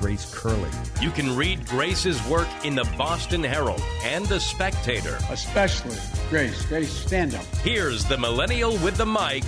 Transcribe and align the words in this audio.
Grace 0.00 0.34
Curley. 0.34 0.70
You 1.02 1.10
can 1.10 1.36
read 1.36 1.66
Grace's 1.66 2.26
work 2.26 2.48
in 2.64 2.74
the 2.74 2.88
Boston 2.96 3.44
Herald 3.44 3.82
and 4.02 4.24
the 4.26 4.40
Spectator. 4.40 5.18
Especially 5.30 5.98
Grace. 6.30 6.64
Grace, 6.66 6.90
stand 6.90 7.34
up. 7.34 7.44
Here's 7.56 8.06
the 8.06 8.16
millennial 8.16 8.72
with 8.78 8.96
the 8.96 9.04
mic, 9.04 9.44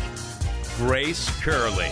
Grace 0.76 1.30
Curley. 1.40 1.88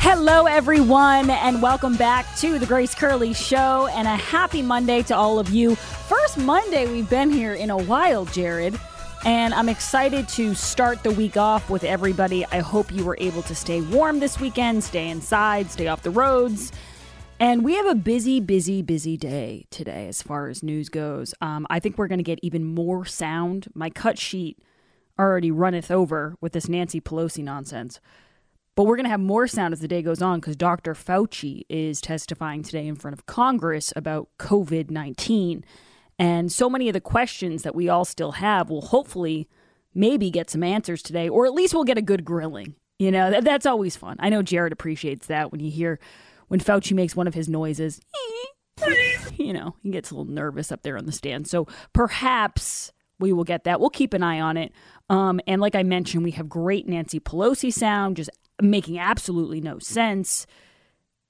Hello, 0.00 0.46
everyone, 0.46 1.28
and 1.28 1.60
welcome 1.60 1.96
back 1.96 2.36
to 2.36 2.60
the 2.60 2.66
Grace 2.66 2.94
Curley 2.94 3.34
Show, 3.34 3.88
and 3.88 4.06
a 4.06 4.14
happy 4.16 4.62
Monday 4.62 5.02
to 5.02 5.16
all 5.16 5.40
of 5.40 5.48
you. 5.48 5.74
First 5.74 6.38
Monday 6.38 6.86
we've 6.90 7.10
been 7.10 7.30
here 7.32 7.54
in 7.54 7.68
a 7.68 7.76
while, 7.76 8.26
Jared, 8.26 8.78
and 9.24 9.52
I'm 9.52 9.68
excited 9.68 10.28
to 10.30 10.54
start 10.54 11.02
the 11.02 11.10
week 11.10 11.36
off 11.36 11.68
with 11.68 11.82
everybody. 11.82 12.46
I 12.46 12.60
hope 12.60 12.92
you 12.92 13.04
were 13.04 13.16
able 13.20 13.42
to 13.42 13.56
stay 13.56 13.80
warm 13.80 14.20
this 14.20 14.38
weekend, 14.38 14.84
stay 14.84 15.08
inside, 15.08 15.72
stay 15.72 15.88
off 15.88 16.04
the 16.04 16.10
roads. 16.10 16.70
And 17.40 17.64
we 17.64 17.76
have 17.76 17.86
a 17.86 17.94
busy, 17.94 18.40
busy, 18.40 18.82
busy 18.82 19.16
day 19.16 19.66
today 19.70 20.08
as 20.08 20.22
far 20.22 20.48
as 20.48 20.64
news 20.64 20.88
goes. 20.88 21.34
Um, 21.40 21.68
I 21.70 21.78
think 21.78 21.96
we're 21.96 22.08
going 22.08 22.18
to 22.18 22.24
get 22.24 22.40
even 22.42 22.64
more 22.64 23.04
sound. 23.04 23.68
My 23.74 23.90
cut 23.90 24.18
sheet 24.18 24.58
already 25.16 25.52
runneth 25.52 25.88
over 25.88 26.34
with 26.40 26.52
this 26.52 26.68
Nancy 26.68 27.00
Pelosi 27.00 27.44
nonsense. 27.44 28.00
But 28.74 28.84
we're 28.84 28.96
going 28.96 29.04
to 29.04 29.10
have 29.10 29.20
more 29.20 29.46
sound 29.46 29.72
as 29.72 29.78
the 29.78 29.86
day 29.86 30.02
goes 30.02 30.20
on 30.20 30.40
because 30.40 30.56
Dr. 30.56 30.94
Fauci 30.94 31.62
is 31.68 32.00
testifying 32.00 32.64
today 32.64 32.88
in 32.88 32.96
front 32.96 33.16
of 33.16 33.26
Congress 33.26 33.92
about 33.94 34.28
COVID 34.40 34.90
19. 34.90 35.64
And 36.18 36.50
so 36.50 36.68
many 36.68 36.88
of 36.88 36.92
the 36.92 37.00
questions 37.00 37.62
that 37.62 37.74
we 37.74 37.88
all 37.88 38.04
still 38.04 38.32
have 38.32 38.68
will 38.68 38.86
hopefully 38.86 39.48
maybe 39.94 40.30
get 40.30 40.50
some 40.50 40.64
answers 40.64 41.02
today, 41.02 41.28
or 41.28 41.46
at 41.46 41.54
least 41.54 41.72
we'll 41.72 41.84
get 41.84 41.98
a 41.98 42.02
good 42.02 42.24
grilling. 42.24 42.74
You 42.98 43.12
know, 43.12 43.30
that, 43.30 43.44
that's 43.44 43.66
always 43.66 43.94
fun. 43.94 44.16
I 44.18 44.28
know 44.28 44.42
Jared 44.42 44.72
appreciates 44.72 45.28
that 45.28 45.52
when 45.52 45.60
you 45.60 45.70
hear 45.70 46.00
when 46.48 46.60
Fauci 46.60 46.92
makes 46.92 47.14
one 47.14 47.26
of 47.26 47.34
his 47.34 47.48
noises. 47.48 48.00
You 49.36 49.52
know, 49.52 49.76
he 49.82 49.90
gets 49.90 50.10
a 50.10 50.14
little 50.14 50.32
nervous 50.32 50.72
up 50.72 50.82
there 50.82 50.98
on 50.98 51.06
the 51.06 51.12
stand. 51.12 51.46
So 51.46 51.68
perhaps 51.92 52.92
we 53.20 53.32
will 53.32 53.44
get 53.44 53.64
that. 53.64 53.80
We'll 53.80 53.90
keep 53.90 54.12
an 54.12 54.22
eye 54.22 54.40
on 54.40 54.56
it. 54.56 54.72
Um, 55.08 55.40
and 55.46 55.60
like 55.60 55.74
I 55.74 55.82
mentioned, 55.82 56.24
we 56.24 56.32
have 56.32 56.48
great 56.48 56.88
Nancy 56.88 57.20
Pelosi 57.20 57.72
sound, 57.72 58.16
just 58.16 58.30
making 58.60 58.98
absolutely 58.98 59.60
no 59.60 59.78
sense. 59.78 60.46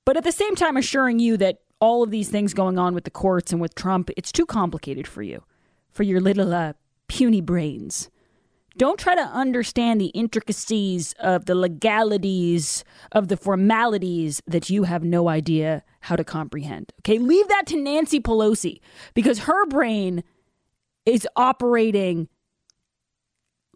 But 0.04 0.16
at 0.16 0.24
the 0.24 0.32
same 0.32 0.56
time, 0.56 0.76
assuring 0.76 1.18
you 1.18 1.36
that 1.36 1.58
all 1.80 2.02
of 2.02 2.10
these 2.10 2.28
things 2.28 2.54
going 2.54 2.78
on 2.78 2.94
with 2.94 3.04
the 3.04 3.10
courts 3.10 3.52
and 3.52 3.60
with 3.60 3.74
Trump, 3.74 4.10
it's 4.16 4.32
too 4.32 4.46
complicated 4.46 5.06
for 5.06 5.22
you, 5.22 5.44
for 5.90 6.02
your 6.02 6.20
little 6.20 6.52
uh, 6.52 6.72
puny 7.08 7.40
brains. 7.40 8.10
Don't 8.78 8.98
try 8.98 9.16
to 9.16 9.20
understand 9.20 10.00
the 10.00 10.06
intricacies 10.06 11.12
of 11.18 11.46
the 11.46 11.56
legalities 11.56 12.84
of 13.10 13.26
the 13.26 13.36
formalities 13.36 14.40
that 14.46 14.70
you 14.70 14.84
have 14.84 15.02
no 15.02 15.28
idea 15.28 15.82
how 16.02 16.14
to 16.14 16.22
comprehend. 16.22 16.92
Okay, 17.00 17.18
leave 17.18 17.48
that 17.48 17.66
to 17.66 17.76
Nancy 17.76 18.20
Pelosi 18.20 18.80
because 19.14 19.40
her 19.40 19.66
brain 19.66 20.22
is 21.04 21.26
operating 21.34 22.28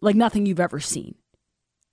like 0.01 0.15
nothing 0.15 0.45
you've 0.45 0.59
ever 0.59 0.79
seen. 0.79 1.15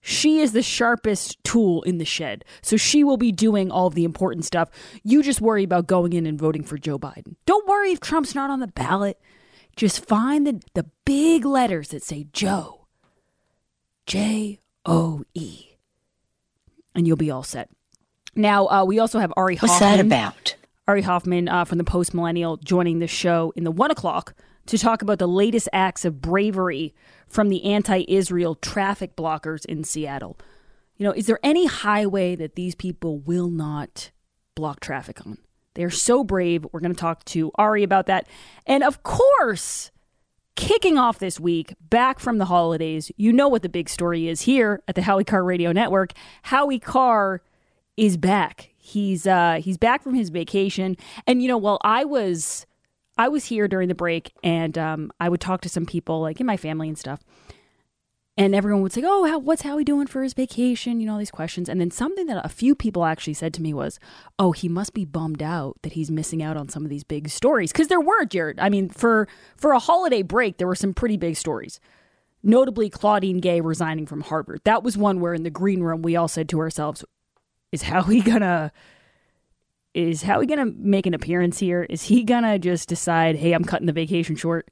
She 0.01 0.39
is 0.39 0.53
the 0.53 0.63
sharpest 0.63 1.43
tool 1.43 1.83
in 1.83 1.99
the 1.99 2.05
shed. 2.05 2.45
So 2.63 2.77
she 2.77 3.03
will 3.05 3.17
be 3.17 3.33
doing 3.33 3.73
all 3.73 3.91
the 3.91 4.05
important 4.05 4.45
stuff. 4.45 4.71
You 5.03 5.23
just 5.23 5.41
worry 5.41 5.65
about 5.65 5.89
going 5.89 6.13
in 6.13 6.27
and 6.27 6.39
voting 6.39 6.63
for 6.63 6.79
Joe 6.79 6.99
Biden. 6.99 7.35
Don't 7.45 7.69
worry 7.69 7.91
if 7.91 8.01
Trump's 8.01 8.35
not 8.35 8.51
on 8.51 8.61
the 8.61 8.69
ballot. 8.69 9.21
Just 9.77 10.07
find 10.07 10.47
the, 10.47 10.63
the 10.75 10.87
big 11.05 11.45
letters 11.45 11.89
that 11.89 12.03
say 12.03 12.27
Joe. 12.33 12.80
J 14.11 14.59
O 14.85 15.23
E. 15.35 15.67
And 16.97 17.07
you'll 17.07 17.17
be 17.17 17.31
all 17.31 17.45
set. 17.45 17.71
Now, 18.35 18.67
uh, 18.67 18.85
we 18.85 18.99
also 18.99 19.21
have 19.21 19.33
Ari 19.37 19.55
What's 19.59 19.75
Hoffman. 19.75 20.09
that 20.09 20.25
about? 20.33 20.57
Ari 20.89 21.03
Hoffman 21.03 21.49
uh, 21.49 21.65
from 21.65 21.79
the 21.79 21.85
Post 21.85 22.13
Millennial 22.13 22.57
joining 22.57 22.99
the 22.99 23.07
show 23.07 23.53
in 23.55 23.63
the 23.63 23.71
one 23.71 23.93
o'clock 23.93 24.35
to 24.67 24.77
talk 24.77 25.03
about 25.03 25.21
the 25.21 25.29
latest 25.29 25.69
acts 25.73 26.05
of 26.05 26.21
bravery 26.21 26.93
from 27.29 27.51
the 27.51 27.63
anti 27.63 28.05
Israel 28.09 28.57
traffic 28.57 29.15
blockers 29.15 29.65
in 29.65 29.85
Seattle. 29.85 30.37
You 30.97 31.07
know, 31.07 31.13
is 31.13 31.27
there 31.27 31.39
any 31.45 31.67
highway 31.67 32.35
that 32.35 32.57
these 32.57 32.75
people 32.75 33.21
will 33.21 33.49
not 33.49 34.11
block 34.57 34.81
traffic 34.81 35.25
on? 35.25 35.39
They're 35.75 35.89
so 35.89 36.25
brave. 36.25 36.67
We're 36.73 36.81
going 36.81 36.95
to 36.97 37.01
talk 37.01 37.25
to 37.27 37.53
Ari 37.55 37.85
about 37.85 38.07
that. 38.07 38.27
And 38.67 38.83
of 38.83 39.05
course, 39.05 39.93
kicking 40.57 40.99
off 40.99 41.19
this 41.19 41.41
week, 41.41 41.75
back 41.89 42.19
from 42.21 42.39
the 42.39 42.47
holidays, 42.47 43.11
you 43.17 43.33
know 43.33 43.49
what 43.49 43.63
the 43.63 43.69
big 43.69 43.89
story 43.89 44.29
is 44.29 44.43
here 44.43 44.83
at 44.89 44.95
the 44.95 45.03
Howie 45.03 45.25
Carr 45.25 45.45
Radio 45.45 45.73
Network. 45.73 46.13
Howie 46.43 46.79
Carr 46.79 47.43
is 47.97 48.17
back. 48.17 48.71
He's 48.77 49.27
uh 49.27 49.61
he's 49.63 49.77
back 49.77 50.03
from 50.03 50.15
his 50.15 50.31
vacation. 50.31 50.97
And 51.27 51.43
you 51.43 51.49
know, 51.49 51.59
while 51.59 51.79
I 51.83 52.05
was 52.05 52.67
I 53.17 53.29
was 53.29 53.45
here 53.45 53.69
during 53.69 53.89
the 53.89 53.95
break 53.95 54.33
and 54.43 54.77
um 54.79 55.13
I 55.21 55.29
would 55.29 55.41
talk 55.41 55.61
to 55.63 55.69
some 55.69 55.87
people 55.87 56.21
like 56.21 56.41
in 56.41 56.47
my 56.47 56.57
family 56.57 56.89
and 56.89 56.99
stuff. 56.99 57.21
And 58.41 58.55
everyone 58.55 58.81
would 58.81 58.93
say, 58.95 59.03
"Oh, 59.05 59.27
how, 59.27 59.39
what's 59.39 59.61
Howie 59.61 59.85
doing 59.85 60.07
for 60.07 60.23
his 60.23 60.33
vacation?" 60.33 60.99
You 60.99 61.05
know, 61.05 61.13
all 61.13 61.19
these 61.19 61.31
questions. 61.31 61.69
And 61.69 61.79
then 61.79 61.91
something 61.91 62.25
that 62.25 62.43
a 62.43 62.49
few 62.49 62.75
people 62.75 63.05
actually 63.05 63.35
said 63.35 63.53
to 63.53 63.61
me 63.61 63.75
was, 63.75 64.01
"Oh, 64.39 64.53
he 64.53 64.67
must 64.67 64.95
be 64.95 65.05
bummed 65.05 65.43
out 65.43 65.77
that 65.83 65.93
he's 65.93 66.11
missing 66.11 66.43
out 66.43 66.57
on 66.57 66.71
some 66.71 66.83
of 66.83 66.89
these 66.89 67.05
big 67.05 67.29
stories." 67.29 67.71
Because 67.71 67.89
there 67.89 68.01
were, 68.01 68.25
Jared. 68.25 68.59
I 68.59 68.71
mean, 68.71 68.89
for 68.89 69.29
for 69.59 69.73
a 69.73 69.79
holiday 69.79 70.23
break, 70.23 70.57
there 70.57 70.67
were 70.67 70.75
some 70.75 70.95
pretty 70.95 71.19
big 71.19 71.37
stories. 71.37 71.81
Notably, 72.43 72.89
Claudine 72.89 73.41
Gay 73.41 73.61
resigning 73.61 74.07
from 74.07 74.23
Harvard. 74.23 74.63
That 74.65 74.83
was 74.83 74.97
one 74.97 75.21
where 75.21 75.35
in 75.35 75.43
the 75.43 75.51
green 75.51 75.83
room 75.83 76.01
we 76.01 76.17
all 76.17 76.27
said 76.27 76.49
to 76.49 76.61
ourselves, 76.61 77.05
"Is 77.73 77.83
Howie 77.83 78.23
gonna?" 78.23 78.73
Is 79.93 80.23
Howie 80.23 80.47
gonna 80.47 80.65
make 80.65 81.05
an 81.05 81.13
appearance 81.13 81.59
here? 81.59 81.83
Is 81.91 82.05
he 82.05 82.25
gonna 82.25 82.59
just 82.59 82.89
decide, 82.89 83.37
hey, 83.37 83.53
I'm 83.53 83.65
cutting 83.65 83.89
the 83.89 83.93
vacation 83.93 84.35
short? 84.37 84.71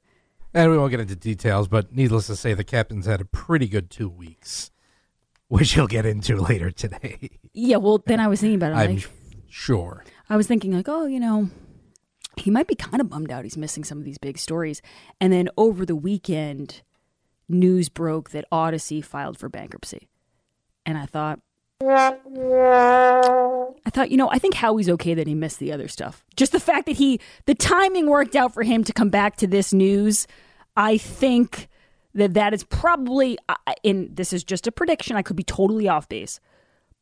And 0.53 0.71
we 0.71 0.77
won't 0.77 0.91
get 0.91 0.99
into 0.99 1.15
details, 1.15 1.67
but 1.67 1.95
needless 1.95 2.27
to 2.27 2.35
say, 2.35 2.53
the 2.53 2.63
captain's 2.63 3.05
had 3.05 3.21
a 3.21 3.25
pretty 3.25 3.67
good 3.67 3.89
two 3.89 4.09
weeks, 4.09 4.71
which 5.47 5.73
he'll 5.73 5.87
get 5.87 6.05
into 6.05 6.35
later 6.37 6.71
today. 6.71 7.29
Yeah, 7.53 7.77
well, 7.77 8.01
then 8.05 8.19
I 8.19 8.27
was 8.27 8.41
thinking 8.41 8.55
about 8.55 8.71
it. 8.71 8.75
I'm 8.75 8.95
like, 8.95 9.09
sure. 9.49 10.03
I 10.29 10.37
was 10.37 10.47
thinking, 10.47 10.73
like, 10.73 10.89
oh, 10.89 11.05
you 11.05 11.19
know, 11.19 11.49
he 12.37 12.51
might 12.51 12.67
be 12.67 12.75
kind 12.75 13.01
of 13.01 13.09
bummed 13.09 13.31
out 13.31 13.43
he's 13.43 13.57
missing 13.57 13.83
some 13.83 13.97
of 13.97 14.05
these 14.05 14.17
big 14.17 14.37
stories. 14.37 14.81
And 15.19 15.31
then 15.31 15.49
over 15.57 15.85
the 15.85 15.95
weekend, 15.95 16.81
news 17.47 17.89
broke 17.89 18.29
that 18.31 18.45
Audacy 18.51 19.03
filed 19.03 19.37
for 19.37 19.49
bankruptcy. 19.49 20.07
And 20.85 20.97
I 20.97 21.05
thought, 21.05 21.39
I 21.81 22.17
thought, 23.91 24.11
you 24.11 24.17
know, 24.17 24.29
I 24.29 24.37
think 24.37 24.53
Howie's 24.53 24.89
okay 24.89 25.13
that 25.13 25.27
he 25.27 25.33
missed 25.33 25.59
the 25.59 25.71
other 25.71 25.87
stuff. 25.87 26.25
Just 26.35 26.51
the 26.51 26.59
fact 26.59 26.87
that 26.87 26.97
he, 26.97 27.21
the 27.45 27.55
timing 27.55 28.07
worked 28.07 28.35
out 28.35 28.53
for 28.53 28.63
him 28.63 28.83
to 28.83 28.91
come 28.91 29.09
back 29.09 29.37
to 29.37 29.47
this 29.47 29.71
news. 29.71 30.27
I 30.75 30.97
think 30.97 31.69
that 32.13 32.33
that 32.33 32.53
is 32.53 32.65
probably, 32.65 33.37
and 33.83 34.13
this 34.13 34.33
is 34.33 34.43
just 34.43 34.67
a 34.67 34.73
prediction. 34.73 35.15
I 35.15 35.21
could 35.21 35.37
be 35.37 35.43
totally 35.43 35.87
off 35.87 36.09
base, 36.09 36.41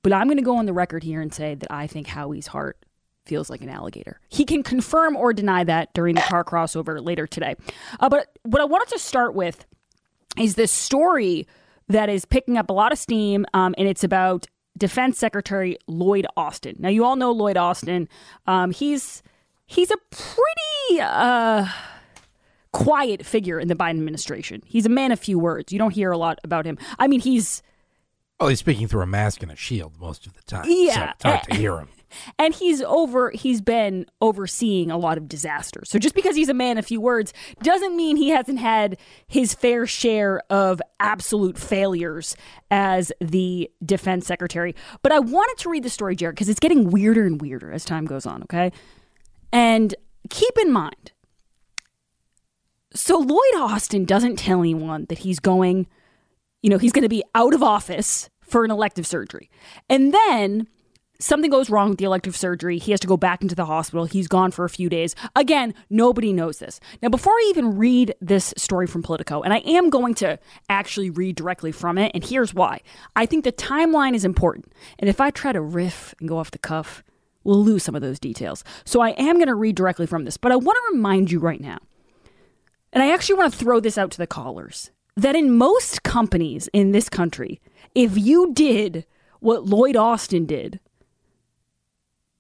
but 0.04 0.14
I'm 0.14 0.28
going 0.28 0.38
to 0.38 0.44
go 0.44 0.58
on 0.58 0.68
the 0.68 0.74
record 0.74 1.04
here 1.04 1.22
and 1.22 1.34
say 1.34 1.56
that 1.56 1.72
I 1.72 1.88
think 1.88 2.06
Howie's 2.08 2.48
heart 2.48 2.78
feels 3.26 3.50
like 3.50 3.62
an 3.62 3.70
alligator. 3.70 4.20
He 4.30 4.46
can 4.46 4.62
confirm 4.62 5.16
or 5.16 5.34
deny 5.34 5.64
that 5.64 5.94
during 5.96 6.14
the 6.16 6.22
Carr 6.22 6.44
crossover 6.44 7.04
later 7.04 7.26
today. 7.26 7.56
Uh, 8.00 8.10
but 8.10 8.38
what 8.44 8.62
I 8.62 8.66
wanted 8.66 8.90
to 8.90 9.00
start 9.00 9.34
with 9.34 9.66
is 10.38 10.54
this 10.54 10.72
story 10.72 11.48
that 11.90 12.10
is 12.10 12.26
picking 12.26 12.58
up 12.58 12.70
a 12.70 12.74
lot 12.74 12.92
of 12.92 13.00
steam, 13.00 13.46
um, 13.54 13.74
and 13.78 13.88
it's 13.88 14.04
about 14.04 14.46
Defense 14.78 15.18
Secretary 15.18 15.78
Lloyd 15.88 16.28
Austin. 16.38 16.76
Now, 16.80 16.90
you 16.90 17.04
all 17.04 17.16
know 17.16 17.32
Lloyd 17.32 17.58
Austin. 17.58 18.08
Um, 18.46 18.72
he's 18.72 19.24
he's 19.66 19.92
a 19.92 19.98
pretty 20.12 21.02
uh, 21.02 21.68
quiet 22.72 23.26
figure 23.26 23.60
in 23.60 23.68
the 23.68 23.76
Biden 23.76 23.92
administration. 23.98 24.62
He's 24.66 24.86
a 24.86 24.90
man 24.90 25.12
of 25.12 25.20
few 25.20 25.40
words. 25.40 25.74
You 25.74 25.80
don't 25.80 25.94
hear 25.94 26.12
a 26.12 26.18
lot 26.18 26.40
about 26.44 26.66
him. 26.66 26.78
I 27.00 27.08
mean, 27.08 27.20
he's 27.20 27.62
Well, 28.40 28.50
he's 28.50 28.60
speaking 28.60 28.88
through 28.88 29.02
a 29.02 29.08
mask 29.08 29.42
and 29.44 29.52
a 29.52 29.56
shield 29.56 29.94
most 30.00 30.28
of 30.28 30.34
the 30.34 30.44
time. 30.44 30.66
Yeah. 30.68 30.94
So 30.94 31.04
it's 31.12 31.24
hard 31.24 31.44
to 31.44 31.56
hear 31.56 31.78
him. 31.80 31.90
And 32.38 32.54
he's 32.54 32.82
over 32.82 33.32
he's 33.32 33.62
been 33.62 34.06
overseeing 34.22 34.92
a 34.92 34.98
lot 34.98 35.18
of 35.18 35.28
disasters. 35.28 35.90
So 35.90 36.00
just 36.00 36.16
because 36.16 36.36
he's 36.36 36.50
a 36.50 36.54
man 36.54 36.78
of 36.78 36.86
few 36.86 37.02
words 37.02 37.34
doesn't 37.62 37.96
mean 37.96 38.18
he 38.18 38.30
hasn't 38.30 38.60
had 38.60 38.98
his 39.28 39.54
fair 39.54 39.86
share 39.86 40.42
of 40.50 40.82
absolute 41.00 41.58
failures 41.58 42.36
as 42.72 43.12
the 43.22 43.70
defense 43.86 44.26
secretary. 44.26 44.76
But 45.02 45.12
i 45.12 45.20
wanted 45.20 45.58
to 45.60 45.70
read 45.70 45.84
the 45.84 45.90
story 45.90 46.16
jared 46.16 46.36
because 46.36 46.50
it's 46.50 46.60
getting 46.60 46.90
weirder 46.90 47.26
and 47.26 47.42
weirder 47.42 47.72
as 47.72 47.86
time 47.86 48.06
goes 48.06 48.26
on 48.26 48.44
okay? 48.44 48.72
And 49.52 49.96
keep 50.30 50.58
in 50.60 50.72
mind 50.72 51.12
so 52.94 53.20
lloyd 53.20 53.56
austin 53.58 54.06
doesn't 54.06 54.38
tell 54.38 54.60
anyone 54.60 55.06
that 55.10 55.20
he's 55.20 55.40
going 55.40 55.88
you 56.62 56.70
know, 56.70 56.78
he's 56.78 56.92
going 56.92 57.04
to 57.04 57.10
be 57.10 57.24
out 57.36 57.54
of 57.54 57.64
office 57.64 58.30
for 58.42 58.66
an 58.66 58.72
elective 58.72 59.06
surgery. 59.06 59.50
And 59.90 60.14
then 60.14 60.68
something 61.20 61.50
goes 61.50 61.70
wrong 61.70 61.90
with 61.90 61.98
the 61.98 62.06
elective 62.06 62.36
surgery. 62.36 62.78
He 62.78 62.92
has 62.92 63.00
to 63.00 63.08
go 63.08 63.18
back 63.18 63.42
into 63.42 63.56
the 63.56 63.66
hospital. 63.66 64.06
He's 64.06 64.28
gone 64.28 64.52
for 64.52 64.66
a 64.66 64.70
few 64.70 64.90
days. 64.90 65.16
Again, 65.36 65.74
nobody 65.90 66.34
knows 66.34 66.60
this. 66.60 66.80
Now, 67.02 67.10
before 67.10 67.34
I 67.34 67.48
even 67.50 67.78
read 67.78 68.16
this 68.22 68.54
story 68.58 68.88
from 68.88 69.04
Politico, 69.04 69.42
and 69.42 69.54
I 69.54 69.60
am 69.60 69.90
going 69.90 70.14
to 70.16 70.40
actually 70.70 71.10
read 71.10 71.36
directly 71.36 71.72
from 71.72 71.98
it, 71.98 72.12
and 72.14 72.24
here's 72.24 72.54
why. 72.54 72.82
I 73.16 73.26
think 73.26 73.44
the 73.44 73.52
timeline 73.52 74.14
is 74.14 74.26
important. 74.26 74.72
And 75.00 75.10
if 75.10 75.20
I 75.20 75.32
try 75.32 75.52
to 75.52 75.62
riff 75.62 76.14
and 76.20 76.30
go 76.30 76.38
off 76.38 76.52
the 76.52 76.58
cuff, 76.58 77.04
we'll 77.44 77.64
lose 77.64 77.84
some 77.84 77.96
of 77.96 78.02
those 78.02 78.20
details. 78.20 78.64
So 78.86 79.02
I 79.02 79.10
am 79.12 79.36
going 79.36 79.48
to 79.48 79.56
read 79.56 79.76
directly 79.76 80.06
from 80.06 80.26
this, 80.26 80.38
but 80.38 80.52
I 80.52 80.56
want 80.58 80.78
to 80.78 80.96
remind 80.96 81.32
you 81.32 81.40
right 81.40 81.62
now, 81.62 81.80
and 82.94 83.02
I 83.02 83.14
actually 83.14 83.36
want 83.36 83.54
to 83.54 83.60
throw 83.60 83.80
this 83.80 83.98
out 83.98 84.12
to 84.12 84.18
the 84.18 84.28
callers, 84.28 84.92
that 85.16 85.36
in 85.36 85.58
most 85.58 86.04
companies 86.04 86.70
in 86.74 86.92
this 86.92 87.10
country, 87.10 87.60
if 87.96 88.18
you 88.18 88.54
did 88.54 89.06
what 89.40 89.66
Lloyd 89.66 89.96
Austin 89.96 90.46
did, 90.46 90.80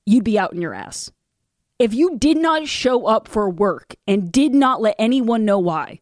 you'd 0.08 0.24
be 0.24 0.40
out 0.40 0.54
in 0.54 0.62
your 0.62 0.74
ass. 0.74 1.12
If 1.78 1.94
you 1.94 2.18
did 2.18 2.38
not 2.38 2.68
show 2.68 3.06
up 3.06 3.28
for 3.28 3.50
work 3.50 3.96
and 4.08 4.32
did 4.32 4.56
not 4.56 4.82
let 4.82 4.96
anyone 4.98 5.46
know 5.46 5.60
why, 5.60 6.00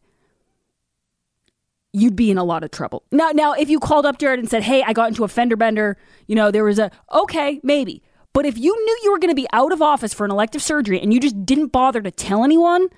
you'd 1.92 2.16
be 2.16 2.30
in 2.30 2.38
a 2.38 2.44
lot 2.44 2.64
of 2.64 2.70
trouble. 2.70 3.02
Now, 3.10 3.30
now, 3.32 3.52
if 3.52 3.68
you 3.68 3.78
called 3.78 4.06
up 4.06 4.18
Jared 4.18 4.38
and 4.38 4.48
said, 4.48 4.62
"Hey, 4.62 4.82
I 4.82 4.92
got 4.92 5.08
into 5.08 5.24
a 5.24 5.28
fender 5.28 5.56
bender," 5.56 5.98
you 6.26 6.34
know, 6.34 6.50
there 6.50 6.64
was 6.64 6.78
a 6.78 6.90
okay, 7.12 7.60
maybe. 7.62 8.02
But 8.32 8.46
if 8.46 8.56
you 8.56 8.74
knew 8.74 8.98
you 9.02 9.12
were 9.12 9.18
going 9.18 9.30
to 9.30 9.34
be 9.34 9.48
out 9.52 9.72
of 9.72 9.82
office 9.82 10.14
for 10.14 10.24
an 10.24 10.30
elective 10.30 10.62
surgery 10.62 11.00
and 11.00 11.12
you 11.12 11.20
just 11.20 11.44
didn't 11.44 11.68
bother 11.68 12.02
to 12.02 12.10
tell 12.10 12.44
anyone, 12.44 12.88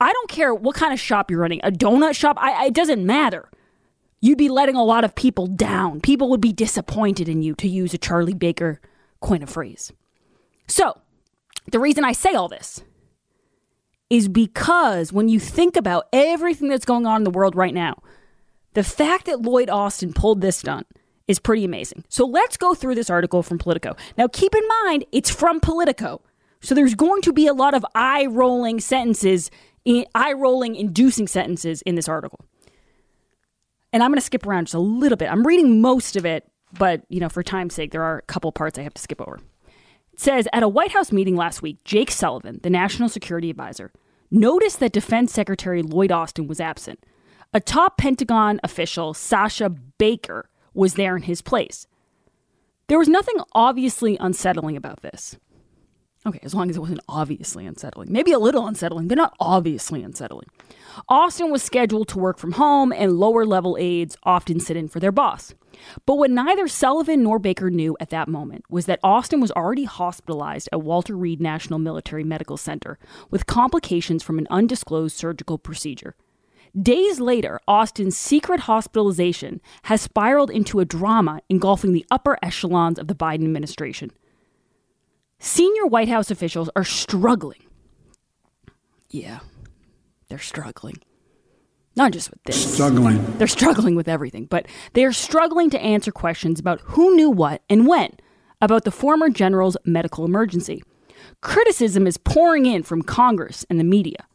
I 0.00 0.12
don't 0.12 0.30
care 0.30 0.54
what 0.54 0.74
kind 0.74 0.92
of 0.92 0.98
shop 0.98 1.30
you're 1.30 1.40
running, 1.40 1.60
a 1.62 1.70
donut 1.70 2.16
shop, 2.16 2.38
I, 2.40 2.66
it 2.66 2.74
doesn't 2.74 3.04
matter. 3.04 3.50
You'd 4.22 4.38
be 4.38 4.48
letting 4.48 4.74
a 4.74 4.84
lot 4.84 5.04
of 5.04 5.14
people 5.14 5.46
down. 5.46 6.00
People 6.00 6.30
would 6.30 6.40
be 6.40 6.52
disappointed 6.52 7.28
in 7.28 7.42
you, 7.42 7.54
to 7.56 7.68
use 7.68 7.92
a 7.92 7.98
Charlie 7.98 8.34
Baker 8.34 8.80
coin 9.20 9.42
of 9.42 9.50
phrase. 9.50 9.92
So, 10.66 10.98
the 11.70 11.80
reason 11.80 12.04
I 12.04 12.12
say 12.12 12.34
all 12.34 12.48
this 12.48 12.82
is 14.08 14.28
because 14.28 15.12
when 15.12 15.28
you 15.28 15.38
think 15.38 15.76
about 15.76 16.08
everything 16.12 16.68
that's 16.68 16.84
going 16.84 17.06
on 17.06 17.18
in 17.18 17.24
the 17.24 17.30
world 17.30 17.54
right 17.54 17.74
now, 17.74 18.02
the 18.74 18.82
fact 18.82 19.26
that 19.26 19.42
Lloyd 19.42 19.70
Austin 19.70 20.12
pulled 20.12 20.40
this 20.40 20.56
stunt 20.56 20.86
is 21.28 21.38
pretty 21.38 21.64
amazing. 21.64 22.04
So 22.08 22.26
let's 22.26 22.56
go 22.56 22.74
through 22.74 22.96
this 22.96 23.08
article 23.08 23.42
from 23.42 23.58
Politico. 23.58 23.96
Now, 24.18 24.26
keep 24.26 24.54
in 24.54 24.66
mind, 24.84 25.04
it's 25.12 25.30
from 25.30 25.60
Politico. 25.60 26.22
So 26.60 26.74
there's 26.74 26.96
going 26.96 27.22
to 27.22 27.32
be 27.32 27.46
a 27.46 27.54
lot 27.54 27.72
of 27.72 27.86
eye 27.94 28.26
rolling 28.26 28.80
sentences, 28.80 29.50
eye 29.86 30.32
rolling 30.32 30.74
inducing 30.74 31.28
sentences 31.28 31.82
in 31.82 31.94
this 31.94 32.08
article. 32.08 32.40
And 33.92 34.02
I'm 34.02 34.10
going 34.10 34.18
to 34.18 34.24
skip 34.24 34.44
around 34.44 34.66
just 34.66 34.74
a 34.74 34.80
little 34.80 35.16
bit. 35.16 35.30
I'm 35.30 35.46
reading 35.46 35.80
most 35.80 36.16
of 36.16 36.26
it 36.26 36.49
but 36.78 37.02
you 37.08 37.20
know, 37.20 37.28
for 37.28 37.42
time's 37.42 37.74
sake, 37.74 37.92
there 37.92 38.02
are 38.02 38.18
a 38.18 38.22
couple 38.22 38.52
parts 38.52 38.78
I 38.78 38.82
have 38.82 38.94
to 38.94 39.02
skip 39.02 39.20
over. 39.20 39.40
It 40.12 40.20
says 40.20 40.48
at 40.52 40.62
a 40.62 40.68
White 40.68 40.92
House 40.92 41.12
meeting 41.12 41.36
last 41.36 41.62
week, 41.62 41.82
Jake 41.84 42.10
Sullivan, 42.10 42.60
the 42.62 42.70
national 42.70 43.08
security 43.08 43.50
advisor, 43.50 43.92
noticed 44.30 44.80
that 44.80 44.92
Defense 44.92 45.32
Secretary 45.32 45.82
Lloyd 45.82 46.12
Austin 46.12 46.46
was 46.46 46.60
absent. 46.60 47.04
A 47.52 47.60
top 47.60 47.98
Pentagon 47.98 48.60
official, 48.62 49.12
Sasha 49.12 49.68
Baker, 49.70 50.48
was 50.72 50.94
there 50.94 51.16
in 51.16 51.22
his 51.22 51.42
place. 51.42 51.86
There 52.86 52.98
was 52.98 53.08
nothing 53.08 53.36
obviously 53.52 54.16
unsettling 54.18 54.76
about 54.76 55.02
this. 55.02 55.36
Okay, 56.26 56.40
as 56.42 56.54
long 56.54 56.68
as 56.68 56.76
it 56.76 56.80
wasn't 56.80 57.00
obviously 57.08 57.64
unsettling. 57.64 58.12
Maybe 58.12 58.32
a 58.32 58.38
little 58.38 58.66
unsettling, 58.66 59.08
but 59.08 59.16
not 59.16 59.34
obviously 59.40 60.02
unsettling. 60.02 60.48
Austin 61.08 61.50
was 61.50 61.62
scheduled 61.62 62.08
to 62.08 62.18
work 62.18 62.38
from 62.38 62.52
home, 62.52 62.92
and 62.92 63.18
lower 63.18 63.46
level 63.46 63.78
aides 63.80 64.18
often 64.24 64.60
sit 64.60 64.76
in 64.76 64.86
for 64.86 65.00
their 65.00 65.12
boss. 65.12 65.54
But 66.04 66.16
what 66.16 66.30
neither 66.30 66.68
Sullivan 66.68 67.22
nor 67.22 67.38
Baker 67.38 67.70
knew 67.70 67.96
at 68.00 68.10
that 68.10 68.28
moment 68.28 68.64
was 68.68 68.84
that 68.84 69.00
Austin 69.02 69.40
was 69.40 69.50
already 69.52 69.84
hospitalized 69.84 70.68
at 70.72 70.82
Walter 70.82 71.16
Reed 71.16 71.40
National 71.40 71.78
Military 71.78 72.24
Medical 72.24 72.58
Center 72.58 72.98
with 73.30 73.46
complications 73.46 74.22
from 74.22 74.38
an 74.38 74.46
undisclosed 74.50 75.16
surgical 75.16 75.56
procedure. 75.56 76.16
Days 76.80 77.18
later, 77.18 77.60
Austin's 77.66 78.16
secret 78.16 78.60
hospitalization 78.60 79.60
has 79.84 80.02
spiraled 80.02 80.50
into 80.50 80.80
a 80.80 80.84
drama 80.84 81.40
engulfing 81.48 81.92
the 81.92 82.06
upper 82.10 82.38
echelons 82.42 82.98
of 82.98 83.08
the 83.08 83.14
Biden 83.14 83.44
administration. 83.44 84.12
Senior 85.40 85.86
White 85.86 86.08
House 86.08 86.30
officials 86.30 86.68
are 86.76 86.84
struggling. 86.84 87.64
Yeah, 89.08 89.40
they're 90.28 90.38
struggling. 90.38 90.98
Not 91.96 92.12
just 92.12 92.30
with 92.30 92.42
this. 92.44 92.74
Struggling. 92.74 93.38
They're 93.38 93.46
struggling 93.46 93.96
with 93.96 94.06
everything, 94.06 94.44
but 94.44 94.66
they 94.92 95.04
are 95.04 95.12
struggling 95.12 95.70
to 95.70 95.80
answer 95.80 96.12
questions 96.12 96.60
about 96.60 96.80
who 96.82 97.16
knew 97.16 97.30
what 97.30 97.62
and 97.68 97.86
when 97.86 98.16
about 98.60 98.84
the 98.84 98.90
former 98.90 99.30
general's 99.30 99.76
medical 99.84 100.24
emergency. 100.24 100.82
Criticism 101.40 102.06
is 102.06 102.18
pouring 102.18 102.66
in 102.66 102.82
from 102.82 103.02
Congress 103.02 103.64
and 103.70 103.80
the 103.80 103.84
media. 103.84 104.26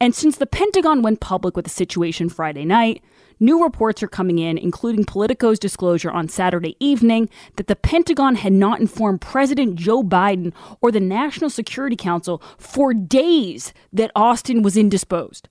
And 0.00 0.14
since 0.14 0.36
the 0.36 0.46
Pentagon 0.46 1.02
went 1.02 1.20
public 1.20 1.56
with 1.56 1.64
the 1.64 1.70
situation 1.70 2.28
Friday 2.28 2.64
night, 2.64 3.02
New 3.38 3.62
reports 3.62 4.02
are 4.02 4.08
coming 4.08 4.38
in, 4.38 4.56
including 4.56 5.04
Politico's 5.04 5.58
disclosure 5.58 6.10
on 6.10 6.28
Saturday 6.28 6.76
evening 6.80 7.28
that 7.56 7.66
the 7.66 7.76
Pentagon 7.76 8.36
had 8.36 8.52
not 8.52 8.80
informed 8.80 9.20
President 9.20 9.76
Joe 9.76 10.02
Biden 10.02 10.52
or 10.80 10.90
the 10.90 11.00
National 11.00 11.50
Security 11.50 11.96
Council 11.96 12.42
for 12.56 12.94
days 12.94 13.74
that 13.92 14.10
Austin 14.16 14.62
was 14.62 14.76
indisposed. 14.76 15.48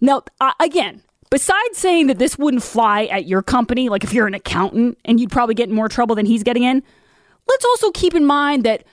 Now, 0.00 0.22
again, 0.58 1.02
besides 1.30 1.76
saying 1.76 2.06
that 2.06 2.18
this 2.18 2.38
wouldn't 2.38 2.62
fly 2.62 3.04
at 3.04 3.26
your 3.26 3.42
company, 3.42 3.88
like 3.88 4.04
if 4.04 4.12
you're 4.12 4.26
an 4.26 4.34
accountant 4.34 4.98
and 5.04 5.20
you'd 5.20 5.30
probably 5.30 5.54
get 5.54 5.68
in 5.68 5.74
more 5.74 5.88
trouble 5.88 6.16
than 6.16 6.26
he's 6.26 6.42
getting 6.42 6.62
in, 6.62 6.82
let's 7.46 7.64
also 7.64 7.90
keep 7.90 8.14
in 8.14 8.24
mind 8.24 8.64
that 8.64 8.84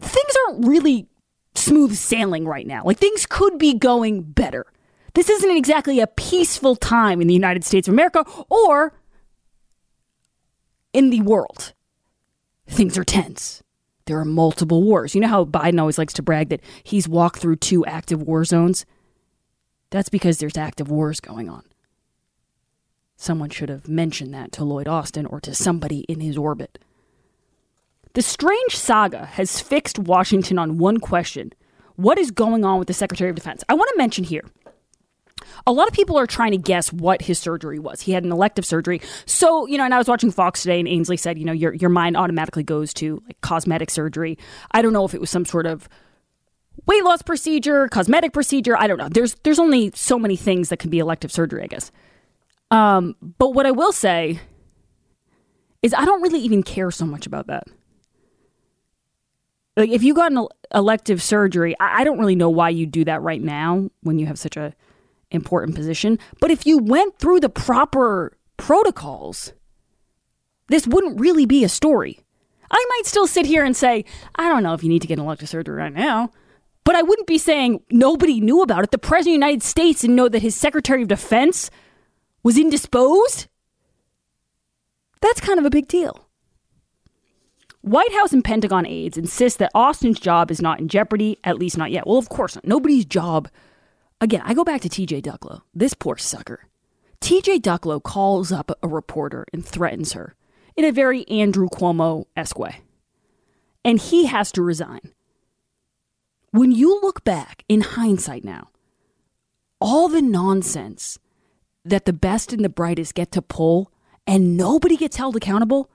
things 0.00 0.34
aren't 0.46 0.66
really 0.66 1.08
smooth 1.54 1.94
sailing 1.94 2.46
right 2.46 2.66
now. 2.66 2.82
Like 2.84 2.98
things 2.98 3.26
could 3.26 3.58
be 3.58 3.74
going 3.74 4.22
better. 4.22 4.66
This 5.14 5.28
isn't 5.28 5.56
exactly 5.56 6.00
a 6.00 6.06
peaceful 6.06 6.76
time 6.76 7.20
in 7.20 7.26
the 7.26 7.34
United 7.34 7.64
States 7.64 7.86
of 7.86 7.94
America 7.94 8.24
or 8.48 8.94
in 10.92 11.10
the 11.10 11.20
world. 11.20 11.74
Things 12.66 12.96
are 12.96 13.04
tense. 13.04 13.62
There 14.06 14.18
are 14.18 14.24
multiple 14.24 14.82
wars. 14.82 15.14
You 15.14 15.20
know 15.20 15.28
how 15.28 15.44
Biden 15.44 15.78
always 15.78 15.98
likes 15.98 16.14
to 16.14 16.22
brag 16.22 16.48
that 16.48 16.62
he's 16.82 17.08
walked 17.08 17.38
through 17.40 17.56
two 17.56 17.84
active 17.86 18.22
war 18.22 18.44
zones? 18.44 18.84
That's 19.90 20.08
because 20.08 20.38
there's 20.38 20.56
active 20.56 20.90
wars 20.90 21.20
going 21.20 21.48
on. 21.48 21.64
Someone 23.16 23.50
should 23.50 23.68
have 23.68 23.88
mentioned 23.88 24.34
that 24.34 24.50
to 24.52 24.64
Lloyd 24.64 24.88
Austin 24.88 25.26
or 25.26 25.40
to 25.42 25.54
somebody 25.54 26.00
in 26.08 26.20
his 26.20 26.36
orbit. 26.36 26.78
The 28.14 28.22
strange 28.22 28.76
saga 28.76 29.26
has 29.26 29.60
fixed 29.60 29.98
Washington 29.98 30.58
on 30.58 30.78
one 30.78 30.98
question 30.98 31.52
What 31.96 32.18
is 32.18 32.30
going 32.30 32.64
on 32.64 32.78
with 32.78 32.88
the 32.88 32.94
Secretary 32.94 33.30
of 33.30 33.36
Defense? 33.36 33.62
I 33.68 33.74
want 33.74 33.90
to 33.92 33.98
mention 33.98 34.24
here 34.24 34.44
a 35.66 35.72
lot 35.72 35.88
of 35.88 35.94
people 35.94 36.18
are 36.18 36.26
trying 36.26 36.52
to 36.52 36.58
guess 36.58 36.92
what 36.92 37.22
his 37.22 37.38
surgery 37.38 37.78
was. 37.78 38.00
He 38.00 38.12
had 38.12 38.24
an 38.24 38.32
elective 38.32 38.64
surgery. 38.66 39.00
So, 39.26 39.66
you 39.66 39.78
know, 39.78 39.84
and 39.84 39.94
I 39.94 39.98
was 39.98 40.08
watching 40.08 40.30
Fox 40.30 40.62
today 40.62 40.80
and 40.80 40.88
Ainsley 40.88 41.16
said, 41.16 41.38
you 41.38 41.44
know, 41.44 41.52
your, 41.52 41.74
your 41.74 41.90
mind 41.90 42.16
automatically 42.16 42.62
goes 42.62 42.92
to 42.94 43.22
like 43.26 43.40
cosmetic 43.40 43.90
surgery. 43.90 44.38
I 44.72 44.82
don't 44.82 44.92
know 44.92 45.04
if 45.04 45.14
it 45.14 45.20
was 45.20 45.30
some 45.30 45.44
sort 45.44 45.66
of 45.66 45.88
weight 46.86 47.04
loss 47.04 47.22
procedure, 47.22 47.88
cosmetic 47.88 48.32
procedure. 48.32 48.76
I 48.76 48.86
don't 48.86 48.98
know. 48.98 49.08
There's, 49.08 49.34
there's 49.42 49.58
only 49.58 49.92
so 49.94 50.18
many 50.18 50.36
things 50.36 50.68
that 50.70 50.78
can 50.78 50.90
be 50.90 50.98
elective 50.98 51.30
surgery, 51.30 51.62
I 51.62 51.66
guess. 51.66 51.92
Um, 52.70 53.16
but 53.38 53.50
what 53.50 53.66
I 53.66 53.70
will 53.70 53.92
say 53.92 54.40
is 55.82 55.92
I 55.94 56.04
don't 56.04 56.22
really 56.22 56.40
even 56.40 56.62
care 56.62 56.90
so 56.90 57.04
much 57.04 57.26
about 57.26 57.48
that. 57.48 57.64
Like 59.76 59.90
if 59.90 60.02
you 60.02 60.14
got 60.14 60.32
an 60.32 60.46
elective 60.74 61.22
surgery, 61.22 61.74
I, 61.80 62.00
I 62.00 62.04
don't 62.04 62.18
really 62.18 62.36
know 62.36 62.50
why 62.50 62.70
you 62.70 62.86
do 62.86 63.04
that 63.04 63.22
right 63.22 63.42
now 63.42 63.90
when 64.02 64.18
you 64.18 64.26
have 64.26 64.38
such 64.38 64.56
a 64.56 64.74
important 65.32 65.74
position. 65.74 66.18
But 66.40 66.50
if 66.50 66.66
you 66.66 66.78
went 66.78 67.18
through 67.18 67.40
the 67.40 67.48
proper 67.48 68.36
protocols, 68.56 69.52
this 70.68 70.86
wouldn't 70.86 71.20
really 71.20 71.46
be 71.46 71.64
a 71.64 71.68
story. 71.68 72.20
I 72.70 72.84
might 72.88 73.06
still 73.06 73.26
sit 73.26 73.46
here 73.46 73.64
and 73.64 73.76
say, 73.76 74.04
I 74.36 74.48
don't 74.48 74.62
know 74.62 74.72
if 74.72 74.82
you 74.82 74.88
need 74.88 75.02
to 75.02 75.08
get 75.08 75.18
an 75.18 75.24
elective 75.24 75.48
surgery 75.48 75.76
right 75.76 75.92
now. 75.92 76.30
But 76.84 76.96
I 76.96 77.02
wouldn't 77.02 77.28
be 77.28 77.38
saying 77.38 77.82
nobody 77.90 78.40
knew 78.40 78.62
about 78.62 78.82
it. 78.82 78.90
The 78.90 78.98
President 78.98 79.36
of 79.36 79.40
the 79.40 79.46
United 79.46 79.62
States 79.62 80.00
didn't 80.00 80.16
know 80.16 80.28
that 80.28 80.42
his 80.42 80.56
Secretary 80.56 81.02
of 81.02 81.08
Defense 81.08 81.70
was 82.42 82.58
indisposed. 82.58 83.46
That's 85.20 85.40
kind 85.40 85.60
of 85.60 85.64
a 85.64 85.70
big 85.70 85.86
deal. 85.86 86.26
White 87.82 88.12
House 88.12 88.32
and 88.32 88.44
Pentagon 88.44 88.86
aides 88.86 89.16
insist 89.16 89.58
that 89.58 89.70
Austin's 89.74 90.18
job 90.18 90.50
is 90.50 90.60
not 90.60 90.80
in 90.80 90.88
jeopardy, 90.88 91.38
at 91.44 91.58
least 91.58 91.78
not 91.78 91.90
yet. 91.90 92.06
Well, 92.06 92.18
of 92.18 92.28
course 92.28 92.54
not. 92.54 92.64
Nobody's 92.64 93.04
job 93.04 93.48
Again, 94.22 94.42
I 94.44 94.54
go 94.54 94.62
back 94.62 94.80
to 94.82 94.88
TJ 94.88 95.20
Ducklo, 95.22 95.62
This 95.74 95.94
poor 95.94 96.16
sucker. 96.16 96.68
TJ 97.20 97.60
Ducklo 97.60 98.00
calls 98.00 98.52
up 98.52 98.70
a 98.80 98.86
reporter 98.86 99.44
and 99.52 99.66
threatens 99.66 100.12
her 100.12 100.36
in 100.76 100.84
a 100.84 100.92
very 100.92 101.26
Andrew 101.28 101.68
Cuomo 101.68 102.26
esque 102.36 102.56
way. 102.56 102.82
And 103.84 103.98
he 103.98 104.26
has 104.26 104.52
to 104.52 104.62
resign. 104.62 105.10
When 106.52 106.70
you 106.70 107.00
look 107.02 107.24
back 107.24 107.64
in 107.68 107.80
hindsight 107.80 108.44
now, 108.44 108.68
all 109.80 110.06
the 110.06 110.22
nonsense 110.22 111.18
that 111.84 112.04
the 112.04 112.12
best 112.12 112.52
and 112.52 112.64
the 112.64 112.68
brightest 112.68 113.16
get 113.16 113.32
to 113.32 113.42
pull 113.42 113.90
and 114.24 114.56
nobody 114.56 114.96
gets 114.96 115.16
held 115.16 115.34
accountable? 115.34 115.90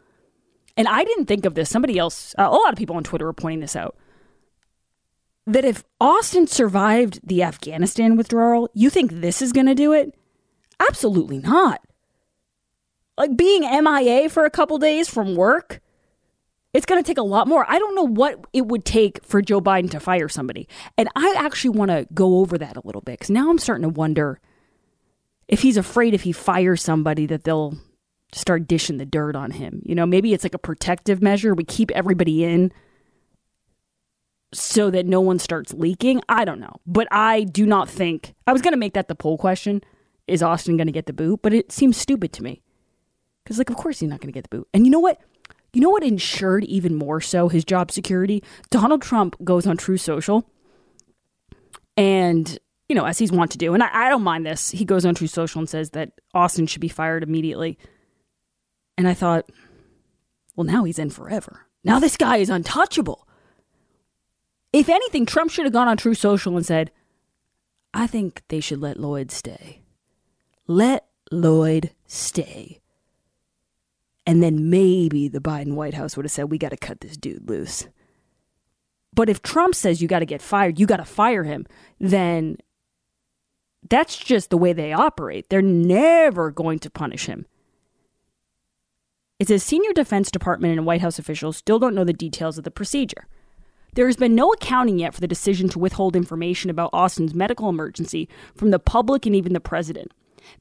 And 0.75 0.85
I 0.85 1.05
didn't 1.05 1.27
think 1.27 1.45
of 1.45 1.55
this. 1.55 1.69
Somebody 1.69 1.97
else, 1.97 2.35
uh, 2.37 2.49
a 2.49 2.51
lot 2.51 2.73
of 2.73 2.77
people 2.77 2.97
on 2.97 3.05
Twitter 3.05 3.29
are 3.29 3.33
pointing 3.33 3.61
this 3.61 3.77
out. 3.77 3.95
That 5.47 5.65
if 5.65 5.83
Austin 5.99 6.45
survived 6.45 7.21
the 7.23 7.41
Afghanistan 7.41 8.17
withdrawal, 8.17 8.69
you 8.73 8.89
think 8.89 9.11
this 9.11 9.41
is 9.41 9.53
going 9.53 9.65
to 9.65 9.75
do 9.75 9.93
it? 9.93 10.13
Absolutely 10.79 11.39
not. 11.39 11.81
Like 13.17 13.35
being 13.35 13.61
MIA 13.61 14.29
for 14.29 14.45
a 14.45 14.51
couple 14.51 14.77
days 14.77 15.09
from 15.09 15.35
work, 15.35 15.81
it's 16.73 16.85
going 16.85 17.01
to 17.01 17.07
take 17.07 17.17
a 17.17 17.23
lot 17.23 17.47
more. 17.47 17.65
I 17.67 17.79
don't 17.79 17.95
know 17.95 18.05
what 18.05 18.45
it 18.53 18.67
would 18.67 18.85
take 18.85 19.23
for 19.23 19.41
Joe 19.41 19.61
Biden 19.61 19.89
to 19.91 19.99
fire 19.99 20.29
somebody. 20.29 20.67
And 20.97 21.09
I 21.15 21.33
actually 21.37 21.71
want 21.71 21.91
to 21.91 22.07
go 22.13 22.39
over 22.39 22.57
that 22.57 22.77
a 22.77 22.81
little 22.83 23.01
bit 23.01 23.13
because 23.13 23.29
now 23.29 23.49
I'm 23.49 23.57
starting 23.57 23.83
to 23.83 23.89
wonder 23.89 24.39
if 25.47 25.61
he's 25.61 25.77
afraid 25.77 26.13
if 26.13 26.23
he 26.23 26.33
fires 26.33 26.83
somebody 26.83 27.25
that 27.25 27.45
they'll 27.45 27.77
start 28.33 28.67
dishing 28.67 28.97
the 28.97 29.05
dirt 29.05 29.35
on 29.35 29.51
him. 29.51 29.81
You 29.85 29.95
know, 29.95 30.05
maybe 30.05 30.33
it's 30.33 30.43
like 30.43 30.53
a 30.53 30.59
protective 30.59 31.21
measure. 31.21 31.55
We 31.55 31.63
keep 31.63 31.89
everybody 31.91 32.43
in 32.43 32.71
so 34.53 34.89
that 34.89 35.05
no 35.05 35.21
one 35.21 35.39
starts 35.39 35.73
leaking. 35.73 36.21
I 36.29 36.45
don't 36.45 36.59
know. 36.59 36.77
But 36.85 37.07
I 37.11 37.43
do 37.43 37.65
not 37.65 37.89
think 37.89 38.33
I 38.45 38.53
was 38.53 38.61
going 38.61 38.73
to 38.73 38.77
make 38.77 38.93
that 38.93 39.07
the 39.07 39.15
poll 39.15 39.37
question. 39.37 39.81
Is 40.27 40.43
Austin 40.43 40.77
going 40.77 40.87
to 40.87 40.93
get 40.93 41.05
the 41.05 41.13
boot? 41.13 41.41
But 41.41 41.53
it 41.53 41.71
seems 41.71 41.97
stupid 41.97 42.33
to 42.33 42.43
me. 42.43 42.61
Because, 43.43 43.57
like, 43.57 43.69
of 43.69 43.77
course 43.77 43.99
he's 43.99 44.09
not 44.09 44.19
going 44.19 44.27
to 44.27 44.37
get 44.37 44.49
the 44.49 44.57
boot. 44.57 44.67
And 44.73 44.85
you 44.85 44.91
know 44.91 44.99
what? 44.99 45.21
You 45.73 45.81
know 45.81 45.89
what 45.89 46.03
ensured 46.03 46.63
even 46.65 46.95
more 46.95 47.21
so 47.21 47.49
his 47.49 47.63
job 47.63 47.91
security? 47.91 48.43
Donald 48.69 49.01
Trump 49.01 49.35
goes 49.43 49.67
on 49.67 49.77
Truth 49.77 50.01
Social 50.01 50.49
and, 51.95 52.57
you 52.87 52.95
know, 52.95 53.05
as 53.05 53.17
he's 53.17 53.31
wont 53.31 53.51
to 53.51 53.57
do, 53.57 53.73
and 53.73 53.83
I, 53.83 53.89
I 53.91 54.09
don't 54.09 54.23
mind 54.23 54.45
this, 54.45 54.71
he 54.71 54.85
goes 54.85 55.05
on 55.05 55.15
Truth 55.15 55.31
Social 55.31 55.59
and 55.59 55.69
says 55.69 55.91
that 55.91 56.13
Austin 56.33 56.67
should 56.67 56.81
be 56.81 56.87
fired 56.87 57.23
immediately. 57.23 57.77
And 58.97 59.07
I 59.07 59.13
thought, 59.13 59.49
well, 60.55 60.65
now 60.65 60.83
he's 60.83 60.99
in 60.99 61.09
forever. 61.09 61.67
Now 61.83 61.99
this 61.99 62.17
guy 62.17 62.37
is 62.37 62.49
untouchable. 62.49 63.26
If 64.73 64.89
anything, 64.89 65.25
Trump 65.25 65.51
should 65.51 65.65
have 65.65 65.73
gone 65.73 65.87
on 65.87 65.97
Truth 65.97 66.17
Social 66.17 66.55
and 66.57 66.65
said, 66.65 66.91
I 67.93 68.05
think 68.05 68.43
they 68.49 68.59
should 68.59 68.81
let 68.81 68.99
Lloyd 68.99 69.31
stay. 69.31 69.81
Let 70.67 71.07
Lloyd 71.31 71.91
stay. 72.05 72.81
And 74.25 74.43
then 74.43 74.69
maybe 74.69 75.29
the 75.29 75.39
Biden 75.39 75.73
White 75.73 75.93
House 75.93 76.17
would 76.17 76.25
have 76.25 76.31
said, 76.31 76.51
we 76.51 76.57
got 76.57 76.69
to 76.69 76.77
cut 76.77 76.99
this 76.99 77.15
dude 77.15 77.49
loose. 77.49 77.87
But 79.13 79.29
if 79.29 79.41
Trump 79.41 79.73
says 79.73 80.01
you 80.01 80.07
got 80.07 80.19
to 80.19 80.25
get 80.25 80.41
fired, 80.41 80.77
you 80.77 80.85
got 80.85 80.97
to 80.97 81.05
fire 81.05 81.43
him, 81.43 81.65
then 81.99 82.57
that's 83.89 84.17
just 84.17 84.49
the 84.49 84.57
way 84.57 84.73
they 84.73 84.91
operate. 84.91 85.49
They're 85.49 85.61
never 85.61 86.51
going 86.51 86.79
to 86.79 86.89
punish 86.89 87.25
him. 87.25 87.45
It 89.39 89.47
says 89.47 89.63
senior 89.63 89.93
Defense 89.93 90.29
Department 90.29 90.77
and 90.77 90.85
White 90.85 91.01
House 91.01 91.19
officials 91.19 91.57
still 91.57 91.79
don't 91.79 91.95
know 91.95 92.03
the 92.03 92.11
details 92.11 92.57
of 92.57 92.63
the 92.63 92.71
procedure. 92.71 93.27
There 93.97 94.05
has 94.05 94.15
been 94.15 94.35
no 94.35 94.51
accounting 94.51 94.99
yet 94.99 95.15
for 95.15 95.21
the 95.21 95.27
decision 95.27 95.69
to 95.69 95.79
withhold 95.79 96.15
information 96.15 96.69
about 96.69 96.91
Austin's 96.93 97.33
medical 97.33 97.67
emergency 97.67 98.29
from 98.53 98.69
the 98.69 98.77
public 98.77 99.25
and 99.25 99.35
even 99.35 99.53
the 99.53 99.59
president. 99.59 100.11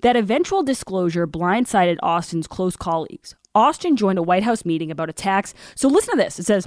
That 0.01 0.17
eventual 0.17 0.63
disclosure 0.63 1.27
blindsided 1.27 1.99
Austin's 2.03 2.47
close 2.47 2.77
colleagues. 2.77 3.35
Austin 3.55 3.95
joined 3.95 4.19
a 4.19 4.23
White 4.23 4.45
House 4.45 4.65
meeting 4.65 4.91
about 4.91 5.11
attacks. 5.11 5.53
So 5.75 5.87
listen 5.87 6.17
to 6.17 6.25
this. 6.25 6.39
It 6.39 6.47
says 6.47 6.67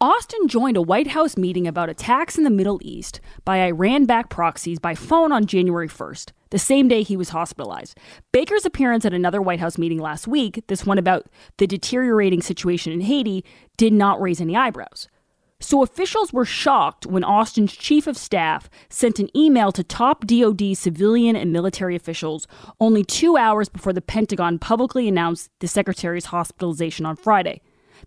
Austin 0.00 0.46
joined 0.46 0.76
a 0.76 0.82
White 0.82 1.08
House 1.08 1.36
meeting 1.36 1.66
about 1.66 1.88
attacks 1.88 2.38
in 2.38 2.44
the 2.44 2.50
Middle 2.50 2.78
East 2.80 3.20
by 3.44 3.56
Iran 3.56 4.04
backed 4.04 4.30
proxies 4.30 4.78
by 4.78 4.94
phone 4.94 5.32
on 5.32 5.44
January 5.44 5.88
1st, 5.88 6.30
the 6.50 6.58
same 6.60 6.86
day 6.86 7.02
he 7.02 7.16
was 7.16 7.30
hospitalized. 7.30 7.98
Baker's 8.30 8.64
appearance 8.64 9.04
at 9.04 9.12
another 9.12 9.42
White 9.42 9.58
House 9.58 9.76
meeting 9.76 9.98
last 9.98 10.28
week, 10.28 10.62
this 10.68 10.86
one 10.86 10.98
about 10.98 11.26
the 11.56 11.66
deteriorating 11.66 12.42
situation 12.42 12.92
in 12.92 13.00
Haiti, 13.00 13.44
did 13.76 13.92
not 13.92 14.20
raise 14.20 14.40
any 14.40 14.54
eyebrows. 14.54 15.08
So 15.60 15.82
officials 15.82 16.32
were 16.32 16.44
shocked 16.44 17.04
when 17.04 17.24
Austin's 17.24 17.76
chief 17.76 18.06
of 18.06 18.16
staff 18.16 18.70
sent 18.88 19.18
an 19.18 19.28
email 19.36 19.72
to 19.72 19.82
top 19.82 20.24
DoD 20.24 20.76
civilian 20.76 21.34
and 21.34 21.52
military 21.52 21.96
officials 21.96 22.46
only 22.80 23.02
two 23.02 23.36
hours 23.36 23.68
before 23.68 23.92
the 23.92 24.00
Pentagon 24.00 24.60
publicly 24.60 25.08
announced 25.08 25.50
the 25.58 25.66
secretary's 25.66 26.26
hospitalization 26.26 27.04
on 27.04 27.16
Friday. 27.16 27.60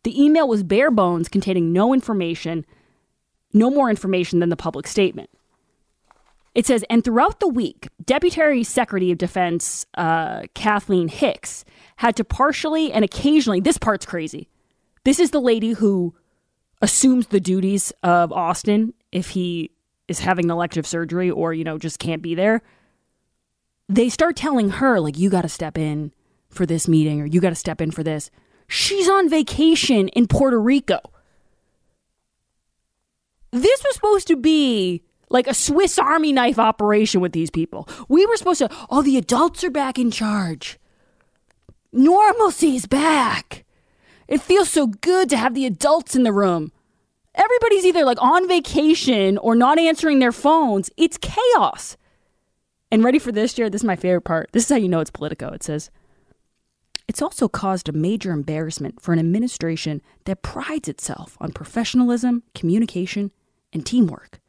The 0.04 0.22
email 0.22 0.48
was 0.48 0.64
bare 0.64 0.92
bones, 0.92 1.28
containing 1.28 1.74
no 1.74 1.94
information, 1.94 2.66
no 3.52 3.70
more 3.70 3.90
information 3.90 4.40
than 4.40 4.50
the 4.50 4.56
public 4.56 4.88
statement. 4.88 5.30
It 6.56 6.66
says, 6.66 6.86
and 6.90 7.04
throughout 7.04 7.42
the 7.42 7.48
week, 7.50 7.90
Deputy 8.04 8.64
Secretary 8.64 9.12
of 9.12 9.18
Defense 9.18 9.86
uh, 9.96 10.44
Kathleen 10.54 11.10
Hicks 11.10 11.66
had 11.98 12.16
to 12.16 12.24
partially 12.24 12.94
and 12.94 13.04
occasionally, 13.04 13.60
this 13.60 13.78
part's 13.78 14.06
crazy. 14.06 14.50
This 15.04 15.20
is 15.20 15.32
the 15.32 15.42
lady 15.42 15.74
who 15.74 16.14
assumes 16.82 17.28
the 17.28 17.40
duties 17.40 17.92
of 18.04 18.32
Austin 18.32 18.94
if 19.12 19.30
he 19.30 19.72
is 20.08 20.20
having 20.20 20.50
elective 20.50 20.86
surgery 20.86 21.30
or, 21.30 21.54
you 21.54 21.64
know, 21.64 21.78
just 21.78 22.00
can't 22.00 22.22
be 22.22 22.36
there, 22.36 22.62
they 23.88 24.10
start 24.10 24.36
telling 24.36 24.70
her, 24.70 25.00
like, 25.00 25.18
you 25.18 25.30
got 25.30 25.42
to 25.44 25.50
step 25.50 25.78
in 25.78 26.12
for 26.50 26.66
this 26.66 26.88
meeting 26.88 27.22
or 27.22 27.26
you 27.26 27.40
got 27.40 27.50
to 27.50 27.56
step 27.56 27.82
in 27.82 27.92
for 27.92 28.04
this. 28.04 28.32
She's 28.68 29.10
on 29.10 29.30
vacation 29.30 30.08
in 30.10 30.28
Puerto 30.28 30.60
Rico. 30.60 31.00
This 33.52 33.84
was 33.84 33.96
supposed 33.96 34.28
to 34.28 34.38
be 34.38 35.04
like 35.30 35.48
a 35.48 35.54
Swiss 35.54 36.00
Army 36.00 36.32
knife 36.32 36.58
operation 36.60 37.22
with 37.22 37.34
these 37.34 37.50
people. 37.50 37.88
We 38.08 38.26
were 38.26 38.38
supposed 38.38 38.60
to, 38.60 38.70
oh, 38.90 39.02
the 39.02 39.18
adults 39.18 39.64
are 39.64 39.70
back 39.70 40.00
in 40.00 40.10
charge. 40.10 40.80
Normalcy's 41.92 42.86
back. 42.86 43.66
It 44.32 44.42
feels 44.42 44.70
so 44.70 44.88
good 44.88 45.30
to 45.30 45.36
have 45.36 45.54
the 45.54 45.66
adults 45.66 46.16
in 46.16 46.24
the 46.24 46.32
room. 46.32 46.72
Everybody's 47.36 47.84
either 47.84 48.06
like 48.06 48.22
on 48.22 48.48
vacation 48.48 49.38
or 49.38 49.56
not 49.56 49.78
answering 49.78 50.20
their 50.20 50.32
phones. 50.32 50.90
It's 50.96 51.18
chaos. 51.18 51.98
And 52.90 53.04
ready 53.04 53.20
for 53.20 53.34
this, 53.34 53.54
Jared? 53.54 53.74
This 53.74 53.82
is 53.82 53.86
my 53.86 53.98
favorite 53.98 54.22
part. 54.22 54.50
This 54.54 54.64
is 54.64 54.70
how 54.70 54.78
you 54.78 54.88
know 54.88 55.02
it's 55.02 55.12
Politico. 55.12 55.50
It 55.50 55.64
says, 55.64 55.92
It's 57.10 57.22
also 57.22 57.50
caused 57.50 57.90
a 57.90 57.92
major 57.92 58.32
embarrassment 58.32 59.02
for 59.02 59.12
an 59.12 59.20
administration 59.20 60.02
that 60.24 60.44
prides 60.44 60.88
itself 60.88 61.36
on 61.42 61.52
professionalism, 61.52 62.44
communication, 62.56 63.34
and 63.74 63.86
teamwork, 63.86 64.40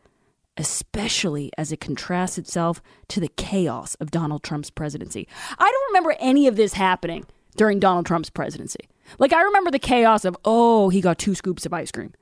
especially 0.56 1.50
as 1.58 1.72
it 1.72 1.80
contrasts 1.80 2.38
itself 2.38 2.80
to 3.08 3.18
the 3.18 3.32
chaos 3.36 3.96
of 3.96 4.12
Donald 4.12 4.44
Trump's 4.44 4.70
presidency. 4.70 5.26
I 5.58 5.68
don't 5.68 5.88
remember 5.88 6.14
any 6.20 6.46
of 6.46 6.54
this 6.54 6.74
happening 6.74 7.26
during 7.56 7.80
Donald 7.80 8.06
Trump's 8.06 8.30
presidency. 8.30 8.88
Like, 9.18 9.32
I 9.32 9.42
remember 9.42 9.70
the 9.70 9.78
chaos 9.78 10.24
of, 10.24 10.36
oh, 10.44 10.88
he 10.88 11.00
got 11.00 11.18
two 11.18 11.34
scoops 11.34 11.66
of 11.66 11.72
ice 11.72 11.90
cream. 11.90 12.12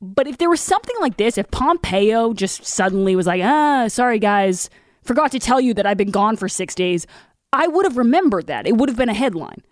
But 0.00 0.26
if 0.26 0.38
there 0.38 0.50
was 0.50 0.60
something 0.60 0.96
like 1.00 1.16
this, 1.16 1.38
if 1.38 1.50
Pompeo 1.50 2.34
just 2.34 2.64
suddenly 2.64 3.16
was 3.16 3.26
like, 3.26 3.42
ah, 3.42 3.88
sorry, 3.88 4.18
guys, 4.18 4.68
forgot 5.02 5.32
to 5.32 5.38
tell 5.38 5.60
you 5.60 5.72
that 5.74 5.86
I've 5.86 5.96
been 5.96 6.10
gone 6.10 6.36
for 6.36 6.48
six 6.48 6.74
days, 6.74 7.06
I 7.52 7.68
would 7.68 7.86
have 7.86 7.96
remembered 7.96 8.46
that. 8.48 8.66
It 8.66 8.76
would 8.76 8.88
have 8.88 8.98
been 8.98 9.08
a 9.08 9.14
headline. 9.14 9.62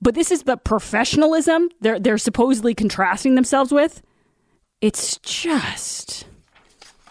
But 0.00 0.14
this 0.14 0.30
is 0.30 0.44
the 0.44 0.56
professionalism 0.56 1.70
they're, 1.80 1.98
they're 1.98 2.18
supposedly 2.18 2.74
contrasting 2.74 3.34
themselves 3.34 3.72
with. 3.72 4.02
It's 4.80 5.18
just. 5.18 6.26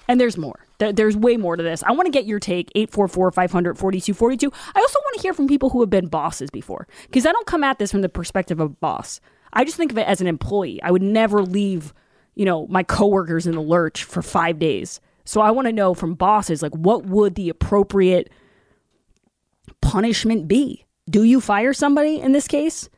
And 0.08 0.22
there's 0.22 0.38
more. 0.38 0.67
There's 0.80 1.18
way 1.18 1.38
more 1.38 1.56
to 1.56 1.64
this. 1.64 1.82
I 1.84 1.92
want 1.92 2.06
to 2.06 2.12
get 2.12 2.26
your 2.26 2.40
take 2.40 2.72
844 2.76 3.32
500 3.32 3.78
4242. 3.78 4.52
I 4.76 4.80
also 4.80 5.00
want 5.00 5.16
to 5.16 5.22
hear 5.22 5.34
from 5.34 5.48
people 5.48 5.70
who 5.70 5.80
have 5.82 5.90
been 5.90 6.08
bosses 6.08 6.52
before 6.52 6.88
because 7.04 7.26
I 7.26 7.32
don't 7.32 7.48
come 7.48 7.64
at 7.64 7.80
this 7.80 7.92
from 7.92 8.02
the 8.02 8.10
perspective 8.10 8.60
of 8.60 8.72
a 8.72 8.76
boss. 8.76 9.20
I 9.54 9.64
just 9.64 9.78
think 9.78 9.92
of 9.92 9.98
it 9.98 10.08
as 10.08 10.22
an 10.22 10.28
employee. 10.28 10.82
I 10.84 10.92
would 10.92 11.02
never 11.02 11.42
leave, 11.42 11.94
you 12.36 12.46
know, 12.46 12.68
my 12.68 12.84
coworkers 12.84 13.48
in 13.48 13.56
the 13.56 13.62
lurch 13.62 14.04
for 14.04 14.22
5 14.22 14.60
days. 14.60 15.02
So 15.26 15.42
I 15.42 15.52
want 15.52 15.68
to 15.68 15.74
know 15.74 15.94
from 15.94 16.14
bosses 16.14 16.62
like 16.62 16.74
what 16.74 17.06
would 17.06 17.36
the 17.36 17.50
appropriate 17.50 18.30
punishment 19.82 20.48
be? 20.48 20.86
Do 21.10 21.24
you 21.24 21.42
fire 21.42 21.74
somebody 21.74 22.20
in 22.20 22.34
this 22.34 22.48
case? 22.48 22.90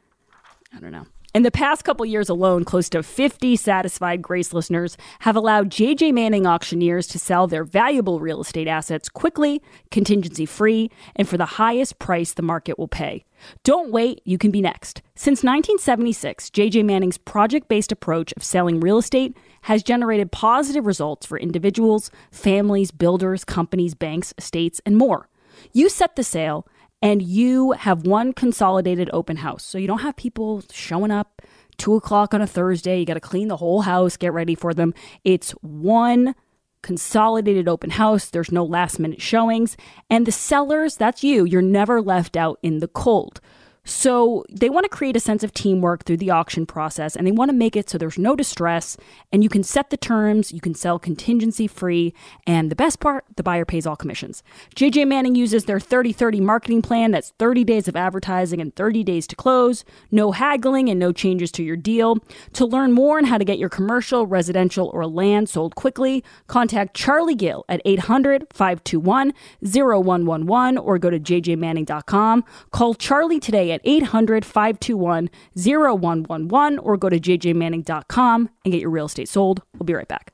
I 0.76 0.80
don't 0.80 0.92
know. 0.92 1.06
In 1.32 1.44
the 1.44 1.52
past 1.52 1.84
couple 1.84 2.08
years 2.08 2.28
alone, 2.28 2.66
close 2.66 2.90
to 2.90 3.04
50 3.04 3.56
satisfied 3.56 4.20
Grace 4.20 4.52
listeners 4.52 4.98
have 5.20 5.36
allowed 5.36 5.70
JJ 5.70 6.12
Manning 6.12 6.48
auctioneers 6.48 7.06
to 7.06 7.20
sell 7.20 7.46
their 7.46 7.64
valuable 7.64 8.20
real 8.20 8.42
estate 8.42 8.68
assets 8.68 9.10
quickly, 9.10 9.62
contingency 9.92 10.48
free, 10.48 10.90
and 11.16 11.30
for 11.30 11.38
the 11.38 11.46
highest 11.46 12.00
price 12.00 12.34
the 12.34 12.42
market 12.42 12.80
will 12.80 12.88
pay. 12.88 13.26
Don't 13.64 13.92
wait, 13.92 14.22
you 14.26 14.40
can 14.40 14.50
be 14.50 14.60
next. 14.60 15.04
Since 15.14 15.44
1976, 15.44 16.50
JJ 16.50 16.84
Manning's 16.84 17.20
project 17.20 17.68
based 17.68 17.92
approach 17.92 18.34
of 18.34 18.44
selling 18.44 18.80
real 18.80 18.98
estate 18.98 19.38
has 19.62 19.84
generated 19.84 20.32
positive 20.32 20.88
results 20.88 21.28
for 21.28 21.38
individuals, 21.38 22.10
families, 22.32 22.90
builders, 22.90 23.46
companies, 23.46 23.94
banks, 23.94 24.34
estates, 24.40 24.82
and 24.84 24.98
more. 24.98 25.30
You 25.74 25.90
set 25.90 26.16
the 26.16 26.24
sale 26.24 26.66
and 27.02 27.22
you 27.22 27.72
have 27.72 28.06
one 28.06 28.34
consolidated 28.34 29.10
open 29.14 29.38
house. 29.38 29.64
So 29.64 29.78
you 29.78 29.88
don't 29.88 30.00
have 30.00 30.16
people 30.16 30.64
showing 30.72 31.12
up 31.12 31.42
two 31.78 31.96
o'clock 31.96 32.34
on 32.34 32.42
a 32.42 32.48
Thursday. 32.48 33.00
You 33.00 33.06
got 33.06 33.14
to 33.16 33.20
clean 33.20 33.48
the 33.48 33.58
whole 33.58 33.82
house, 33.82 34.18
get 34.18 34.34
ready 34.34 34.56
for 34.56 34.74
them. 34.74 34.94
It's 35.24 35.52
one 35.62 36.36
consolidated 36.82 37.68
open 37.68 37.92
house. 37.92 38.30
There's 38.30 38.52
no 38.52 38.64
last 38.64 39.00
minute 39.00 39.22
showings. 39.22 39.78
And 40.10 40.26
the 40.26 40.32
sellers, 40.32 40.98
that's 40.98 41.24
you, 41.24 41.46
you're 41.46 41.62
never 41.62 42.02
left 42.02 42.38
out 42.38 42.60
in 42.62 42.80
the 42.80 42.88
cold. 42.88 43.42
So 43.90 44.46
they 44.52 44.70
want 44.70 44.84
to 44.84 44.90
create 44.90 45.16
a 45.16 45.20
sense 45.20 45.44
of 45.44 45.52
teamwork 45.52 46.06
through 46.06 46.18
the 46.18 46.30
auction 46.30 46.68
process 46.68 47.16
and 47.16 47.26
they 47.26 47.32
want 47.32 47.50
to 47.50 47.56
make 47.56 47.76
it 47.76 47.90
so 47.90 47.98
there's 47.98 48.20
no 48.20 48.36
distress 48.36 48.96
and 49.34 49.44
you 49.44 49.50
can 49.50 49.64
set 49.64 49.90
the 49.90 49.98
terms, 49.98 50.52
you 50.52 50.62
can 50.62 50.76
sell 50.76 51.00
contingency 51.00 51.66
free, 51.66 52.14
and 52.46 52.70
the 52.70 52.76
best 52.76 53.00
part, 53.00 53.26
the 53.36 53.42
buyer 53.42 53.66
pays 53.66 53.88
all 53.88 53.96
commissions. 53.96 54.44
JJ 54.76 55.08
Manning 55.08 55.34
uses 55.34 55.66
their 55.66 55.80
30 55.80 56.14
30 56.14 56.40
marketing 56.40 56.82
plan 56.84 57.10
that's 57.10 57.32
30 57.40 57.64
days 57.64 57.88
of 57.88 57.96
advertising 57.96 58.62
and 58.62 58.76
30 58.76 59.04
days 59.04 59.26
to 59.26 59.36
close, 59.36 59.84
no 60.12 60.32
haggling 60.32 60.88
and 60.88 61.00
no 61.00 61.12
changes 61.12 61.52
to 61.54 61.64
your 61.64 61.76
deal. 61.76 62.20
To 62.54 62.66
learn 62.68 62.92
more 62.92 63.18
on 63.18 63.24
how 63.24 63.40
to 63.40 63.46
get 63.46 63.58
your 63.58 63.70
commercial, 63.70 64.28
residential, 64.28 64.92
or 64.94 65.08
land 65.08 65.50
sold 65.50 65.76
quickly, 65.76 66.24
contact 66.46 66.96
Charlie 66.96 67.34
Gill 67.34 67.66
at 67.68 67.82
800 67.86 68.48
521 68.54 69.34
0111 69.64 70.78
or 70.78 71.00
go 71.00 71.10
to 71.10 71.20
jjmanning.com. 71.20 72.44
Call 72.72 72.94
Charlie 72.94 73.40
today 73.40 73.72
at 73.72 73.79
800 73.84 74.46
521 74.46 75.30
0111 75.56 76.80
or 76.80 76.98
go 76.98 77.10
to 77.10 77.20
jjmanning.com 77.20 78.50
and 78.66 78.72
get 78.72 78.82
your 78.82 78.90
real 78.90 79.06
estate 79.06 79.30
sold. 79.30 79.62
We'll 79.74 79.86
be 79.86 79.94
right 79.94 80.08
back. 80.08 80.34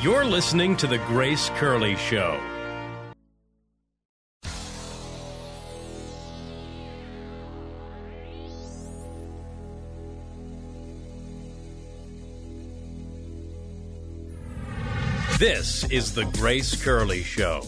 You're 0.00 0.24
listening 0.24 0.76
to 0.76 0.86
The 0.86 0.98
Grace 0.98 1.50
Curley 1.56 1.96
Show. 1.96 2.40
This 15.38 15.84
is 15.90 16.14
The 16.14 16.24
Grace 16.24 16.74
Curley 16.82 17.22
Show. 17.22 17.62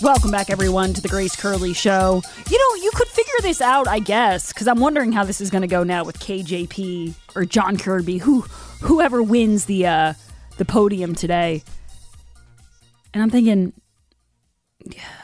Welcome 0.00 0.30
back, 0.30 0.48
everyone, 0.48 0.92
to 0.94 1.00
the 1.00 1.08
Grace 1.08 1.34
Curley 1.34 1.72
Show. 1.72 2.22
You 2.48 2.58
know, 2.58 2.82
you 2.84 2.92
could 2.94 3.08
figure 3.08 3.32
this 3.42 3.60
out, 3.60 3.88
I 3.88 3.98
guess, 3.98 4.52
because 4.52 4.68
I'm 4.68 4.78
wondering 4.78 5.10
how 5.10 5.24
this 5.24 5.40
is 5.40 5.50
going 5.50 5.62
to 5.62 5.68
go 5.68 5.82
now 5.82 6.04
with 6.04 6.20
KJP 6.20 7.14
or 7.34 7.44
John 7.44 7.76
Kirby, 7.76 8.18
who 8.18 8.42
whoever 8.80 9.24
wins 9.24 9.64
the 9.64 9.88
uh, 9.88 10.14
the 10.56 10.64
podium 10.64 11.16
today. 11.16 11.64
And 13.12 13.24
I'm 13.24 13.30
thinking, 13.30 13.72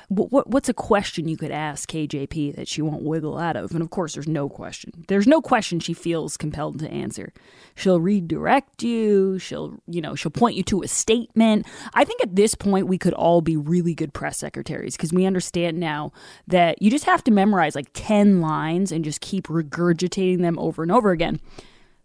what, 0.09 0.33
what 0.33 0.49
what's 0.49 0.69
a 0.69 0.75
question 0.75 1.29
you 1.29 1.37
could 1.37 1.51
ask 1.51 1.91
KJP 1.91 2.57
that 2.57 2.69
she 2.69 2.83
won't 2.83 3.03
wiggle 3.03 3.39
out 3.39 3.57
of? 3.57 3.73
And 3.73 3.83
of 3.83 3.91
course, 3.91 4.15
there's 4.15 4.29
no 4.29 4.49
question. 4.49 5.05
There's 5.09 5.27
no 5.27 5.41
question 5.41 5.81
she 5.81 5.95
feels 5.95 6.37
compelled 6.37 6.79
to 6.81 6.91
answer. 6.91 7.33
She'll 7.75 8.01
redirect 8.01 8.83
you. 8.83 9.39
She'll 9.39 9.79
you 9.87 10.01
know 10.01 10.15
she'll 10.15 10.31
point 10.31 10.57
you 10.57 10.63
to 10.65 10.83
a 10.83 10.89
statement. 10.89 11.67
I 11.95 12.05
think 12.05 12.23
at 12.23 12.37
this 12.37 12.55
point 12.55 12.87
we 12.87 12.99
could 12.99 13.15
all 13.15 13.41
be 13.41 13.57
really 13.57 13.95
good 13.95 14.13
press 14.13 14.39
secretaries 14.39 14.97
because 14.97 15.13
we 15.13 15.27
understand 15.27 15.79
now 15.79 16.13
that 16.47 16.81
you 16.81 16.91
just 16.91 17.05
have 17.05 17.25
to 17.25 17.31
memorize 17.31 17.75
like 17.75 17.89
ten 17.95 18.41
lines 18.41 18.93
and 18.93 19.05
just 19.05 19.21
keep 19.21 19.47
regurgitating 19.47 20.41
them 20.41 20.59
over 20.59 20.83
and 20.83 20.93
over 20.93 21.11
again. 21.11 21.41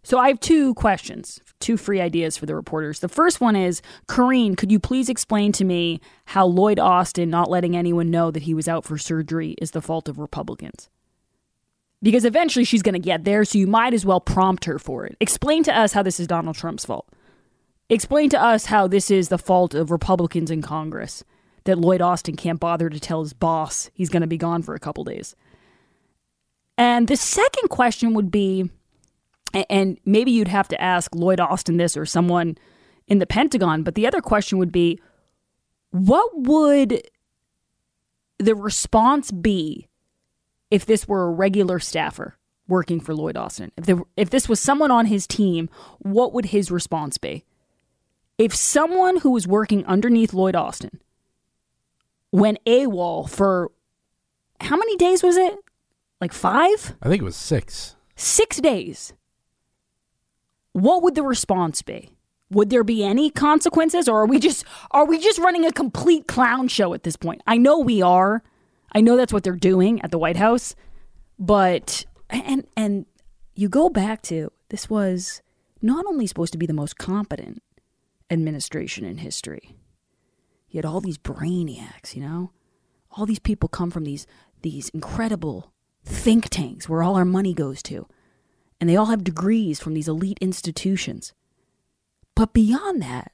So 0.02 0.18
I 0.18 0.28
have 0.28 0.40
two 0.40 0.74
questions, 0.74 1.40
two 1.60 1.76
free 1.76 2.00
ideas 2.00 2.36
for 2.36 2.46
the 2.46 2.54
reporters. 2.54 3.00
The 3.00 3.08
first 3.08 3.40
one 3.40 3.54
is, 3.54 3.82
Karine, 4.08 4.56
could 4.56 4.72
you 4.72 4.80
please 4.80 5.08
explain 5.08 5.52
to 5.52 5.64
me 5.64 6.00
how 6.24 6.46
Lloyd 6.46 6.78
Austin 6.78 7.28
not 7.28 7.50
letting 7.50 7.76
anyone 7.76 8.10
know 8.10 8.30
that 8.30 8.44
he 8.44 8.54
was 8.54 8.66
out 8.66 8.84
for 8.84 8.96
surgery 8.96 9.54
is 9.60 9.72
the 9.72 9.82
fault 9.82 10.08
of 10.08 10.18
Republicans? 10.18 10.88
Because 12.02 12.24
eventually 12.24 12.64
she's 12.64 12.82
going 12.82 12.94
to 12.94 12.98
get 12.98 13.24
there, 13.24 13.44
so 13.44 13.58
you 13.58 13.66
might 13.66 13.92
as 13.92 14.06
well 14.06 14.20
prompt 14.20 14.64
her 14.64 14.78
for 14.78 15.04
it. 15.04 15.16
Explain 15.20 15.62
to 15.64 15.76
us 15.76 15.92
how 15.92 16.02
this 16.02 16.18
is 16.18 16.26
Donald 16.26 16.56
Trump's 16.56 16.86
fault. 16.86 17.06
Explain 17.90 18.30
to 18.30 18.42
us 18.42 18.66
how 18.66 18.86
this 18.86 19.10
is 19.10 19.28
the 19.28 19.36
fault 19.36 19.74
of 19.74 19.90
Republicans 19.90 20.50
in 20.50 20.62
Congress 20.62 21.24
that 21.64 21.78
Lloyd 21.78 22.00
Austin 22.00 22.36
can't 22.36 22.58
bother 22.58 22.88
to 22.88 22.98
tell 22.98 23.20
his 23.20 23.34
boss 23.34 23.90
he's 23.92 24.08
going 24.08 24.22
to 24.22 24.26
be 24.26 24.38
gone 24.38 24.62
for 24.62 24.74
a 24.74 24.80
couple 24.80 25.04
days. 25.04 25.36
And 26.78 27.06
the 27.06 27.16
second 27.16 27.68
question 27.68 28.14
would 28.14 28.30
be, 28.30 28.70
and 29.52 29.98
maybe 30.04 30.30
you'd 30.30 30.48
have 30.48 30.68
to 30.68 30.80
ask 30.80 31.14
Lloyd 31.14 31.40
Austin 31.40 31.76
this 31.76 31.96
or 31.96 32.06
someone 32.06 32.56
in 33.06 33.18
the 33.18 33.26
Pentagon. 33.26 33.82
But 33.82 33.94
the 33.94 34.06
other 34.06 34.20
question 34.20 34.58
would 34.58 34.72
be 34.72 35.00
what 35.90 36.30
would 36.34 37.02
the 38.38 38.54
response 38.54 39.30
be 39.30 39.88
if 40.70 40.86
this 40.86 41.08
were 41.08 41.24
a 41.24 41.30
regular 41.30 41.78
staffer 41.78 42.36
working 42.68 43.00
for 43.00 43.14
Lloyd 43.14 43.36
Austin? 43.36 43.72
If, 43.76 43.86
there, 43.86 44.02
if 44.16 44.30
this 44.30 44.48
was 44.48 44.60
someone 44.60 44.90
on 44.90 45.06
his 45.06 45.26
team, 45.26 45.68
what 45.98 46.32
would 46.32 46.46
his 46.46 46.70
response 46.70 47.18
be? 47.18 47.44
If 48.38 48.54
someone 48.54 49.18
who 49.18 49.32
was 49.32 49.46
working 49.46 49.84
underneath 49.84 50.32
Lloyd 50.32 50.54
Austin 50.54 51.00
went 52.32 52.64
AWOL 52.64 53.28
for 53.28 53.70
how 54.60 54.76
many 54.76 54.96
days 54.96 55.22
was 55.22 55.36
it? 55.36 55.58
Like 56.20 56.32
five? 56.32 56.94
I 57.02 57.08
think 57.08 57.22
it 57.22 57.24
was 57.24 57.36
six. 57.36 57.96
Six 58.14 58.58
days 58.60 59.12
what 60.72 61.02
would 61.02 61.14
the 61.14 61.22
response 61.22 61.82
be? 61.82 62.10
Would 62.50 62.70
there 62.70 62.84
be 62.84 63.04
any 63.04 63.30
consequences 63.30 64.08
or 64.08 64.22
are 64.22 64.26
we 64.26 64.38
just 64.38 64.64
are 64.90 65.06
we 65.06 65.18
just 65.18 65.38
running 65.38 65.64
a 65.64 65.72
complete 65.72 66.26
clown 66.26 66.68
show 66.68 66.94
at 66.94 67.04
this 67.04 67.16
point? 67.16 67.42
I 67.46 67.56
know 67.58 67.78
we 67.78 68.02
are. 68.02 68.42
I 68.92 69.00
know 69.00 69.16
that's 69.16 69.32
what 69.32 69.44
they're 69.44 69.52
doing 69.54 70.02
at 70.02 70.10
the 70.10 70.18
White 70.18 70.36
House, 70.36 70.74
but 71.38 72.04
and 72.28 72.66
and 72.76 73.06
you 73.54 73.68
go 73.68 73.88
back 73.88 74.22
to 74.22 74.50
this 74.70 74.90
was 74.90 75.42
not 75.80 76.06
only 76.06 76.26
supposed 76.26 76.52
to 76.52 76.58
be 76.58 76.66
the 76.66 76.72
most 76.72 76.98
competent 76.98 77.62
administration 78.30 79.04
in 79.04 79.18
history. 79.18 79.76
You 80.68 80.78
had 80.78 80.84
all 80.84 81.00
these 81.00 81.18
brainiacs, 81.18 82.14
you 82.14 82.22
know? 82.22 82.52
All 83.12 83.26
these 83.26 83.40
people 83.40 83.68
come 83.68 83.90
from 83.90 84.04
these 84.04 84.26
these 84.62 84.88
incredible 84.90 85.72
think 86.04 86.48
tanks 86.48 86.88
where 86.88 87.02
all 87.02 87.16
our 87.16 87.24
money 87.24 87.54
goes 87.54 87.82
to 87.84 88.06
and 88.80 88.88
they 88.88 88.96
all 88.96 89.06
have 89.06 89.24
degrees 89.24 89.78
from 89.78 89.94
these 89.94 90.08
elite 90.08 90.38
institutions. 90.40 91.32
But 92.34 92.52
beyond 92.52 93.02
that, 93.02 93.32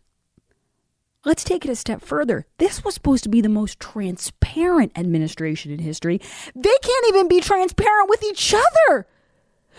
let's 1.24 1.44
take 1.44 1.64
it 1.64 1.70
a 1.70 1.76
step 1.76 2.02
further. 2.02 2.46
This 2.58 2.84
was 2.84 2.94
supposed 2.94 3.22
to 3.24 3.28
be 3.28 3.40
the 3.40 3.48
most 3.48 3.78
transparent 3.78 4.92
administration 4.96 5.70
in 5.70 5.78
history. 5.78 6.20
They 6.54 6.76
can't 6.82 7.08
even 7.08 7.28
be 7.28 7.40
transparent 7.40 8.08
with 8.08 8.24
each 8.24 8.52
other. 8.52 9.06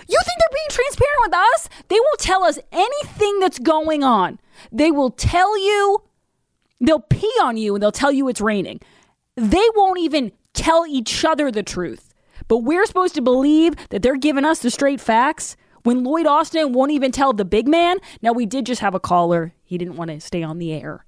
You 0.07 0.19
think 0.23 0.39
they're 0.39 0.53
being 0.53 0.69
transparent 0.69 1.21
with 1.21 1.33
us? 1.33 1.69
They 1.87 1.99
won't 1.99 2.19
tell 2.19 2.43
us 2.43 2.59
anything 2.71 3.39
that's 3.39 3.59
going 3.59 4.03
on. 4.03 4.39
They 4.71 4.91
will 4.91 5.09
tell 5.09 5.57
you, 5.57 6.03
they'll 6.79 6.99
pee 6.99 7.33
on 7.41 7.57
you 7.57 7.75
and 7.75 7.81
they'll 7.81 7.91
tell 7.91 8.11
you 8.11 8.27
it's 8.27 8.41
raining. 8.41 8.79
They 9.35 9.67
won't 9.75 9.99
even 9.99 10.31
tell 10.53 10.85
each 10.85 11.25
other 11.25 11.51
the 11.51 11.63
truth. 11.63 12.06
But 12.47 12.59
we're 12.59 12.85
supposed 12.85 13.15
to 13.15 13.21
believe 13.21 13.75
that 13.89 14.01
they're 14.01 14.17
giving 14.17 14.45
us 14.45 14.59
the 14.59 14.71
straight 14.71 15.01
facts 15.01 15.57
when 15.83 16.03
Lloyd 16.03 16.25
Austin 16.25 16.73
won't 16.73 16.91
even 16.91 17.11
tell 17.11 17.33
the 17.33 17.45
big 17.45 17.67
man. 17.67 17.97
Now, 18.21 18.31
we 18.31 18.45
did 18.45 18.65
just 18.65 18.81
have 18.81 18.95
a 18.95 18.99
caller. 18.99 19.53
He 19.63 19.77
didn't 19.77 19.97
want 19.97 20.11
to 20.11 20.19
stay 20.19 20.43
on 20.43 20.57
the 20.57 20.73
air. 20.73 21.05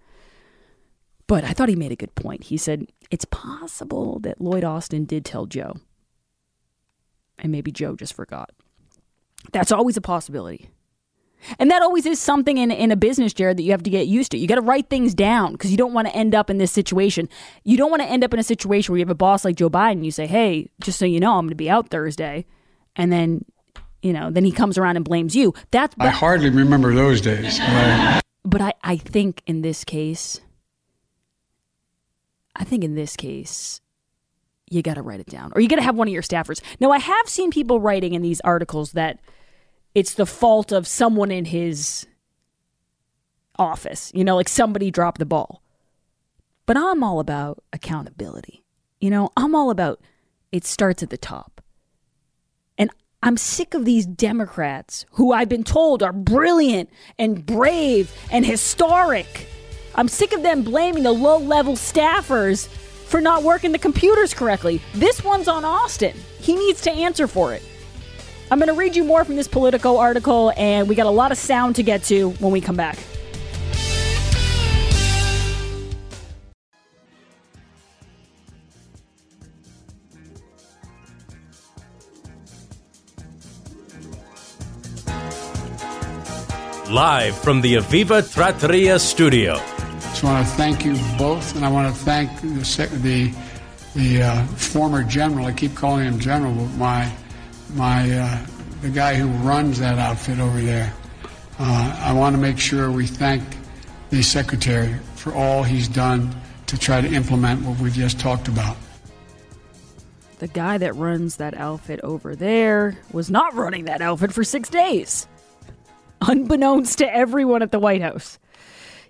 But 1.28 1.44
I 1.44 1.54
thought 1.54 1.70
he 1.70 1.76
made 1.76 1.92
a 1.92 1.98
good 1.98 2.16
point. 2.16 2.46
He 2.46 2.58
said, 2.58 2.88
it's 3.12 3.26
possible 3.26 4.20
that 4.20 4.42
Lloyd 4.42 4.64
Austin 4.64 5.06
did 5.06 5.26
tell 5.26 5.46
Joe. 5.46 5.78
And 7.38 7.52
maybe 7.52 7.72
Joe 7.72 7.96
just 7.96 8.14
forgot. 8.14 8.52
That's 9.52 9.72
always 9.72 9.96
a 9.96 10.02
possibility. 10.02 10.70
And 11.58 11.72
that 11.72 11.82
always 11.82 12.06
is 12.06 12.20
something 12.20 12.58
in, 12.58 12.72
in 12.72 12.92
a 12.92 12.96
business, 12.96 13.34
Jared, 13.34 13.58
that 13.58 13.64
you 13.64 13.72
have 13.72 13.84
to 13.84 13.90
get 13.90 14.08
used 14.08 14.32
to. 14.32 14.38
You 14.38 14.48
got 14.48 14.56
to 14.56 14.62
write 14.62 14.90
things 14.90 15.14
down 15.14 15.54
because 15.54 15.72
you 15.72 15.78
don't 15.78 15.94
want 15.94 16.08
to 16.08 16.16
end 16.16 16.36
up 16.36 16.50
in 16.50 16.58
this 16.58 16.72
situation. 16.72 17.30
You 17.64 17.78
don't 17.78 17.90
want 17.90 18.02
to 18.02 18.10
end 18.10 18.24
up 18.24 18.34
in 18.34 18.40
a 18.40 18.44
situation 18.44 18.92
where 18.92 19.00
you 19.00 19.06
have 19.06 19.10
a 19.10 19.16
boss 19.16 19.46
like 19.46 19.56
Joe 19.56 19.70
Biden. 19.70 20.04
You 20.04 20.12
say, 20.12 20.28
hey, 20.28 20.70
just 20.82 21.00
so 21.00 21.06
you 21.06 21.20
know, 21.20 21.38
I'm 21.38 21.46
going 21.46 21.50
to 21.50 21.56
be 21.56 21.70
out 21.70 21.90
Thursday. 21.90 22.46
And 22.96 23.12
then, 23.12 23.46
you 24.02 24.14
know, 24.14 24.30
then 24.30 24.44
he 24.44 24.52
comes 24.52 24.78
around 24.78 24.98
and 24.98 25.06
blames 25.06 25.36
you. 25.36 25.54
That's. 25.72 25.96
I 26.00 26.10
hardly 26.10 26.50
remember 26.50 26.94
those 26.94 27.22
days. 27.22 27.60
but 28.44 28.62
I, 28.62 28.74
I 28.84 28.98
think 28.98 29.42
in 29.46 29.62
this 29.62 29.84
case, 29.84 30.42
I 32.56 32.64
think 32.64 32.84
in 32.84 32.96
this 32.96 33.16
case, 33.16 33.82
you 34.70 34.82
got 34.82 34.96
to 34.96 35.02
write 35.02 35.20
it 35.20 35.28
down 35.28 35.52
or 35.56 35.62
you 35.62 35.68
got 35.68 35.78
to 35.78 35.82
have 35.82 35.96
one 35.96 36.08
of 36.08 36.14
your 36.14 36.22
staffers. 36.22 36.62
Now, 36.80 36.92
I 36.92 37.00
have 37.00 37.28
seen 37.28 37.52
people 37.52 37.80
writing 37.80 38.14
in 38.14 38.22
these 38.22 38.42
articles 38.42 38.92
that 38.92 39.20
it's 39.96 40.14
the 40.14 40.26
fault 40.26 40.72
of 40.72 40.88
someone 40.88 41.32
in 41.32 41.46
his 41.46 42.06
office. 43.58 44.12
You 44.14 44.24
know, 44.24 44.36
like 44.36 44.50
somebody 44.50 44.92
dropped 44.92 45.20
the 45.20 45.26
ball. 45.26 45.62
But 46.66 46.78
I'm 46.78 47.04
all 47.04 47.20
about 47.20 47.64
accountability. 47.74 48.64
You 49.02 49.10
know, 49.10 49.32
I'm 49.36 49.56
all 49.56 49.72
about 49.72 50.02
it 50.52 50.66
starts 50.66 51.02
at 51.04 51.10
the 51.10 51.18
top. 51.18 51.62
And 52.78 52.92
I'm 53.24 53.38
sick 53.38 53.74
of 53.74 53.86
these 53.86 54.06
Democrats 54.06 55.06
who 55.14 55.34
I've 55.34 55.50
been 55.50 55.64
told 55.64 56.04
are 56.04 56.14
brilliant 56.14 56.90
and 57.18 57.46
brave 57.46 58.12
and 58.32 58.46
historic. 58.46 59.48
I'm 59.96 60.08
sick 60.08 60.32
of 60.34 60.44
them 60.44 60.64
blaming 60.64 61.04
the 61.04 61.12
low 61.12 61.38
level 61.38 61.74
staffers 61.74 62.68
for 62.68 63.20
not 63.20 63.44
working 63.44 63.72
the 63.72 63.80
computers 63.80 64.34
correctly. 64.34 64.82
This 64.94 65.24
one's 65.24 65.48
on 65.48 65.66
Austin. 65.66 66.16
He 66.40 66.56
needs 66.56 66.82
to 66.82 66.92
answer 66.92 67.28
for 67.28 67.54
it. 67.54 67.64
I'm 68.52 68.58
going 68.58 68.68
to 68.68 68.74
read 68.74 68.96
you 68.96 69.04
more 69.04 69.24
from 69.24 69.36
this 69.36 69.48
Politico 69.48 69.98
article, 69.98 70.52
and 70.58 70.90
we 70.90 70.96
got 70.96 71.06
a 71.06 71.12
lot 71.12 71.32
of 71.32 71.38
sound 71.38 71.76
to 71.76 71.84
get 71.84 72.04
to 72.06 72.32
when 72.32 72.52
we 72.52 72.62
come 72.62 72.76
back. 72.76 72.98
Live 86.90 87.38
from 87.38 87.62
the 87.62 87.76
Aviva 87.76 88.34
Trattoria 88.34 88.98
studio. 88.98 89.58
Just 90.00 90.24
want 90.24 90.44
to 90.44 90.54
thank 90.54 90.84
you 90.84 90.96
both, 91.20 91.56
and 91.56 91.64
I 91.64 91.70
want 91.70 91.96
to 91.96 92.02
thank 92.02 92.42
the 92.42 92.98
the, 93.04 93.32
the 93.96 94.24
uh, 94.24 94.44
former 94.48 95.04
general. 95.04 95.46
I 95.46 95.52
keep 95.52 95.76
calling 95.76 96.08
him 96.08 96.18
general, 96.18 96.52
but 96.52 96.68
my 96.78 97.12
my 97.72 98.10
uh, 98.12 98.46
the 98.82 98.90
guy 98.90 99.16
who 99.16 99.28
runs 99.48 99.80
that 99.80 99.98
outfit 99.98 100.40
over 100.40 100.60
there. 100.60 100.94
Uh, 101.60 102.00
I 102.00 102.14
want 102.14 102.36
to 102.36 102.42
make 102.42 102.58
sure 102.58 102.92
we 102.92 103.06
thank 103.06 103.44
the 104.10 104.22
secretary 104.22 104.96
for 105.16 105.34
all 105.34 105.64
he's 105.64 105.88
done 105.88 106.34
to 106.68 106.78
try 106.78 107.02
to 107.02 107.08
implement 107.08 107.64
what 107.64 107.80
we've 107.80 107.94
just 107.94 108.20
talked 108.20 108.48
about. 108.48 108.78
The 110.40 110.48
guy 110.48 110.78
that 110.78 110.96
runs 110.96 111.36
that 111.36 111.58
outfit 111.58 112.00
over 112.02 112.36
there 112.36 112.98
was 113.12 113.30
not 113.30 113.54
running 113.56 113.86
that 113.86 114.02
outfit 114.02 114.32
for 114.32 114.46
six 114.46 114.70
days, 114.70 115.28
unbeknownst 116.22 117.00
to 117.00 117.14
everyone 117.14 117.62
at 117.62 117.72
the 117.72 117.80
White 117.80 118.02
House. 118.02 118.40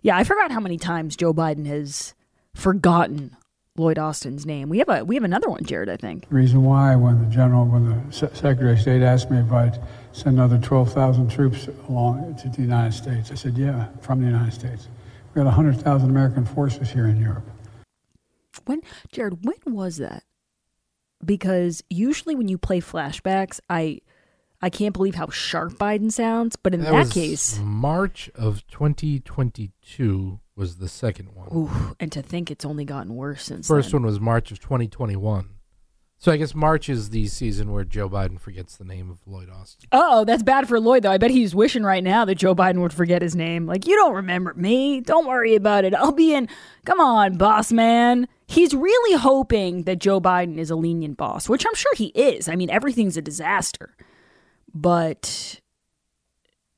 Yeah, 0.02 0.18
I 0.18 0.24
forgot 0.24 0.52
how 0.52 0.60
many 0.60 0.78
times 0.78 1.16
Joe 1.16 1.34
Biden 1.34 1.68
has 1.68 2.16
forgotten 2.56 3.36
Lloyd 3.80 3.98
Austin's 3.98 4.46
name. 4.46 4.70
We 4.70 4.80
have 4.80 4.90
a 4.90 5.04
we 5.04 5.16
have 5.16 5.24
another 5.24 5.50
one, 5.50 5.64
Jared. 5.64 5.90
I 5.90 5.98
think. 5.98 6.26
Reason 6.30 6.64
why, 6.64 6.96
when 6.96 7.20
the 7.20 7.34
general, 7.34 7.66
when 7.66 7.86
the 7.86 8.14
Se- 8.14 8.34
Secretary 8.34 8.74
of 8.74 8.80
State 8.80 9.02
asked 9.02 9.32
me 9.32 9.40
if 9.40 9.52
I'd 9.52 9.80
send 10.12 10.38
another 10.38 10.58
12,000 10.58 11.30
troops 11.30 11.70
along 11.88 12.36
to 12.42 12.50
the 12.50 12.62
United 12.62 12.94
States, 12.94 13.32
I 13.32 13.36
said, 13.36 13.58
yeah, 13.58 13.88
from 14.02 14.20
the 14.20 14.26
United 14.26 14.54
States. 14.54 14.88
We 15.34 15.40
got 15.40 15.46
100,000 15.46 16.10
American 16.10 16.46
forces 16.46 16.90
here 16.90 17.08
in 17.08 17.22
Europe. 17.22 17.46
When 18.66 18.82
Jared, 19.12 19.46
when 19.46 19.76
was 19.76 19.98
that? 19.98 20.24
Because 21.24 21.84
usually 21.90 22.36
when 22.36 22.48
you 22.48 22.58
play 22.58 22.82
flashbacks, 22.82 23.60
I 23.70 24.02
I 24.62 24.70
can't 24.70 24.94
believe 24.94 25.16
how 25.16 25.30
sharp 25.30 25.74
Biden 25.74 26.12
sounds. 26.12 26.56
But 26.56 26.74
in 26.74 26.82
that, 26.82 26.94
was 26.94 27.14
case, 27.14 27.60
March 27.60 28.30
of 28.36 28.68
2022 28.68 30.40
was 30.60 30.76
the 30.78 30.88
second 30.88 31.30
one. 31.34 31.48
ooh, 31.56 31.96
and 32.00 32.12
to 32.12 32.22
think 32.22 32.52
it's 32.52 32.66
only 32.66 32.86
gotten 32.86 33.16
worse 33.16 33.44
since 33.44 33.68
First 33.68 33.92
then. 33.92 34.02
one 34.02 34.06
was 34.12 34.20
March 34.20 34.52
of 34.52 34.60
2021. 34.60 35.50
So 36.22 36.34
I 36.34 36.38
guess 36.38 36.54
March 36.54 36.90
is 36.90 37.12
the 37.12 37.28
season 37.28 37.72
where 37.72 37.86
Joe 37.86 38.10
Biden 38.10 38.38
forgets 38.42 38.76
the 38.76 38.84
name 38.84 39.10
of 39.10 39.20
Lloyd 39.26 39.50
Austin. 39.50 39.88
Oh, 39.94 40.26
that's 40.26 40.44
bad 40.44 40.68
for 40.68 40.78
Lloyd, 40.78 41.04
though. 41.04 41.12
I 41.12 41.18
bet 41.18 41.32
he's 41.32 41.56
wishing 41.56 41.82
right 41.84 42.04
now 42.04 42.26
that 42.26 42.36
Joe 42.36 42.54
Biden 42.54 42.82
would 42.82 42.92
forget 42.92 43.22
his 43.22 43.38
name. 43.38 43.66
Like, 43.66 43.88
you 43.88 43.96
don't 43.96 44.14
remember 44.14 44.54
me. 44.54 45.00
Don't 45.00 45.26
worry 45.26 45.56
about 45.56 45.86
it. 45.86 45.94
I'll 45.96 46.12
be 46.12 46.34
in. 46.34 46.50
Come 46.84 47.00
on, 47.00 47.38
boss 47.38 47.72
man. 47.72 48.28
He's 48.48 48.74
really 48.76 49.18
hoping 49.18 49.84
that 49.84 50.00
Joe 50.00 50.20
Biden 50.20 50.58
is 50.58 50.70
a 50.70 50.76
lenient 50.76 51.16
boss, 51.16 51.48
which 51.48 51.66
I'm 51.66 51.76
sure 51.76 51.96
he 51.96 52.08
is. 52.08 52.50
I 52.50 52.58
mean, 52.58 52.70
everything's 52.70 53.16
a 53.16 53.22
disaster. 53.22 53.96
But 54.74 55.62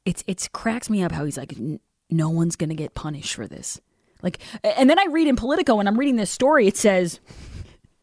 it's 0.06 0.24
it's 0.28 0.48
cracks 0.50 0.90
me 0.90 1.02
up 1.04 1.12
how 1.12 1.26
he's 1.26 1.38
like, 1.38 1.54
"N- 1.58 1.80
no 2.12 2.30
one's 2.30 2.56
gonna 2.56 2.76
get 2.76 2.94
punished 2.94 3.34
for 3.34 3.48
this. 3.48 3.80
Like, 4.22 4.40
and 4.64 4.90
then 4.90 5.00
I 5.00 5.06
read 5.06 5.28
in 5.28 5.36
Politico, 5.36 5.80
and 5.80 5.88
I'm 5.88 5.98
reading 5.98 6.18
this 6.18 6.30
story. 6.30 6.68
It 6.68 6.78
says, 6.78 7.20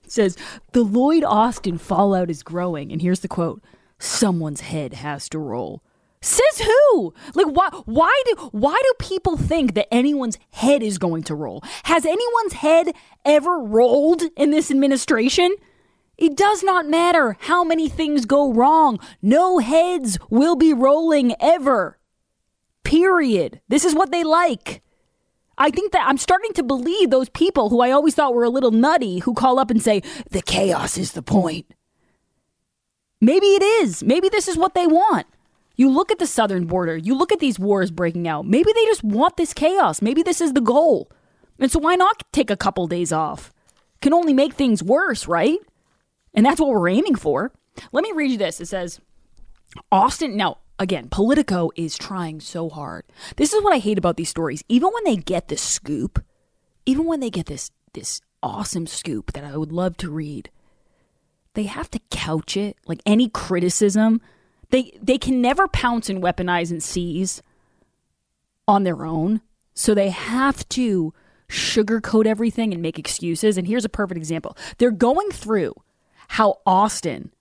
it 0.04 0.10
says 0.10 0.36
the 0.72 0.82
Lloyd 0.82 1.22
Austin 1.24 1.78
fallout 1.78 2.30
is 2.30 2.42
growing, 2.42 2.92
and 2.92 3.00
here's 3.00 3.20
the 3.20 3.28
quote: 3.28 3.62
"Someone's 3.98 4.62
head 4.62 4.94
has 4.94 5.28
to 5.30 5.38
roll." 5.38 5.82
Says 6.20 6.62
who? 6.66 7.14
Like 7.34 7.46
why? 7.46 7.68
Why 7.84 8.22
do 8.26 8.48
why 8.50 8.76
do 8.82 8.92
people 8.98 9.36
think 9.36 9.74
that 9.74 9.92
anyone's 9.94 10.38
head 10.50 10.82
is 10.82 10.98
going 10.98 11.22
to 11.24 11.34
roll? 11.34 11.62
Has 11.84 12.04
anyone's 12.04 12.54
head 12.54 12.92
ever 13.24 13.58
rolled 13.58 14.22
in 14.36 14.50
this 14.50 14.70
administration? 14.70 15.54
It 16.16 16.36
does 16.36 16.64
not 16.64 16.88
matter 16.88 17.36
how 17.38 17.62
many 17.62 17.88
things 17.88 18.26
go 18.26 18.52
wrong. 18.52 18.98
No 19.22 19.58
heads 19.58 20.18
will 20.28 20.56
be 20.56 20.74
rolling 20.74 21.36
ever. 21.40 21.97
Period. 22.88 23.60
This 23.68 23.84
is 23.84 23.94
what 23.94 24.10
they 24.10 24.24
like. 24.24 24.80
I 25.58 25.70
think 25.70 25.92
that 25.92 26.06
I'm 26.08 26.16
starting 26.16 26.54
to 26.54 26.62
believe 26.62 27.10
those 27.10 27.28
people 27.28 27.68
who 27.68 27.82
I 27.82 27.90
always 27.90 28.14
thought 28.14 28.32
were 28.32 28.44
a 28.44 28.48
little 28.48 28.70
nutty 28.70 29.18
who 29.18 29.34
call 29.34 29.58
up 29.58 29.70
and 29.70 29.82
say, 29.82 30.00
the 30.30 30.40
chaos 30.40 30.96
is 30.96 31.12
the 31.12 31.20
point. 31.20 31.66
Maybe 33.20 33.48
it 33.48 33.62
is. 33.62 34.02
Maybe 34.02 34.30
this 34.30 34.48
is 34.48 34.56
what 34.56 34.72
they 34.72 34.86
want. 34.86 35.26
You 35.76 35.90
look 35.90 36.10
at 36.10 36.18
the 36.18 36.26
southern 36.26 36.64
border, 36.64 36.96
you 36.96 37.14
look 37.14 37.30
at 37.30 37.40
these 37.40 37.58
wars 37.58 37.90
breaking 37.90 38.26
out. 38.26 38.46
Maybe 38.46 38.72
they 38.72 38.86
just 38.86 39.04
want 39.04 39.36
this 39.36 39.52
chaos. 39.52 40.00
Maybe 40.00 40.22
this 40.22 40.40
is 40.40 40.54
the 40.54 40.62
goal. 40.62 41.10
And 41.58 41.70
so 41.70 41.80
why 41.80 41.94
not 41.94 42.22
take 42.32 42.48
a 42.48 42.56
couple 42.56 42.86
days 42.86 43.12
off? 43.12 43.52
Can 44.00 44.14
only 44.14 44.32
make 44.32 44.54
things 44.54 44.82
worse, 44.82 45.28
right? 45.28 45.58
And 46.32 46.46
that's 46.46 46.58
what 46.58 46.70
we're 46.70 46.88
aiming 46.88 47.16
for. 47.16 47.52
Let 47.92 48.02
me 48.02 48.12
read 48.12 48.30
you 48.30 48.38
this. 48.38 48.62
It 48.62 48.66
says, 48.68 48.98
Austin, 49.92 50.38
now, 50.38 50.56
again, 50.78 51.08
Politico 51.08 51.70
is 51.76 51.96
trying 51.96 52.40
so 52.40 52.68
hard. 52.68 53.04
This 53.36 53.52
is 53.52 53.62
what 53.62 53.74
I 53.74 53.78
hate 53.78 53.98
about 53.98 54.16
these 54.16 54.28
stories. 54.28 54.62
Even 54.68 54.90
when 54.92 55.04
they 55.04 55.16
get 55.16 55.48
the 55.48 55.56
scoop, 55.56 56.22
even 56.86 57.04
when 57.04 57.20
they 57.20 57.30
get 57.30 57.46
this 57.46 57.70
this 57.94 58.20
awesome 58.42 58.86
scoop 58.86 59.32
that 59.32 59.44
I 59.44 59.56
would 59.56 59.72
love 59.72 59.96
to 59.98 60.10
read, 60.10 60.50
they 61.54 61.64
have 61.64 61.90
to 61.90 62.00
couch 62.10 62.56
it 62.56 62.76
like 62.86 63.00
any 63.04 63.28
criticism. 63.28 64.20
They 64.70 64.98
they 65.02 65.18
can 65.18 65.40
never 65.40 65.68
pounce 65.68 66.08
and 66.08 66.22
weaponize 66.22 66.70
and 66.70 66.82
seize 66.82 67.42
on 68.66 68.84
their 68.84 69.04
own. 69.04 69.40
So 69.74 69.94
they 69.94 70.10
have 70.10 70.68
to 70.70 71.14
sugarcoat 71.48 72.26
everything 72.26 72.72
and 72.72 72.82
make 72.82 72.98
excuses. 72.98 73.56
And 73.56 73.66
here's 73.66 73.84
a 73.84 73.88
perfect 73.88 74.18
example. 74.18 74.56
They're 74.76 74.90
going 74.90 75.30
through 75.30 75.74
how 76.28 76.60
Austin 76.66 77.32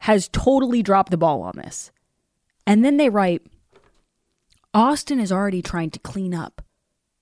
has 0.00 0.28
totally 0.28 0.82
dropped 0.82 1.10
the 1.10 1.16
ball 1.16 1.42
on 1.42 1.52
this. 1.56 1.90
And 2.68 2.84
then 2.84 2.98
they 2.98 3.08
write 3.08 3.40
Austin 4.74 5.18
is 5.18 5.32
already 5.32 5.62
trying 5.62 5.88
to 5.88 5.98
clean 5.98 6.34
up 6.34 6.60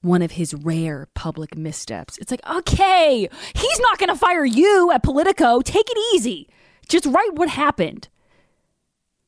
one 0.03 0.21
of 0.21 0.33
his 0.33 0.53
rare 0.55 1.07
public 1.15 1.57
missteps. 1.57 2.19
It's 2.19 2.33
like, 2.33 2.45
okay, 2.51 3.29
he's 3.55 3.81
not 3.81 3.99
going 3.99 4.09
to 4.09 4.17
fire 4.17 4.45
you 4.45 4.91
at 4.91 5.05
Politico. 5.05 5.61
Take 5.61 5.89
it 5.89 6.15
easy. 6.15 6.49
Just 6.89 7.07
write 7.07 7.35
what 7.35 7.49
happened. 7.49 8.09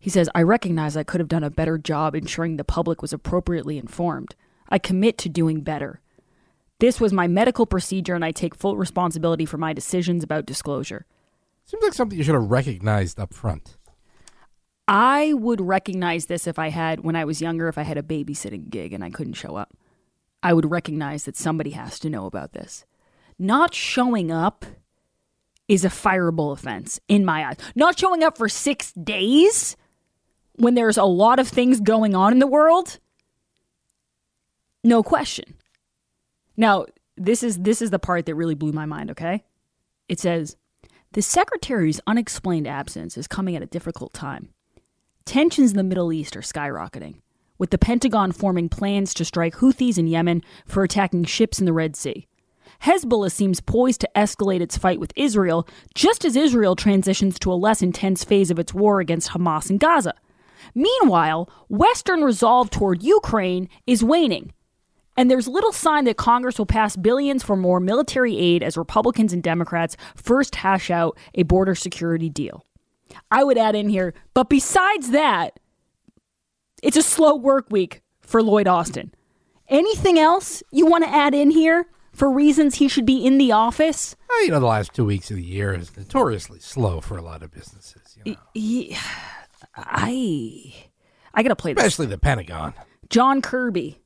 He 0.01 0.11
says, 0.11 0.29
I 0.35 0.43
recognize 0.43 0.97
I 0.97 1.05
could 1.05 1.21
have 1.21 1.29
done 1.29 1.45
a 1.45 1.51
better 1.51 1.79
job 1.79 2.17
ensuring 2.17 2.57
the 2.57 2.65
public 2.65 3.01
was 3.01 3.13
appropriately 3.13 3.79
informed. 3.79 4.35
I 4.69 4.81
commit 4.81 5.19
to 5.19 5.29
doing 5.29 5.61
better. 5.61 6.01
This 6.81 7.01
was 7.01 7.13
my 7.13 7.29
medical 7.29 7.65
procedure, 7.65 8.17
and 8.17 8.25
I 8.25 8.33
take 8.33 8.57
full 8.57 8.77
responsibility 8.77 9.47
for 9.47 9.57
my 9.57 9.73
decisions 9.73 10.25
about 10.25 10.47
disclosure. 10.47 11.07
Seems 11.65 11.83
like 11.85 11.95
something 11.95 12.19
you 12.19 12.25
should 12.25 12.35
have 12.35 12.51
recognized 12.51 13.21
up 13.21 13.33
front. 13.33 13.78
I 14.89 15.35
would 15.35 15.61
recognize 15.61 16.27
this 16.27 16.47
if 16.47 16.59
I 16.59 16.69
had, 16.69 17.01
when 17.01 17.15
I 17.15 17.27
was 17.27 17.43
younger, 17.43 17.69
if 17.69 17.77
I 17.77 17.83
had 17.83 17.99
a 17.99 18.03
babysitting 18.03 18.71
gig 18.71 18.95
and 18.95 19.05
I 19.05 19.11
couldn't 19.11 19.35
show 19.35 19.55
up. 19.55 19.77
I 20.43 20.55
would 20.55 20.71
recognize 20.71 21.25
that 21.25 21.37
somebody 21.37 21.71
has 21.71 21.99
to 22.01 22.11
know 22.11 22.25
about 22.25 22.53
this. 22.53 22.87
Not 23.39 23.75
showing 23.75 24.33
up 24.33 24.65
is 25.69 25.85
a 25.85 25.91
fireable 25.91 26.53
offense 26.53 26.99
in 27.07 27.25
my 27.25 27.47
eyes. 27.47 27.57
Not 27.75 27.99
showing 27.99 28.25
up 28.25 28.39
for 28.39 28.49
six 28.49 28.93
days 28.93 29.77
when 30.55 30.75
there's 30.75 30.97
a 30.97 31.05
lot 31.05 31.39
of 31.39 31.47
things 31.47 31.81
going 31.81 32.15
on 32.15 32.33
in 32.33 32.39
the 32.39 32.47
world, 32.47 32.99
no 34.83 35.03
question. 35.03 35.55
Now, 36.57 36.87
this 37.17 37.43
is 37.43 37.59
this 37.59 37.83
is 37.83 37.91
the 37.91 37.99
part 37.99 38.27
that 38.27 38.35
really 38.35 38.55
blew 38.55 38.73
my 38.73 38.87
mind, 38.87 39.11
okay? 39.11 39.45
It 40.09 40.19
says, 40.19 40.57
"The 41.13 41.23
secretary's 41.23 42.01
unexplained 42.07 42.67
absence 42.67 43.17
is 43.17 43.29
coming 43.29 43.55
at 43.55 43.63
a 43.63 43.67
difficult 43.67 44.13
time. 44.13 44.55
Tensions 45.29 45.73
in 45.73 45.77
the 45.77 45.83
Middle 45.83 46.11
East 46.11 46.39
are 46.39 46.41
skyrocketing, 46.41 47.17
with 47.59 47.69
the 47.69 47.77
Pentagon 47.77 48.33
forming 48.33 48.71
plans 48.71 49.13
to 49.13 49.27
strike 49.27 49.57
Houthis 49.57 49.99
in 49.99 50.07
Yemen 50.07 50.43
for 50.65 50.83
attacking 50.83 51.25
ships 51.25 51.61
in 51.61 51.67
the 51.67 51.73
Red 51.75 51.97
Sea. 51.97 52.27
Hezbollah 52.85 53.31
seems 53.31 53.61
poised 53.61 54.01
to 54.01 54.09
escalate 54.17 54.63
its 54.63 54.79
fight 54.79 54.99
with 54.99 55.13
Israel 55.17 55.69
just 55.95 56.25
as 56.25 56.35
Israel 56.35 56.75
transitions 56.75 57.39
to 57.41 57.53
a 57.53 57.61
less 57.61 57.83
intense 57.83 58.25
phase 58.25 58.51
of 58.51 58.59
its 58.59 58.73
war 58.73 59.01
against 59.01 59.33
Hamas 59.33 59.69
in 59.69 59.77
Gaza. 59.77 60.15
Meanwhile, 60.75 61.51
Western 61.69 62.23
resolve 62.23 62.71
toward 62.71 63.03
Ukraine 63.03 63.69
is 63.87 64.03
waning, 64.03 64.55
and 65.15 65.31
there's 65.31 65.47
little 65.47 65.73
sign 65.73 66.05
that 66.05 66.17
Congress 66.17 66.57
will 66.57 66.65
pass 66.65 66.97
billions 66.97 67.43
for 67.43 67.55
more 67.55 67.81
military 67.81 68.39
aid 68.39 68.63
as 68.63 68.79
Republicans 68.79 69.35
and 69.35 69.43
Democrats 69.43 69.95
first 70.17 70.55
hash 70.55 70.91
out 70.91 71.19
a 71.35 71.43
border 71.43 71.75
security 71.75 72.31
deal. 72.31 72.65
I 73.31 73.45
would 73.45 73.59
add 73.59 73.75
in 73.75 73.89
here, 73.89 74.15
but 74.35 74.49
besides 74.49 75.11
that, 75.11 75.59
it's 76.83 76.97
a 76.97 77.03
slow 77.03 77.35
work 77.35 77.67
week 77.71 78.03
for 78.21 78.43
Lloyd 78.43 78.69
Austin. 78.69 79.13
Anything 79.69 80.19
else 80.19 80.63
you 80.71 80.87
want 80.87 81.05
to 81.05 81.11
add 81.11 81.35
in 81.35 81.51
here 81.51 81.87
for 82.13 82.31
reasons 82.31 82.77
he 82.77 82.89
should 82.89 83.07
be 83.07 83.25
in 83.25 83.39
the 83.39 83.53
office? 83.53 84.17
Well, 84.29 84.45
you 84.45 84.51
know, 84.51 84.61
the 84.61 84.67
last 84.67 84.95
two 84.95 85.05
weeks 85.05 85.31
of 85.31 85.37
the 85.37 85.45
year 85.45 85.75
is 85.75 85.97
notoriously 85.97 86.59
slow 86.61 87.01
for 87.01 87.17
a 87.17 87.23
lot 87.23 87.43
of 87.43 87.51
businesses. 87.53 88.17
You 88.25 88.33
know? 88.33 88.97
I 89.77 90.75
I 91.35 91.43
gotta 91.43 91.57
play 91.57 91.73
this. 91.75 91.85
Especially 91.85 92.07
the 92.07 92.19
Pentagon. 92.19 92.75
John 93.11 93.43
Kirby 93.43 94.01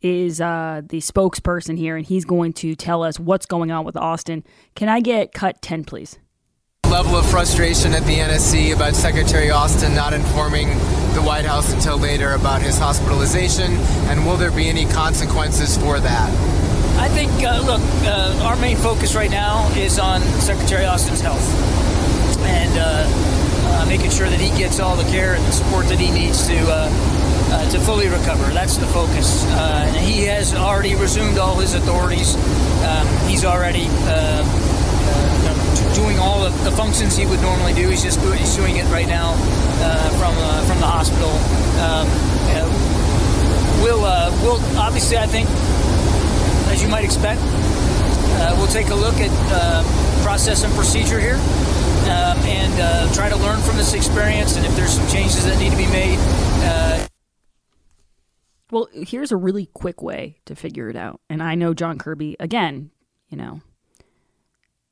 is 0.00 0.40
uh, 0.40 0.82
the 0.84 0.98
spokesperson 0.98 1.78
here, 1.78 1.96
and 1.96 2.04
he's 2.04 2.24
going 2.24 2.52
to 2.52 2.74
tell 2.74 3.02
us 3.02 3.18
what's 3.18 3.46
going 3.46 3.70
on 3.70 3.84
with 3.84 3.96
Austin. 3.96 4.44
Can 4.74 4.88
I 4.88 5.00
get 5.00 5.32
cut 5.32 5.62
ten, 5.62 5.84
please? 5.84 6.18
Level 6.94 7.16
of 7.16 7.28
frustration 7.28 7.92
at 7.92 8.04
the 8.04 8.18
NSC 8.18 8.72
about 8.72 8.94
Secretary 8.94 9.50
Austin 9.50 9.96
not 9.96 10.12
informing 10.12 10.68
the 11.14 11.22
White 11.26 11.44
House 11.44 11.72
until 11.72 11.98
later 11.98 12.34
about 12.34 12.62
his 12.62 12.78
hospitalization, 12.78 13.72
and 14.06 14.24
will 14.24 14.36
there 14.36 14.52
be 14.52 14.68
any 14.68 14.84
consequences 14.84 15.76
for 15.76 15.98
that? 15.98 16.30
I 17.00 17.08
think, 17.08 17.32
uh, 17.42 17.62
look, 17.66 17.80
uh, 18.06 18.46
our 18.46 18.54
main 18.54 18.76
focus 18.76 19.16
right 19.16 19.30
now 19.30 19.68
is 19.74 19.98
on 19.98 20.20
Secretary 20.38 20.84
Austin's 20.84 21.20
health 21.20 21.44
and 22.42 22.78
uh, 22.78 23.82
uh 23.82 23.86
making 23.88 24.10
sure 24.12 24.28
that 24.28 24.38
he 24.38 24.56
gets 24.56 24.78
all 24.78 24.94
the 24.94 25.10
care 25.10 25.34
and 25.34 25.44
the 25.46 25.50
support 25.50 25.86
that 25.86 25.98
he 25.98 26.12
needs 26.12 26.46
to 26.46 26.56
uh, 26.68 26.88
uh, 27.50 27.70
to 27.70 27.80
fully 27.80 28.06
recover. 28.06 28.44
That's 28.52 28.76
the 28.76 28.86
focus. 28.86 29.44
and 29.46 29.96
he 29.96 30.26
has 30.26 30.54
already 30.54 30.94
resumed 30.94 31.38
all 31.38 31.58
his 31.58 31.74
authorities. 31.74 32.36
Um, 32.86 33.08
he's 33.26 33.44
already 33.44 33.88
doing 35.94 36.18
all 36.18 36.42
the, 36.42 36.50
the, 36.68 36.72
functions 36.72 37.16
he 37.16 37.24
would 37.26 37.40
normally 37.40 37.72
do. 37.72 37.88
He's 37.88 38.02
just 38.02 38.20
doing, 38.20 38.38
he's 38.38 38.54
doing 38.56 38.76
it 38.76 38.84
right 38.90 39.06
now 39.06 39.34
uh, 39.34 40.10
from 40.18 40.34
uh, 40.36 40.66
from 40.66 40.80
the 40.80 40.86
hospital. 40.86 41.30
Um, 41.80 42.06
we'll 43.82 44.04
uh, 44.04 44.30
we'll 44.42 44.60
obviously 44.78 45.16
I 45.16 45.26
think, 45.26 45.48
as 46.70 46.82
you 46.82 46.88
might 46.88 47.04
expect, 47.04 47.40
uh, 47.42 48.54
we'll 48.58 48.68
take 48.68 48.88
a 48.88 48.94
look 48.94 49.14
at 49.14 49.30
uh, 49.52 49.82
process 50.22 50.64
and 50.64 50.72
procedure 50.74 51.20
here. 51.20 51.40
Um, 52.04 52.36
and 52.44 52.80
uh, 52.80 53.14
try 53.14 53.30
to 53.30 53.36
learn 53.36 53.62
from 53.62 53.78
this 53.78 53.94
experience, 53.94 54.56
and 54.56 54.66
if 54.66 54.76
there's 54.76 54.92
some 54.92 55.08
changes 55.08 55.46
that 55.46 55.58
need 55.58 55.70
to 55.70 55.76
be 55.76 55.86
made. 55.86 56.18
well, 58.70 58.88
here's 58.92 59.32
a 59.32 59.38
really 59.38 59.70
quick 59.72 60.02
way 60.02 60.40
to 60.44 60.54
figure 60.54 60.90
it 60.90 60.96
out. 60.96 61.22
And 61.30 61.42
I 61.42 61.54
know 61.54 61.72
John 61.72 61.96
Kirby, 61.96 62.36
again, 62.38 62.90
you 63.30 63.38
know, 63.38 63.62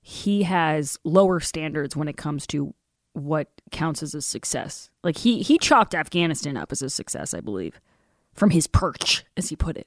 he 0.03 0.43
has 0.43 0.99
lower 1.05 1.41
standards 1.41 1.97
when 1.97 2.09
it 2.09 2.17
comes 2.17 2.47
to 2.49 2.75
what 3.13 3.49
counts 3.71 4.03
as 4.03 4.15
a 4.15 4.21
success. 4.21 4.91
Like 5.05 5.19
he 5.19 5.43
he 5.43 5.59
chalked 5.59 5.95
Afghanistan 5.95 6.57
up 6.57 6.73
as 6.73 6.83
a 6.83 6.91
success, 6.91 7.33
I 7.33 7.41
believe, 7.41 7.81
from 8.35 8.51
his 8.51 8.67
perch, 8.67 9.25
as 9.37 9.49
he 9.49 9.57
put 9.57 9.77
it. 9.77 9.87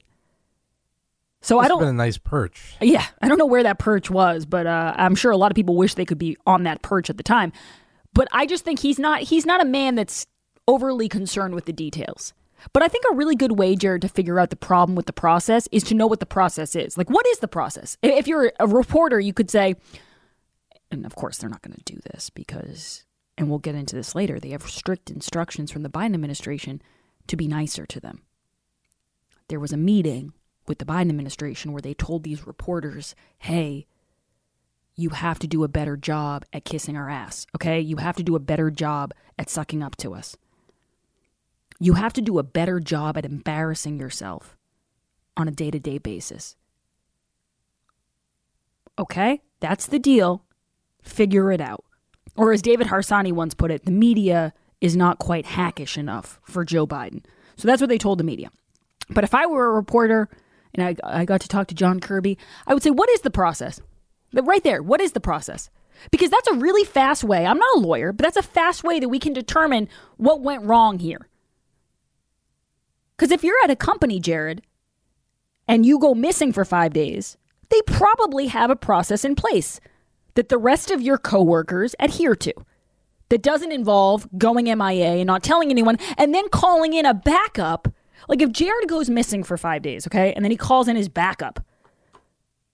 So 1.42 1.58
I 1.58 1.68
don't. 1.68 1.78
Been 1.78 1.88
a 1.88 1.92
nice 1.92 2.18
perch. 2.18 2.76
Yeah, 2.80 3.04
I 3.20 3.28
don't 3.28 3.38
know 3.38 3.46
where 3.46 3.62
that 3.62 3.78
perch 3.78 4.10
was, 4.10 4.46
but 4.46 4.66
uh, 4.66 4.94
I'm 4.96 5.14
sure 5.14 5.30
a 5.30 5.36
lot 5.36 5.52
of 5.52 5.54
people 5.54 5.76
wish 5.76 5.94
they 5.94 6.06
could 6.06 6.18
be 6.18 6.36
on 6.46 6.62
that 6.64 6.82
perch 6.82 7.10
at 7.10 7.18
the 7.18 7.22
time. 7.22 7.52
But 8.14 8.26
I 8.32 8.46
just 8.46 8.64
think 8.64 8.80
he's 8.80 8.98
not. 8.98 9.20
He's 9.20 9.44
not 9.44 9.60
a 9.60 9.66
man 9.66 9.96
that's 9.96 10.26
overly 10.66 11.08
concerned 11.08 11.54
with 11.54 11.66
the 11.66 11.72
details. 11.72 12.32
But 12.72 12.82
I 12.82 12.88
think 12.88 13.04
a 13.10 13.14
really 13.14 13.36
good 13.36 13.58
way, 13.58 13.76
Jared, 13.76 14.02
to 14.02 14.08
figure 14.08 14.40
out 14.40 14.50
the 14.50 14.56
problem 14.56 14.96
with 14.96 15.06
the 15.06 15.12
process 15.12 15.68
is 15.70 15.82
to 15.84 15.94
know 15.94 16.06
what 16.06 16.20
the 16.20 16.26
process 16.26 16.74
is. 16.74 16.96
Like, 16.96 17.10
what 17.10 17.26
is 17.26 17.38
the 17.40 17.48
process? 17.48 17.96
If 18.02 18.26
you're 18.26 18.50
a 18.58 18.66
reporter, 18.66 19.20
you 19.20 19.34
could 19.34 19.50
say, 19.50 19.76
and 20.90 21.04
of 21.04 21.14
course 21.14 21.38
they're 21.38 21.50
not 21.50 21.62
going 21.62 21.76
to 21.76 21.92
do 21.94 22.00
this 22.12 22.30
because 22.30 23.04
and 23.38 23.48
we'll 23.48 23.58
get 23.58 23.74
into 23.74 23.96
this 23.96 24.14
later 24.14 24.38
they 24.38 24.50
have 24.50 24.62
strict 24.62 25.10
instructions 25.10 25.70
from 25.70 25.82
the 25.82 25.90
biden 25.90 26.14
administration 26.14 26.80
to 27.26 27.36
be 27.36 27.48
nicer 27.48 27.84
to 27.86 28.00
them. 28.00 28.22
There 29.48 29.60
was 29.60 29.72
a 29.72 29.76
meeting 29.76 30.32
with 30.66 30.78
the 30.78 30.84
biden 30.84 31.10
administration 31.10 31.72
where 31.72 31.82
they 31.82 31.94
told 31.94 32.22
these 32.22 32.46
reporters 32.46 33.14
hey 33.38 33.86
you 34.98 35.10
have 35.10 35.38
to 35.40 35.46
do 35.46 35.62
a 35.62 35.68
better 35.68 35.96
job 35.96 36.44
at 36.52 36.64
kissing 36.64 36.96
our 36.96 37.10
ass 37.10 37.46
okay? 37.54 37.80
You 37.80 37.96
have 37.96 38.16
to 38.16 38.22
do 38.22 38.36
a 38.36 38.40
better 38.40 38.70
job 38.70 39.12
at 39.38 39.50
sucking 39.50 39.82
up 39.82 39.96
to 39.96 40.14
us. 40.14 40.36
You 41.78 41.94
have 41.94 42.14
to 42.14 42.22
do 42.22 42.38
a 42.38 42.42
better 42.42 42.80
job 42.80 43.18
at 43.18 43.26
embarrassing 43.26 43.98
yourself 43.98 44.56
on 45.36 45.48
a 45.48 45.50
day-to-day 45.50 45.98
basis. 45.98 46.56
Okay? 48.98 49.42
That's 49.60 49.86
the 49.86 49.98
deal 49.98 50.45
figure 51.06 51.50
it 51.52 51.60
out. 51.60 51.84
Or 52.36 52.52
as 52.52 52.62
David 52.62 52.88
Harsanyi 52.88 53.32
once 53.32 53.54
put 53.54 53.70
it, 53.70 53.84
the 53.84 53.90
media 53.90 54.52
is 54.80 54.96
not 54.96 55.18
quite 55.18 55.46
hackish 55.46 55.96
enough 55.96 56.38
for 56.44 56.64
Joe 56.64 56.86
Biden. 56.86 57.24
So 57.56 57.66
that's 57.66 57.80
what 57.80 57.88
they 57.88 57.98
told 57.98 58.18
the 58.18 58.24
media. 58.24 58.50
But 59.08 59.24
if 59.24 59.34
I 59.34 59.46
were 59.46 59.66
a 59.66 59.74
reporter 59.74 60.28
and 60.74 60.86
I, 60.86 61.20
I 61.20 61.24
got 61.24 61.40
to 61.42 61.48
talk 61.48 61.68
to 61.68 61.74
John 61.74 62.00
Kirby, 62.00 62.36
I 62.66 62.74
would 62.74 62.82
say, 62.82 62.90
what 62.90 63.08
is 63.10 63.22
the 63.22 63.30
process? 63.30 63.80
Right 64.34 64.62
there, 64.62 64.82
what 64.82 65.00
is 65.00 65.12
the 65.12 65.20
process? 65.20 65.70
Because 66.10 66.30
that's 66.30 66.48
a 66.48 66.54
really 66.54 66.84
fast 66.84 67.24
way. 67.24 67.46
I'm 67.46 67.58
not 67.58 67.76
a 67.76 67.80
lawyer, 67.80 68.12
but 68.12 68.24
that's 68.24 68.36
a 68.36 68.42
fast 68.42 68.84
way 68.84 69.00
that 69.00 69.08
we 69.08 69.18
can 69.18 69.32
determine 69.32 69.88
what 70.18 70.42
went 70.42 70.64
wrong 70.64 70.98
here. 70.98 71.28
Because 73.16 73.30
if 73.30 73.42
you're 73.42 73.56
at 73.64 73.70
a 73.70 73.76
company, 73.76 74.20
Jared, 74.20 74.60
and 75.66 75.86
you 75.86 75.98
go 75.98 76.14
missing 76.14 76.52
for 76.52 76.66
five 76.66 76.92
days, 76.92 77.38
they 77.70 77.80
probably 77.86 78.48
have 78.48 78.70
a 78.70 78.76
process 78.76 79.24
in 79.24 79.34
place 79.34 79.80
that 80.36 80.48
the 80.48 80.58
rest 80.58 80.90
of 80.90 81.02
your 81.02 81.18
coworkers 81.18 81.94
adhere 81.98 82.36
to 82.36 82.54
that 83.28 83.42
doesn't 83.42 83.72
involve 83.72 84.28
going 84.38 84.66
MIA 84.66 85.16
and 85.16 85.26
not 85.26 85.42
telling 85.42 85.70
anyone 85.70 85.98
and 86.16 86.32
then 86.32 86.48
calling 86.48 86.92
in 86.92 87.04
a 87.04 87.14
backup. 87.14 87.88
Like 88.28 88.40
if 88.40 88.52
Jared 88.52 88.88
goes 88.88 89.10
missing 89.10 89.42
for 89.42 89.56
five 89.56 89.82
days, 89.82 90.06
okay, 90.06 90.32
and 90.32 90.44
then 90.44 90.50
he 90.50 90.56
calls 90.56 90.88
in 90.88 90.96
his 90.96 91.08
backup, 91.08 91.64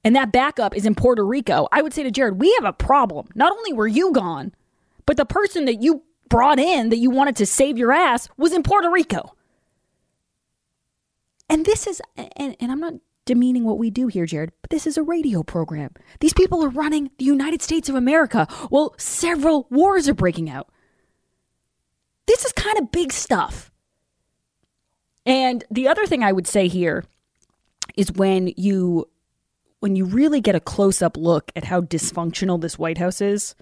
and 0.05 0.17
that 0.17 0.33
backup 0.33 0.77
is 0.77 0.85
in 0.85 0.95
Puerto 0.95 1.25
Rico, 1.25 1.69
I 1.73 1.83
would 1.83 1.93
say 1.93 2.03
to 2.03 2.11
Jared, 2.11 2.41
we 2.41 2.53
have 2.61 2.65
a 2.65 2.73
problem. 2.73 3.29
Not 3.35 3.53
only 3.53 3.73
were 3.73 3.87
you 3.87 4.13
gone, 4.13 4.53
but 5.07 5.17
the 5.17 5.25
person 5.25 5.65
that 5.67 5.83
you 5.83 6.03
brought 6.29 6.59
in 6.59 6.89
that 6.89 6.99
you 6.99 7.11
wanted 7.11 7.37
to 7.37 7.47
save 7.47 7.79
your 7.79 7.93
ass 7.93 8.29
was 8.37 8.53
in 8.53 8.63
Puerto 8.63 8.91
Rico. 8.91 9.35
And 11.49 11.65
this 11.65 11.87
is, 11.87 12.01
and, 12.17 12.57
and 12.59 12.73
I'm 12.73 12.81
not 12.81 12.95
demeaning 13.25 13.65
what 13.65 13.79
we 13.79 13.91
do 13.91 14.09
here, 14.09 14.27
Jared, 14.27 14.53
but 14.63 14.71
this 14.71 14.87
is 14.87 14.97
a 14.97 15.03
radio 15.03 15.43
program. 15.43 15.91
These 16.21 16.33
people 16.33 16.65
are 16.65 16.69
running 16.69 17.11
the 17.19 17.25
United 17.25 17.63
States 17.63 17.89
of 17.89 17.95
America. 17.95 18.49
Well, 18.71 18.95
several 18.99 19.67
wars 19.71 20.09
are 20.09 20.15
breaking 20.15 20.51
out. 20.51 20.69
This 22.27 22.45
is 22.45 22.53
kind 22.53 22.79
of 22.79 22.91
big 22.91 23.13
stuff. 23.13 23.71
And 25.25 25.65
the 25.71 25.89
other 25.89 26.07
thing 26.07 26.25
I 26.25 26.33
would 26.33 26.47
say 26.47 26.69
here 26.69 27.05
is 27.97 28.13
when 28.13 28.53
you 28.57 29.09
when 29.81 29.97
you 29.97 30.05
really 30.05 30.41
get 30.41 30.55
a 30.55 30.61
close-up 30.61 31.17
look 31.17 31.51
at 31.57 31.65
how 31.65 31.81
dysfunctional 31.81 32.61
this 32.61 32.79
White 32.79 32.99
House 32.99 33.21
is, 33.21 33.57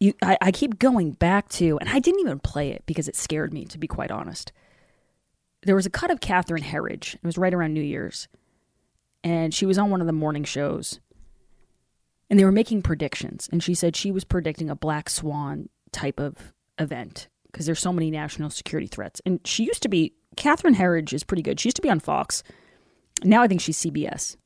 you 0.00 0.14
I, 0.22 0.36
I 0.40 0.50
keep 0.52 0.80
going 0.80 1.12
back 1.12 1.48
to, 1.50 1.78
and 1.78 1.88
I 1.88 2.00
didn't 2.00 2.20
even 2.20 2.40
play 2.40 2.70
it 2.70 2.82
because 2.86 3.06
it 3.06 3.14
scared 3.14 3.52
me, 3.52 3.64
to 3.66 3.78
be 3.78 3.86
quite 3.86 4.10
honest 4.10 4.52
there 5.62 5.76
was 5.76 5.86
a 5.86 5.90
cut 5.90 6.10
of 6.10 6.20
Catherine 6.20 6.62
Herridge. 6.62 7.14
It 7.14 7.24
was 7.24 7.38
right 7.38 7.52
around 7.52 7.74
New 7.74 7.82
Year's. 7.82 8.28
And 9.22 9.52
she 9.52 9.66
was 9.66 9.78
on 9.78 9.90
one 9.90 10.00
of 10.00 10.06
the 10.06 10.12
morning 10.12 10.44
shows. 10.44 11.00
And 12.30 12.38
they 12.38 12.44
were 12.44 12.52
making 12.52 12.82
predictions. 12.82 13.48
And 13.52 13.62
she 13.62 13.74
said 13.74 13.96
she 13.96 14.10
was 14.10 14.24
predicting 14.24 14.70
a 14.70 14.76
black 14.76 15.10
swan 15.10 15.68
type 15.92 16.18
of 16.18 16.52
event 16.78 17.28
because 17.50 17.66
there's 17.66 17.80
so 17.80 17.92
many 17.92 18.10
national 18.10 18.50
security 18.50 18.86
threats. 18.86 19.20
And 19.26 19.40
she 19.44 19.64
used 19.64 19.82
to 19.82 19.88
be, 19.88 20.14
Catherine 20.36 20.76
Herridge 20.76 21.12
is 21.12 21.24
pretty 21.24 21.42
good. 21.42 21.58
She 21.58 21.68
used 21.68 21.76
to 21.76 21.82
be 21.82 21.90
on 21.90 22.00
Fox. 22.00 22.42
Now 23.24 23.42
I 23.42 23.48
think 23.48 23.60
she's 23.60 23.78
CBS. 23.78 24.36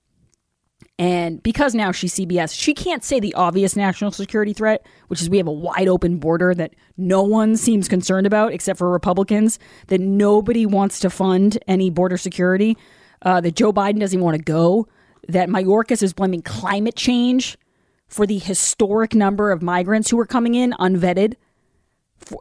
And 0.98 1.42
because 1.42 1.74
now 1.74 1.90
she's 1.90 2.14
CBS, 2.14 2.56
she 2.58 2.72
can't 2.72 3.02
say 3.02 3.18
the 3.18 3.34
obvious 3.34 3.74
national 3.74 4.12
security 4.12 4.52
threat, 4.52 4.86
which 5.08 5.20
is 5.20 5.28
we 5.28 5.38
have 5.38 5.48
a 5.48 5.52
wide 5.52 5.88
open 5.88 6.18
border 6.18 6.54
that 6.54 6.74
no 6.96 7.22
one 7.22 7.56
seems 7.56 7.88
concerned 7.88 8.28
about 8.28 8.52
except 8.52 8.78
for 8.78 8.88
Republicans, 8.90 9.58
that 9.88 10.00
nobody 10.00 10.66
wants 10.66 11.00
to 11.00 11.10
fund 11.10 11.58
any 11.66 11.90
border 11.90 12.16
security, 12.16 12.76
uh, 13.22 13.40
that 13.40 13.56
Joe 13.56 13.72
Biden 13.72 13.98
doesn't 13.98 14.16
even 14.16 14.24
want 14.24 14.36
to 14.36 14.42
go, 14.44 14.86
that 15.26 15.48
Mayorkas 15.48 16.02
is 16.02 16.12
blaming 16.12 16.42
climate 16.42 16.94
change 16.94 17.58
for 18.06 18.24
the 18.24 18.38
historic 18.38 19.14
number 19.14 19.50
of 19.50 19.62
migrants 19.62 20.10
who 20.10 20.18
are 20.20 20.26
coming 20.26 20.54
in 20.54 20.72
unvetted. 20.78 21.34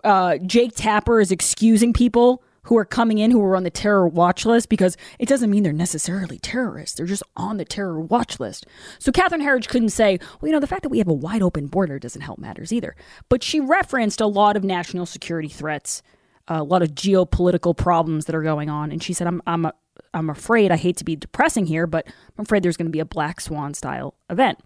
Uh, 0.04 0.38
Jake 0.38 0.76
Tapper 0.76 1.20
is 1.20 1.32
excusing 1.32 1.92
people 1.92 2.44
who 2.64 2.78
are 2.78 2.86
coming 2.86 3.18
in 3.18 3.32
who 3.32 3.42
are 3.42 3.56
on 3.56 3.64
the 3.64 3.70
terror 3.70 4.08
watch 4.08 4.46
list 4.46 4.70
because 4.70 4.98
it 5.20 5.28
doesn't 5.28 5.50
mean 5.50 5.64
they're 5.64 5.74
necessarily 5.74 6.40
terrorists. 6.40 6.96
They're 6.96 7.06
just 7.06 7.24
on 7.36 7.58
the 7.58 7.66
terror 7.66 8.00
watch 8.00 8.40
list. 8.40 8.66
So 9.00 9.12
Catherine 9.12 9.42
Herridge 9.42 9.68
couldn't 9.68 9.90
say, 9.90 10.20
well, 10.40 10.48
you 10.48 10.54
know, 10.54 10.60
the 10.60 10.68
fact 10.68 10.84
that 10.84 10.90
we 10.90 11.00
have 11.00 11.08
a 11.08 11.14
wide 11.14 11.42
open 11.42 11.68
border 11.68 12.00
doesn't 12.00 12.22
help 12.22 12.40
matters 12.40 12.72
either. 12.72 12.96
But 13.30 13.44
she 13.44 13.60
referenced 13.60 14.22
a 14.22 14.28
lot 14.28 14.56
of 14.56 14.64
national 14.64 15.06
security 15.06 15.50
threats, 15.50 16.02
a 16.48 16.64
lot 16.64 16.82
of 16.82 16.90
geopolitical 16.90 17.76
problems 17.76 18.26
that 18.26 18.36
are 18.36 18.44
going 18.44 18.70
on. 18.70 18.92
And 18.92 19.04
she 19.04 19.14
said, 19.14 19.28
I'm, 19.28 19.42
I'm, 19.46 19.68
I'm 20.14 20.30
afraid, 20.30 20.72
I 20.72 20.78
hate 20.78 20.98
to 20.98 21.06
be 21.06 21.16
depressing 21.16 21.66
here, 21.66 21.88
but 21.88 22.08
I'm 22.38 22.44
afraid 22.44 22.64
there's 22.64 22.78
going 22.78 22.88
to 22.88 22.92
be 22.92 23.00
a 23.00 23.06
black 23.06 23.42
swan 23.42 23.74
style 23.74 24.16
event. 24.30 24.60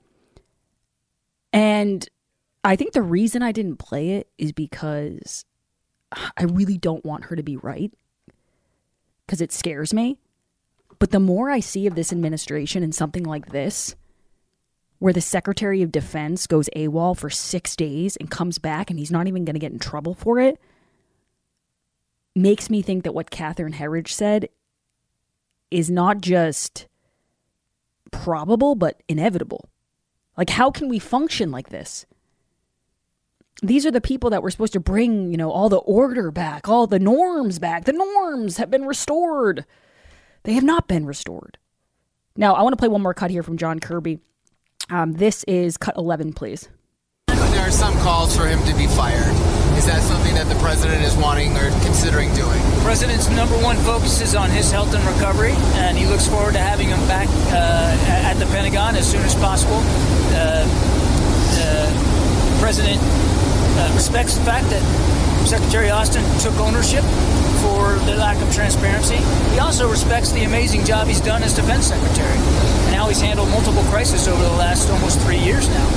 And 1.52 2.08
I 2.64 2.76
think 2.76 2.94
the 2.94 3.02
reason 3.02 3.42
I 3.42 3.52
didn't 3.52 3.78
play 3.78 4.12
it 4.12 4.30
is 4.38 4.52
because 4.52 5.46
I 6.12 6.44
really 6.44 6.78
don't 6.78 7.06
want 7.06 7.26
her 7.26 7.36
to 7.36 7.44
be 7.44 7.58
right 7.58 7.92
because 9.26 9.42
it 9.42 9.52
scares 9.52 9.94
me. 9.94 10.18
But 11.00 11.12
the 11.12 11.20
more 11.20 11.50
I 11.50 11.60
see 11.60 11.86
of 11.86 11.96
this 11.96 12.12
administration 12.12 12.82
and 12.82 12.96
something 12.96 13.24
like 13.24 13.48
this, 13.48 13.96
where 15.00 15.14
the 15.14 15.22
Secretary 15.22 15.84
of 15.84 15.92
Defense 15.92 16.48
goes 16.48 16.70
AWOL 16.76 17.16
for 17.16 17.30
six 17.30 17.76
days 17.76 18.16
and 18.16 18.32
comes 18.32 18.58
back 18.58 18.90
and 18.90 18.98
he's 18.98 19.12
not 19.12 19.28
even 19.28 19.46
going 19.46 19.54
to 19.54 19.60
get 19.60 19.72
in 19.72 19.80
trouble 19.80 20.16
for 20.16 20.40
it 20.40 20.60
makes 22.38 22.70
me 22.70 22.82
think 22.82 23.04
that 23.04 23.14
what 23.14 23.32
Catherine 23.32 23.74
Herridge 23.74 24.10
said 24.10 24.50
is 25.72 25.90
not 25.90 26.22
just 26.22 26.88
probable, 28.12 28.76
but 28.76 29.02
inevitable. 29.08 29.70
Like, 30.38 30.52
how 30.52 30.72
can 30.72 30.88
we 30.88 31.00
function 31.00 31.52
like 31.52 31.70
this? 31.70 32.06
These 33.64 33.86
are 33.86 33.92
the 33.92 34.02
people 34.02 34.30
that 34.30 34.44
were 34.44 34.52
supposed 34.52 34.74
to 34.74 34.80
bring, 34.80 35.32
you 35.32 35.38
know, 35.38 35.52
all 35.52 35.70
the 35.70 35.78
order 35.78 36.30
back, 36.30 36.68
all 36.68 36.86
the 36.86 37.00
norms 37.00 37.58
back. 37.58 37.86
The 37.86 37.94
norms 37.94 38.58
have 38.58 38.70
been 38.70 38.86
restored. 38.86 39.66
They 40.44 40.54
have 40.54 40.64
not 40.64 40.88
been 40.88 41.06
restored. 41.06 41.58
Now, 42.36 42.54
I 42.54 42.62
want 42.62 42.74
to 42.74 42.78
play 42.78 42.88
one 42.88 43.02
more 43.02 43.16
cut 43.16 43.32
here 43.32 43.42
from 43.42 43.58
John 43.58 43.80
Kirby. 43.80 44.20
Um, 44.90 45.14
this 45.14 45.44
is 45.46 45.76
cut 45.76 45.98
11, 45.98 46.34
please. 46.34 46.70
There 47.28 47.68
are 47.68 47.72
some 47.72 47.96
calls 48.00 48.38
for 48.38 48.46
him 48.46 48.64
to 48.66 48.76
be 48.76 48.86
fired. 48.88 49.36
Is 49.76 49.86
that 49.88 50.02
something 50.02 50.36
that 50.36 50.48
the 50.48 50.56
president 50.56 51.04
is 51.04 51.16
wanting 51.16 51.58
or 51.58 51.70
considering 51.82 52.34
doing? 52.36 52.62
The 52.76 52.82
president's 52.84 53.28
number 53.30 53.56
one 53.62 53.76
focus 53.78 54.22
is 54.22 54.36
on 54.36 54.52
his 54.52 54.72
health 54.72 54.94
and 54.94 55.04
recovery, 55.06 55.54
and 55.82 55.98
he 55.98 56.06
looks 56.06 56.28
forward 56.28 56.54
to 56.54 56.60
having 56.60 56.90
him 56.90 57.00
back 57.08 57.28
uh, 57.52 57.98
at 58.26 58.36
the 58.36 58.46
Pentagon 58.48 58.96
as 58.96 59.10
soon 59.10 59.22
as 59.22 59.34
possible. 59.36 59.82
Uh, 60.38 60.66
the 61.58 62.60
president 62.60 63.02
uh, 63.78 63.94
respects 63.94 64.36
the 64.36 64.44
fact 64.44 64.70
that 64.70 64.82
Secretary 65.46 65.90
Austin 65.90 66.24
took 66.40 66.54
ownership 66.60 67.04
for 67.64 67.96
the 68.06 68.16
lack 68.16 68.42
of 68.42 68.54
transparency. 68.54 69.18
He 69.54 69.60
also 69.60 69.90
respects 69.90 70.32
the 70.32 70.44
amazing 70.44 70.84
job 70.84 71.08
he's 71.08 71.22
done 71.22 71.42
as 71.44 71.54
defense 71.54 71.88
secretary 71.88 72.38
and 72.88 72.96
how 72.96 73.08
he's 73.08 73.22
handled 73.22 73.50
multiple 73.50 73.84
crises 73.84 74.28
over 74.28 74.42
the 74.42 74.58
last 74.60 74.90
almost 74.90 75.20
three 75.22 75.40
years 75.40 75.70
now, 75.70 75.88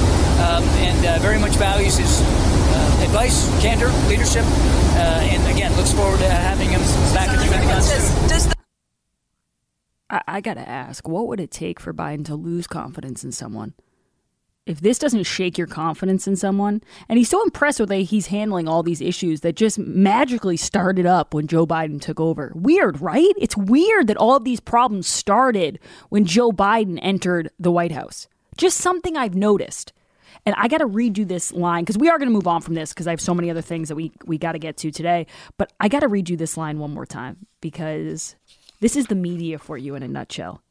um, 0.46 0.64
and 0.78 1.06
uh, 1.06 1.18
very 1.18 1.38
much 1.38 1.56
values 1.56 1.96
his 1.96 2.22
uh, 2.22 3.04
advice, 3.04 3.48
candor, 3.60 3.90
leadership, 4.08 4.44
uh, 4.44 5.26
and 5.26 5.42
again 5.54 5.74
looks 5.76 5.92
forward 5.92 6.18
to 6.18 6.28
having 6.28 6.68
him 6.70 6.80
back 7.12 7.28
at 7.28 7.38
the 7.38 7.50
Pentagon 7.50 7.82
soon. 7.82 8.52
I, 10.08 10.22
I 10.26 10.40
got 10.40 10.54
to 10.54 10.68
ask, 10.68 11.08
what 11.08 11.28
would 11.28 11.40
it 11.40 11.50
take 11.50 11.80
for 11.80 11.92
Biden 11.92 12.24
to 12.26 12.34
lose 12.34 12.66
confidence 12.66 13.24
in 13.24 13.32
someone? 13.32 13.74
If 14.66 14.80
this 14.80 14.98
doesn't 14.98 15.24
shake 15.24 15.56
your 15.56 15.66
confidence 15.66 16.28
in 16.28 16.36
someone, 16.36 16.82
and 17.08 17.18
he's 17.18 17.30
so 17.30 17.42
impressed 17.42 17.80
with 17.80 17.88
the 17.88 17.96
he's 17.96 18.26
handling 18.26 18.68
all 18.68 18.82
these 18.82 19.00
issues 19.00 19.40
that 19.40 19.56
just 19.56 19.78
magically 19.78 20.56
started 20.56 21.06
up 21.06 21.32
when 21.34 21.46
Joe 21.46 21.66
Biden 21.66 22.00
took 22.00 22.20
over. 22.20 22.52
Weird, 22.54 23.00
right? 23.00 23.32
It's 23.38 23.56
weird 23.56 24.06
that 24.06 24.18
all 24.18 24.36
of 24.36 24.44
these 24.44 24.60
problems 24.60 25.08
started 25.08 25.78
when 26.10 26.24
Joe 26.24 26.52
Biden 26.52 26.98
entered 27.00 27.50
the 27.58 27.72
White 27.72 27.92
House. 27.92 28.28
Just 28.56 28.78
something 28.78 29.16
I've 29.16 29.34
noticed. 29.34 29.92
And 30.46 30.54
I 30.58 30.68
got 30.68 30.78
to 30.78 30.86
redo 30.86 31.26
this 31.26 31.52
line 31.52 31.84
because 31.84 31.98
we 31.98 32.08
are 32.08 32.18
going 32.18 32.28
to 32.28 32.34
move 32.34 32.46
on 32.46 32.60
from 32.60 32.74
this 32.74 32.92
because 32.92 33.06
I 33.06 33.10
have 33.10 33.20
so 33.20 33.34
many 33.34 33.50
other 33.50 33.62
things 33.62 33.88
that 33.88 33.96
we, 33.96 34.12
we 34.24 34.38
got 34.38 34.52
to 34.52 34.58
get 34.58 34.76
to 34.78 34.90
today. 34.90 35.26
But 35.58 35.72
I 35.80 35.88
got 35.88 36.00
to 36.00 36.08
redo 36.08 36.36
this 36.36 36.56
line 36.56 36.78
one 36.78 36.92
more 36.92 37.06
time 37.06 37.46
because 37.60 38.36
this 38.80 38.96
is 38.96 39.06
the 39.06 39.14
media 39.14 39.58
for 39.58 39.76
you 39.76 39.94
in 39.94 40.02
a 40.02 40.08
nutshell. 40.08 40.62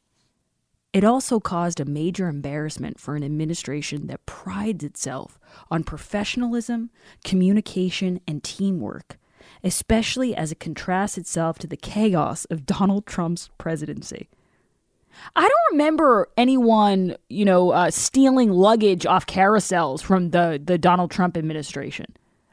It 0.92 1.04
also 1.04 1.38
caused 1.38 1.78
a 1.78 1.84
major 1.84 2.28
embarrassment 2.28 2.98
for 2.98 3.14
an 3.14 3.22
administration 3.22 4.08
that 4.08 4.26
prides 4.26 4.82
itself 4.82 5.38
on 5.70 5.84
professionalism, 5.84 6.90
communication, 7.24 8.20
and 8.26 8.42
teamwork, 8.42 9.16
especially 9.62 10.34
as 10.34 10.50
it 10.50 10.58
contrasts 10.58 11.16
itself 11.16 11.58
to 11.60 11.68
the 11.68 11.76
chaos 11.76 12.44
of 12.46 12.66
Donald 12.66 13.06
Trump's 13.06 13.50
presidency. 13.56 14.28
I 15.36 15.42
don't 15.42 15.72
remember 15.72 16.28
anyone, 16.36 17.16
you 17.28 17.44
know, 17.44 17.70
uh, 17.70 17.90
stealing 17.90 18.50
luggage 18.50 19.06
off 19.06 19.26
carousels 19.26 20.02
from 20.02 20.30
the, 20.30 20.60
the 20.62 20.78
Donald 20.78 21.10
Trump 21.10 21.36
administration. 21.36 22.06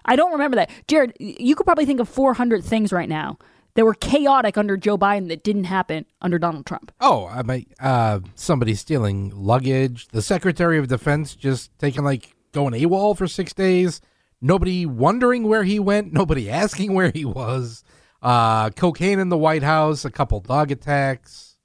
I 0.06 0.16
don't 0.16 0.32
remember 0.32 0.56
that. 0.56 0.70
Jared, 0.88 1.14
you 1.20 1.56
could 1.56 1.66
probably 1.66 1.86
think 1.86 2.00
of 2.00 2.10
400 2.10 2.64
things 2.64 2.92
right 2.94 3.10
now 3.10 3.38
that 3.78 3.86
were 3.86 3.94
chaotic 3.94 4.58
under 4.58 4.76
Joe 4.76 4.98
Biden 4.98 5.28
that 5.28 5.44
didn't 5.44 5.66
happen 5.66 6.08
under 6.20 6.40
Donald 6.40 6.66
Trump. 6.66 6.92
Oh, 7.00 7.28
I 7.28 7.44
mean, 7.44 7.68
uh, 7.80 8.22
somebody 8.34 8.74
stealing 8.74 9.32
luggage. 9.36 10.08
The 10.08 10.24
Secretary 10.24 10.80
of 10.80 10.88
Defense 10.88 11.36
just 11.36 11.70
taking 11.78 12.04
like 12.04 12.36
going 12.54 12.74
AWOL 12.74 13.16
for 13.16 13.28
six 13.28 13.54
days. 13.54 14.02
Nobody 14.42 14.88
wondering 14.88 15.44
where 15.44 15.64
he 15.64 15.80
went. 15.80 16.12
Nobody 16.12 16.50
asking 16.50 16.96
where 16.96 17.12
he 17.12 17.24
was. 17.24 17.84
Uh, 18.20 18.72
cocaine 18.72 19.20
in 19.20 19.30
the 19.30 19.38
White 19.38 19.64
House. 19.64 20.06
A 20.06 20.10
couple 20.10 20.40
dog 20.40 20.72
attacks. 20.72 21.56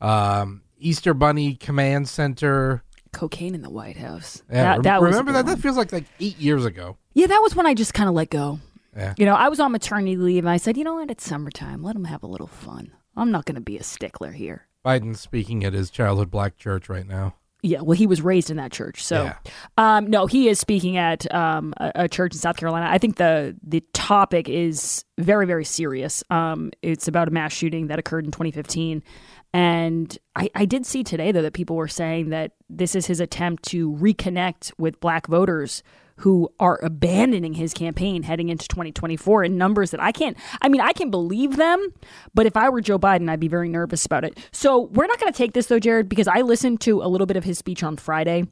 Um, 0.00 0.62
Easter 0.78 1.12
Bunny 1.12 1.56
Command 1.56 2.08
Center. 2.08 2.84
Cocaine 3.12 3.56
in 3.56 3.62
the 3.62 3.70
White 3.70 3.96
House. 3.96 4.44
Yeah, 4.48 4.76
that, 4.76 4.84
that 4.84 5.00
was 5.02 5.10
remember 5.10 5.32
that? 5.32 5.44
one. 5.44 5.56
That 5.56 5.60
feels 5.60 5.76
like 5.76 5.90
like 5.90 6.06
eight 6.20 6.38
years 6.38 6.64
ago. 6.64 6.98
Yeah, 7.14 7.26
that 7.26 7.42
was 7.42 7.56
when 7.56 7.66
I 7.66 7.74
just 7.74 7.94
kind 7.94 8.08
of 8.08 8.14
let 8.14 8.30
go. 8.30 8.60
Yeah. 8.96 9.14
You 9.16 9.26
know, 9.26 9.34
I 9.34 9.48
was 9.48 9.58
on 9.60 9.72
maternity 9.72 10.16
leave 10.16 10.44
and 10.44 10.50
I 10.50 10.56
said, 10.58 10.76
you 10.76 10.84
know 10.84 10.94
what, 10.94 11.10
it's 11.10 11.24
summertime. 11.26 11.82
Let 11.82 11.94
them 11.94 12.04
have 12.04 12.22
a 12.22 12.26
little 12.26 12.46
fun. 12.46 12.92
I'm 13.16 13.30
not 13.30 13.44
going 13.46 13.54
to 13.56 13.60
be 13.60 13.76
a 13.78 13.82
stickler 13.82 14.32
here. 14.32 14.66
Biden's 14.84 15.20
speaking 15.20 15.64
at 15.64 15.72
his 15.72 15.90
childhood 15.90 16.30
black 16.30 16.56
church 16.56 16.88
right 16.88 17.06
now. 17.06 17.36
Yeah, 17.64 17.82
well, 17.82 17.96
he 17.96 18.08
was 18.08 18.20
raised 18.20 18.50
in 18.50 18.56
that 18.56 18.72
church, 18.72 19.04
so 19.04 19.22
Yeah. 19.22 19.34
um, 19.78 20.08
no, 20.08 20.26
he 20.26 20.48
is 20.48 20.58
speaking 20.58 20.96
at 20.96 21.32
um, 21.32 21.72
a, 21.76 21.92
a 21.94 22.08
church 22.08 22.32
in 22.34 22.38
South 22.40 22.56
Carolina. 22.56 22.88
I 22.90 22.98
think 22.98 23.18
the 23.18 23.56
the 23.62 23.84
topic 23.92 24.48
is 24.48 25.04
very 25.16 25.46
very 25.46 25.64
serious. 25.64 26.24
Um, 26.28 26.72
it's 26.82 27.06
about 27.06 27.28
a 27.28 27.30
mass 27.30 27.52
shooting 27.52 27.86
that 27.86 28.00
occurred 28.00 28.24
in 28.24 28.32
2015, 28.32 29.04
and 29.52 30.18
I, 30.34 30.50
I 30.56 30.64
did 30.64 30.84
see 30.86 31.04
today 31.04 31.30
though 31.30 31.42
that 31.42 31.52
people 31.52 31.76
were 31.76 31.86
saying 31.86 32.30
that 32.30 32.50
this 32.68 32.96
is 32.96 33.06
his 33.06 33.20
attempt 33.20 33.62
to 33.66 33.92
reconnect 33.92 34.72
with 34.76 34.98
Black 34.98 35.28
voters 35.28 35.84
who 36.16 36.52
are 36.60 36.78
abandoning 36.82 37.54
his 37.54 37.74
campaign 37.74 38.22
heading 38.22 38.48
into 38.48 38.68
2024 38.68 39.44
in 39.44 39.58
numbers 39.58 39.90
that 39.90 40.00
I 40.00 40.12
can't. 40.12 40.36
I 40.60 40.68
mean, 40.68 40.80
I 40.80 40.92
can 40.92 41.10
believe 41.10 41.56
them, 41.56 41.92
but 42.34 42.46
if 42.46 42.56
I 42.56 42.68
were 42.68 42.80
Joe 42.80 42.98
Biden, 42.98 43.28
I'd 43.28 43.40
be 43.40 43.48
very 43.48 43.68
nervous 43.68 44.06
about 44.06 44.24
it. 44.24 44.38
So 44.52 44.82
we're 44.92 45.06
not 45.06 45.18
going 45.20 45.32
to 45.32 45.36
take 45.36 45.52
this 45.52 45.66
though, 45.66 45.78
Jared, 45.78 46.08
because 46.08 46.28
I 46.28 46.42
listened 46.42 46.80
to 46.82 47.02
a 47.02 47.08
little 47.08 47.26
bit 47.26 47.36
of 47.36 47.44
his 47.44 47.58
speech 47.58 47.82
on 47.82 47.96
Friday, 47.96 48.44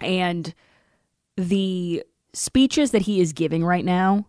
and 0.00 0.54
the 1.36 2.02
speeches 2.32 2.90
that 2.90 3.02
he 3.02 3.20
is 3.20 3.32
giving 3.32 3.64
right 3.64 3.84
now, 3.84 4.26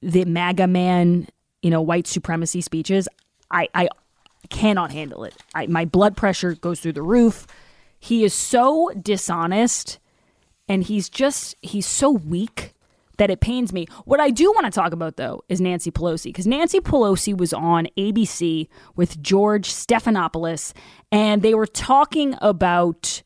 the 0.00 0.24
MAGA 0.24 0.66
man, 0.66 1.28
you 1.62 1.70
know, 1.70 1.82
white 1.82 2.06
supremacy 2.06 2.60
speeches, 2.60 3.08
I, 3.50 3.68
I 3.74 3.88
cannot 4.50 4.92
handle 4.92 5.24
it. 5.24 5.34
I, 5.54 5.66
my 5.66 5.84
blood 5.84 6.16
pressure 6.16 6.54
goes 6.54 6.80
through 6.80 6.92
the 6.92 7.02
roof. 7.02 7.46
He 7.98 8.24
is 8.24 8.34
so 8.34 8.90
dishonest 9.00 9.98
and 10.68 10.84
he's 10.84 11.08
just 11.08 11.56
he's 11.60 11.86
so 11.86 12.10
weak 12.10 12.74
that 13.16 13.30
it 13.30 13.40
pains 13.40 13.72
me. 13.72 13.86
What 14.04 14.18
I 14.20 14.30
do 14.30 14.50
want 14.52 14.66
to 14.66 14.72
talk 14.72 14.92
about 14.92 15.16
though 15.16 15.44
is 15.48 15.60
Nancy 15.60 15.90
Pelosi 15.90 16.24
because 16.24 16.46
Nancy 16.46 16.80
Pelosi 16.80 17.36
was 17.36 17.52
on 17.52 17.86
ABC 17.96 18.68
with 18.96 19.22
George 19.22 19.70
Stephanopoulos 19.70 20.72
and 21.12 21.42
they 21.42 21.54
were 21.54 21.66
talking 21.66 22.36
about 22.40 23.22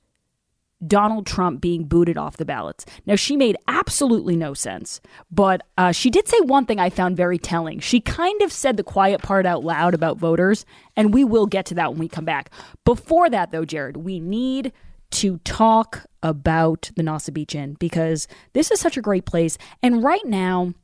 Donald 0.86 1.26
Trump 1.26 1.60
being 1.60 1.84
booted 1.84 2.16
off 2.16 2.36
the 2.36 2.44
ballots. 2.44 2.86
Now, 3.04 3.16
she 3.16 3.36
made 3.36 3.56
absolutely 3.66 4.36
no 4.36 4.54
sense, 4.54 5.00
but 5.30 5.62
uh, 5.76 5.92
she 5.92 6.08
did 6.08 6.28
say 6.28 6.38
one 6.40 6.66
thing 6.66 6.78
I 6.78 6.88
found 6.88 7.16
very 7.16 7.38
telling. 7.38 7.80
She 7.80 8.00
kind 8.00 8.40
of 8.42 8.52
said 8.52 8.76
the 8.76 8.84
quiet 8.84 9.20
part 9.20 9.44
out 9.44 9.64
loud 9.64 9.92
about 9.92 10.18
voters, 10.18 10.64
and 10.96 11.12
we 11.12 11.24
will 11.24 11.46
get 11.46 11.66
to 11.66 11.74
that 11.74 11.90
when 11.90 11.98
we 11.98 12.08
come 12.08 12.24
back. 12.24 12.50
Before 12.84 13.28
that, 13.28 13.50
though, 13.50 13.64
Jared, 13.64 13.96
we 13.96 14.20
need 14.20 14.72
to 15.10 15.38
talk 15.38 16.06
about 16.22 16.90
the 16.96 17.02
Nauset 17.02 17.34
Beach 17.34 17.54
Inn 17.54 17.76
because 17.78 18.28
this 18.52 18.70
is 18.70 18.80
such 18.80 18.96
a 18.96 19.02
great 19.02 19.24
place. 19.24 19.58
And 19.82 20.02
right 20.02 20.24
now, 20.24 20.74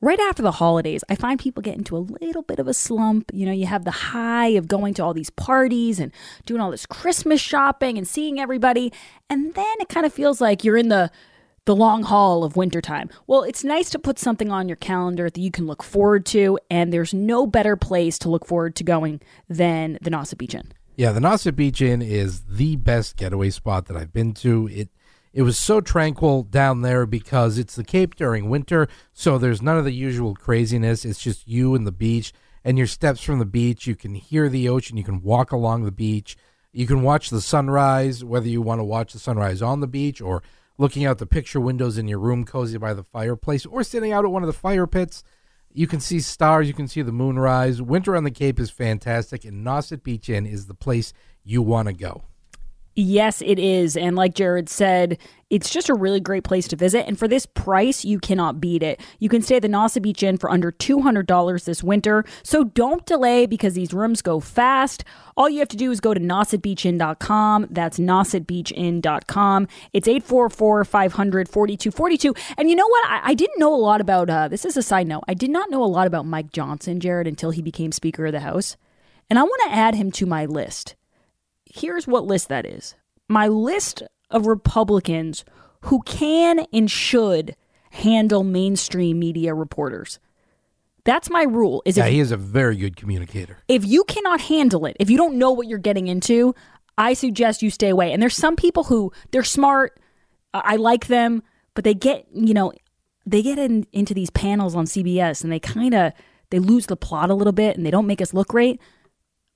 right 0.00 0.20
after 0.20 0.42
the 0.42 0.52
holidays, 0.52 1.02
I 1.08 1.14
find 1.14 1.40
people 1.40 1.62
get 1.62 1.76
into 1.76 1.96
a 1.96 1.98
little 1.98 2.42
bit 2.42 2.58
of 2.58 2.68
a 2.68 2.74
slump. 2.74 3.30
You 3.32 3.46
know, 3.46 3.52
you 3.52 3.66
have 3.66 3.84
the 3.84 3.90
high 3.90 4.48
of 4.48 4.68
going 4.68 4.94
to 4.94 5.04
all 5.04 5.14
these 5.14 5.30
parties 5.30 5.98
and 5.98 6.12
doing 6.44 6.60
all 6.60 6.70
this 6.70 6.86
Christmas 6.86 7.40
shopping 7.40 7.98
and 7.98 8.06
seeing 8.06 8.38
everybody, 8.38 8.92
and 9.28 9.54
then 9.54 9.74
it 9.80 9.88
kind 9.88 10.06
of 10.06 10.12
feels 10.12 10.40
like 10.40 10.64
you're 10.64 10.76
in 10.76 10.88
the 10.88 11.10
the 11.64 11.74
long 11.74 12.04
haul 12.04 12.44
of 12.44 12.56
wintertime. 12.56 13.10
Well, 13.26 13.42
it's 13.42 13.64
nice 13.64 13.90
to 13.90 13.98
put 13.98 14.20
something 14.20 14.52
on 14.52 14.68
your 14.68 14.76
calendar 14.76 15.28
that 15.28 15.40
you 15.40 15.50
can 15.50 15.66
look 15.66 15.82
forward 15.82 16.24
to, 16.26 16.60
and 16.70 16.92
there's 16.92 17.12
no 17.12 17.44
better 17.44 17.74
place 17.74 18.20
to 18.20 18.28
look 18.28 18.46
forward 18.46 18.76
to 18.76 18.84
going 18.84 19.20
than 19.48 19.98
the 20.00 20.10
Nauset 20.10 20.38
Beach 20.38 20.54
Inn. 20.54 20.72
Yeah, 20.98 21.12
the 21.12 21.20
Nauset 21.20 21.56
Beach 21.56 21.82
Inn 21.82 22.00
is 22.00 22.40
the 22.44 22.76
best 22.76 23.16
getaway 23.16 23.50
spot 23.50 23.84
that 23.86 23.98
I've 23.98 24.14
been 24.14 24.32
to. 24.34 24.66
It 24.72 24.88
it 25.34 25.42
was 25.42 25.58
so 25.58 25.82
tranquil 25.82 26.44
down 26.44 26.80
there 26.80 27.04
because 27.04 27.58
it's 27.58 27.76
the 27.76 27.84
Cape 27.84 28.14
during 28.14 28.48
winter, 28.48 28.88
so 29.12 29.36
there's 29.36 29.60
none 29.60 29.76
of 29.76 29.84
the 29.84 29.92
usual 29.92 30.34
craziness. 30.34 31.04
It's 31.04 31.20
just 31.20 31.46
you 31.46 31.74
and 31.74 31.86
the 31.86 31.92
beach 31.92 32.32
and 32.64 32.78
your 32.78 32.86
steps 32.86 33.20
from 33.20 33.38
the 33.38 33.44
beach. 33.44 33.86
You 33.86 33.94
can 33.94 34.14
hear 34.14 34.48
the 34.48 34.70
ocean, 34.70 34.96
you 34.96 35.04
can 35.04 35.20
walk 35.20 35.52
along 35.52 35.84
the 35.84 35.92
beach, 35.92 36.34
you 36.72 36.86
can 36.86 37.02
watch 37.02 37.28
the 37.28 37.42
sunrise, 37.42 38.24
whether 38.24 38.48
you 38.48 38.62
want 38.62 38.78
to 38.78 38.84
watch 38.84 39.12
the 39.12 39.18
sunrise 39.18 39.60
on 39.60 39.80
the 39.80 39.86
beach 39.86 40.22
or 40.22 40.42
looking 40.78 41.04
out 41.04 41.18
the 41.18 41.26
picture 41.26 41.60
windows 41.60 41.98
in 41.98 42.08
your 42.08 42.20
room 42.20 42.46
cozy 42.46 42.78
by 42.78 42.94
the 42.94 43.04
fireplace 43.04 43.66
or 43.66 43.84
sitting 43.84 44.12
out 44.12 44.24
at 44.24 44.30
one 44.30 44.42
of 44.42 44.46
the 44.46 44.54
fire 44.54 44.86
pits. 44.86 45.22
You 45.76 45.86
can 45.86 46.00
see 46.00 46.20
stars, 46.20 46.68
you 46.68 46.72
can 46.72 46.88
see 46.88 47.02
the 47.02 47.12
moon 47.12 47.38
rise. 47.38 47.82
Winter 47.82 48.16
on 48.16 48.24
the 48.24 48.30
Cape 48.30 48.58
is 48.58 48.70
fantastic, 48.70 49.44
and 49.44 49.62
Nauset 49.62 50.02
Beach 50.02 50.30
Inn 50.30 50.46
is 50.46 50.68
the 50.68 50.74
place 50.74 51.12
you 51.44 51.60
want 51.60 51.88
to 51.88 51.92
go. 51.92 52.24
Yes, 52.98 53.42
it 53.42 53.58
is. 53.58 53.94
And 53.94 54.16
like 54.16 54.34
Jared 54.34 54.70
said, 54.70 55.18
it's 55.50 55.68
just 55.68 55.90
a 55.90 55.94
really 55.94 56.18
great 56.18 56.44
place 56.44 56.66
to 56.68 56.76
visit. 56.76 57.06
And 57.06 57.18
for 57.18 57.28
this 57.28 57.44
price, 57.44 58.06
you 58.06 58.18
cannot 58.18 58.58
beat 58.58 58.82
it. 58.82 59.00
You 59.18 59.28
can 59.28 59.42
stay 59.42 59.56
at 59.56 59.62
the 59.62 59.68
Nauset 59.68 60.00
Beach 60.00 60.22
Inn 60.22 60.38
for 60.38 60.50
under 60.50 60.72
$200 60.72 61.64
this 61.64 61.84
winter. 61.84 62.24
So 62.42 62.64
don't 62.64 63.04
delay 63.04 63.44
because 63.44 63.74
these 63.74 63.92
rooms 63.92 64.22
go 64.22 64.40
fast. 64.40 65.04
All 65.36 65.46
you 65.46 65.58
have 65.58 65.68
to 65.68 65.76
do 65.76 65.90
is 65.90 66.00
go 66.00 66.14
to 66.14 66.20
nausetbeachinn.com. 66.20 67.66
That's 67.68 67.98
nausetbeachinn.com. 67.98 69.68
It's 69.92 70.08
844 70.08 70.84
500 70.86 71.48
4242. 71.50 72.34
And 72.56 72.70
you 72.70 72.76
know 72.76 72.88
what? 72.88 73.06
I, 73.10 73.20
I 73.24 73.34
didn't 73.34 73.58
know 73.58 73.74
a 73.74 73.76
lot 73.76 74.00
about, 74.00 74.30
uh, 74.30 74.48
this 74.48 74.64
is 74.64 74.78
a 74.78 74.82
side 74.82 75.06
note. 75.06 75.24
I 75.28 75.34
did 75.34 75.50
not 75.50 75.70
know 75.70 75.84
a 75.84 75.84
lot 75.84 76.06
about 76.06 76.24
Mike 76.24 76.50
Johnson, 76.50 76.98
Jared, 76.98 77.26
until 77.26 77.50
he 77.50 77.60
became 77.60 77.92
Speaker 77.92 78.24
of 78.24 78.32
the 78.32 78.40
House. 78.40 78.78
And 79.28 79.38
I 79.38 79.42
want 79.42 79.62
to 79.66 79.76
add 79.76 79.94
him 79.94 80.10
to 80.12 80.24
my 80.24 80.46
list 80.46 80.94
here's 81.66 82.06
what 82.06 82.24
list 82.24 82.48
that 82.48 82.66
is 82.66 82.94
my 83.28 83.48
list 83.48 84.02
of 84.30 84.46
Republicans 84.46 85.44
who 85.82 86.02
can 86.02 86.66
and 86.72 86.90
should 86.90 87.56
handle 87.90 88.44
mainstream 88.44 89.18
media 89.18 89.54
reporters. 89.54 90.18
That's 91.04 91.30
my 91.30 91.44
rule. 91.44 91.82
Is 91.84 91.96
Yeah, 91.96 92.06
if, 92.06 92.12
he 92.12 92.20
is 92.20 92.32
a 92.32 92.36
very 92.36 92.76
good 92.76 92.96
communicator. 92.96 93.58
if 93.68 93.84
you 93.84 94.04
cannot 94.04 94.40
handle 94.40 94.86
it, 94.86 94.96
if 94.98 95.08
you 95.08 95.16
don't 95.16 95.36
know 95.38 95.52
what 95.52 95.68
you're 95.68 95.78
getting 95.78 96.08
into, 96.08 96.54
I 96.98 97.14
suggest 97.14 97.62
you 97.62 97.70
stay 97.70 97.90
away. 97.90 98.12
And 98.12 98.20
there's 98.20 98.36
some 98.36 98.56
people 98.56 98.84
who 98.84 99.12
they're 99.30 99.44
smart. 99.44 100.00
I 100.52 100.76
like 100.76 101.06
them, 101.06 101.42
but 101.74 101.84
they 101.84 101.94
get 101.94 102.26
you 102.32 102.54
know 102.54 102.72
they 103.24 103.42
get 103.42 103.58
in, 103.58 103.86
into 103.92 104.14
these 104.14 104.30
panels 104.30 104.74
on 104.74 104.86
CBS 104.86 105.42
and 105.44 105.52
they 105.52 105.60
kind 105.60 105.94
of 105.94 106.12
they 106.50 106.58
lose 106.58 106.86
the 106.86 106.96
plot 106.96 107.30
a 107.30 107.34
little 107.34 107.52
bit 107.52 107.76
and 107.76 107.84
they 107.84 107.90
don't 107.90 108.06
make 108.06 108.20
us 108.20 108.34
look 108.34 108.48
great. 108.48 108.80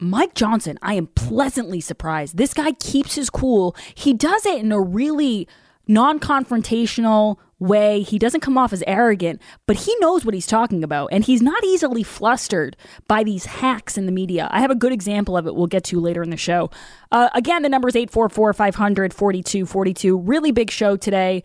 Mike 0.00 0.34
Johnson, 0.34 0.78
I 0.80 0.94
am 0.94 1.08
pleasantly 1.08 1.80
surprised. 1.80 2.38
This 2.38 2.54
guy 2.54 2.72
keeps 2.72 3.16
his 3.16 3.28
cool. 3.28 3.76
He 3.94 4.14
does 4.14 4.46
it 4.46 4.58
in 4.58 4.72
a 4.72 4.80
really 4.80 5.46
non 5.86 6.18
confrontational 6.18 7.36
way. 7.58 8.00
He 8.00 8.18
doesn't 8.18 8.40
come 8.40 8.56
off 8.56 8.72
as 8.72 8.82
arrogant, 8.86 9.42
but 9.66 9.76
he 9.76 9.94
knows 10.00 10.24
what 10.24 10.32
he's 10.32 10.46
talking 10.46 10.82
about. 10.82 11.10
And 11.12 11.22
he's 11.22 11.42
not 11.42 11.62
easily 11.64 12.02
flustered 12.02 12.78
by 13.08 13.22
these 13.22 13.44
hacks 13.44 13.98
in 13.98 14.06
the 14.06 14.12
media. 14.12 14.48
I 14.50 14.60
have 14.60 14.70
a 14.70 14.74
good 14.74 14.92
example 14.92 15.36
of 15.36 15.46
it 15.46 15.54
we'll 15.54 15.66
get 15.66 15.84
to 15.84 16.00
later 16.00 16.22
in 16.22 16.30
the 16.30 16.36
show. 16.38 16.70
Uh, 17.12 17.28
again, 17.34 17.60
the 17.60 17.68
number 17.68 17.88
is 17.88 17.96
844 17.96 18.54
500 18.54 19.12
4242. 19.12 20.18
Really 20.18 20.50
big 20.50 20.70
show 20.70 20.96
today. 20.96 21.42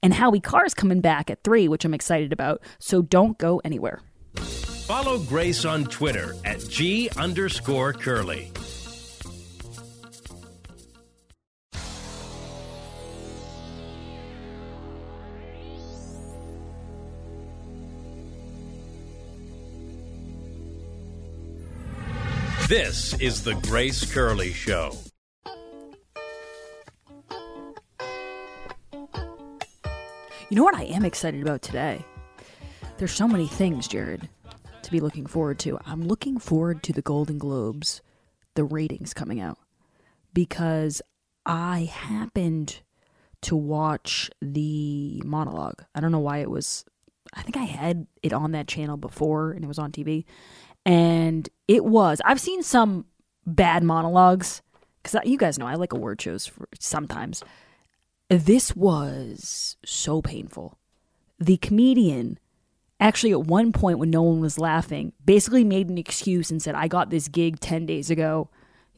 And 0.00 0.14
Howie 0.14 0.40
Carr's 0.40 0.74
coming 0.74 1.00
back 1.00 1.28
at 1.28 1.42
3, 1.42 1.66
which 1.66 1.84
I'm 1.84 1.94
excited 1.94 2.32
about. 2.32 2.62
So 2.78 3.02
don't 3.02 3.36
go 3.38 3.60
anywhere. 3.64 4.00
Follow 4.86 5.18
Grace 5.18 5.64
on 5.64 5.84
Twitter 5.86 6.36
at 6.44 6.60
G 6.68 7.10
underscore 7.16 7.92
Curley. 7.92 8.52
This 22.68 23.14
is 23.20 23.42
the 23.42 23.54
Grace 23.66 24.08
Curley 24.14 24.52
Show. 24.52 24.92
You 30.48 30.52
know 30.52 30.62
what 30.62 30.76
I 30.76 30.84
am 30.84 31.04
excited 31.04 31.42
about 31.42 31.62
today? 31.62 32.04
There's 32.98 33.12
so 33.12 33.26
many 33.26 33.48
things, 33.48 33.88
Jared, 33.88 34.28
to 34.86 34.92
be 34.92 35.00
looking 35.00 35.26
forward 35.26 35.58
to. 35.60 35.78
I'm 35.84 36.02
looking 36.02 36.38
forward 36.38 36.82
to 36.84 36.92
the 36.92 37.02
Golden 37.02 37.38
Globes, 37.38 38.00
the 38.54 38.64
ratings 38.64 39.12
coming 39.12 39.40
out, 39.40 39.58
because 40.32 41.02
I 41.44 41.90
happened 41.92 42.80
to 43.42 43.54
watch 43.54 44.30
the 44.40 45.22
monologue. 45.24 45.84
I 45.94 46.00
don't 46.00 46.12
know 46.12 46.18
why 46.18 46.38
it 46.38 46.50
was, 46.50 46.84
I 47.34 47.42
think 47.42 47.56
I 47.56 47.64
had 47.64 48.06
it 48.22 48.32
on 48.32 48.52
that 48.52 48.66
channel 48.66 48.96
before 48.96 49.52
and 49.52 49.64
it 49.64 49.68
was 49.68 49.78
on 49.78 49.92
TV. 49.92 50.24
And 50.84 51.48
it 51.68 51.84
was, 51.84 52.20
I've 52.24 52.40
seen 52.40 52.62
some 52.62 53.06
bad 53.44 53.82
monologues, 53.84 54.62
because 55.02 55.20
you 55.24 55.36
guys 55.36 55.58
know 55.58 55.66
I 55.66 55.74
like 55.74 55.92
award 55.92 56.20
shows 56.20 56.46
for 56.46 56.68
sometimes. 56.80 57.42
This 58.28 58.74
was 58.74 59.76
so 59.84 60.22
painful. 60.22 60.78
The 61.38 61.56
comedian 61.58 62.38
actually 63.00 63.32
at 63.32 63.42
one 63.42 63.72
point 63.72 63.98
when 63.98 64.10
no 64.10 64.22
one 64.22 64.40
was 64.40 64.58
laughing 64.58 65.12
basically 65.24 65.64
made 65.64 65.88
an 65.88 65.98
excuse 65.98 66.50
and 66.50 66.62
said 66.62 66.74
i 66.74 66.88
got 66.88 67.10
this 67.10 67.28
gig 67.28 67.60
10 67.60 67.86
days 67.86 68.10
ago. 68.10 68.48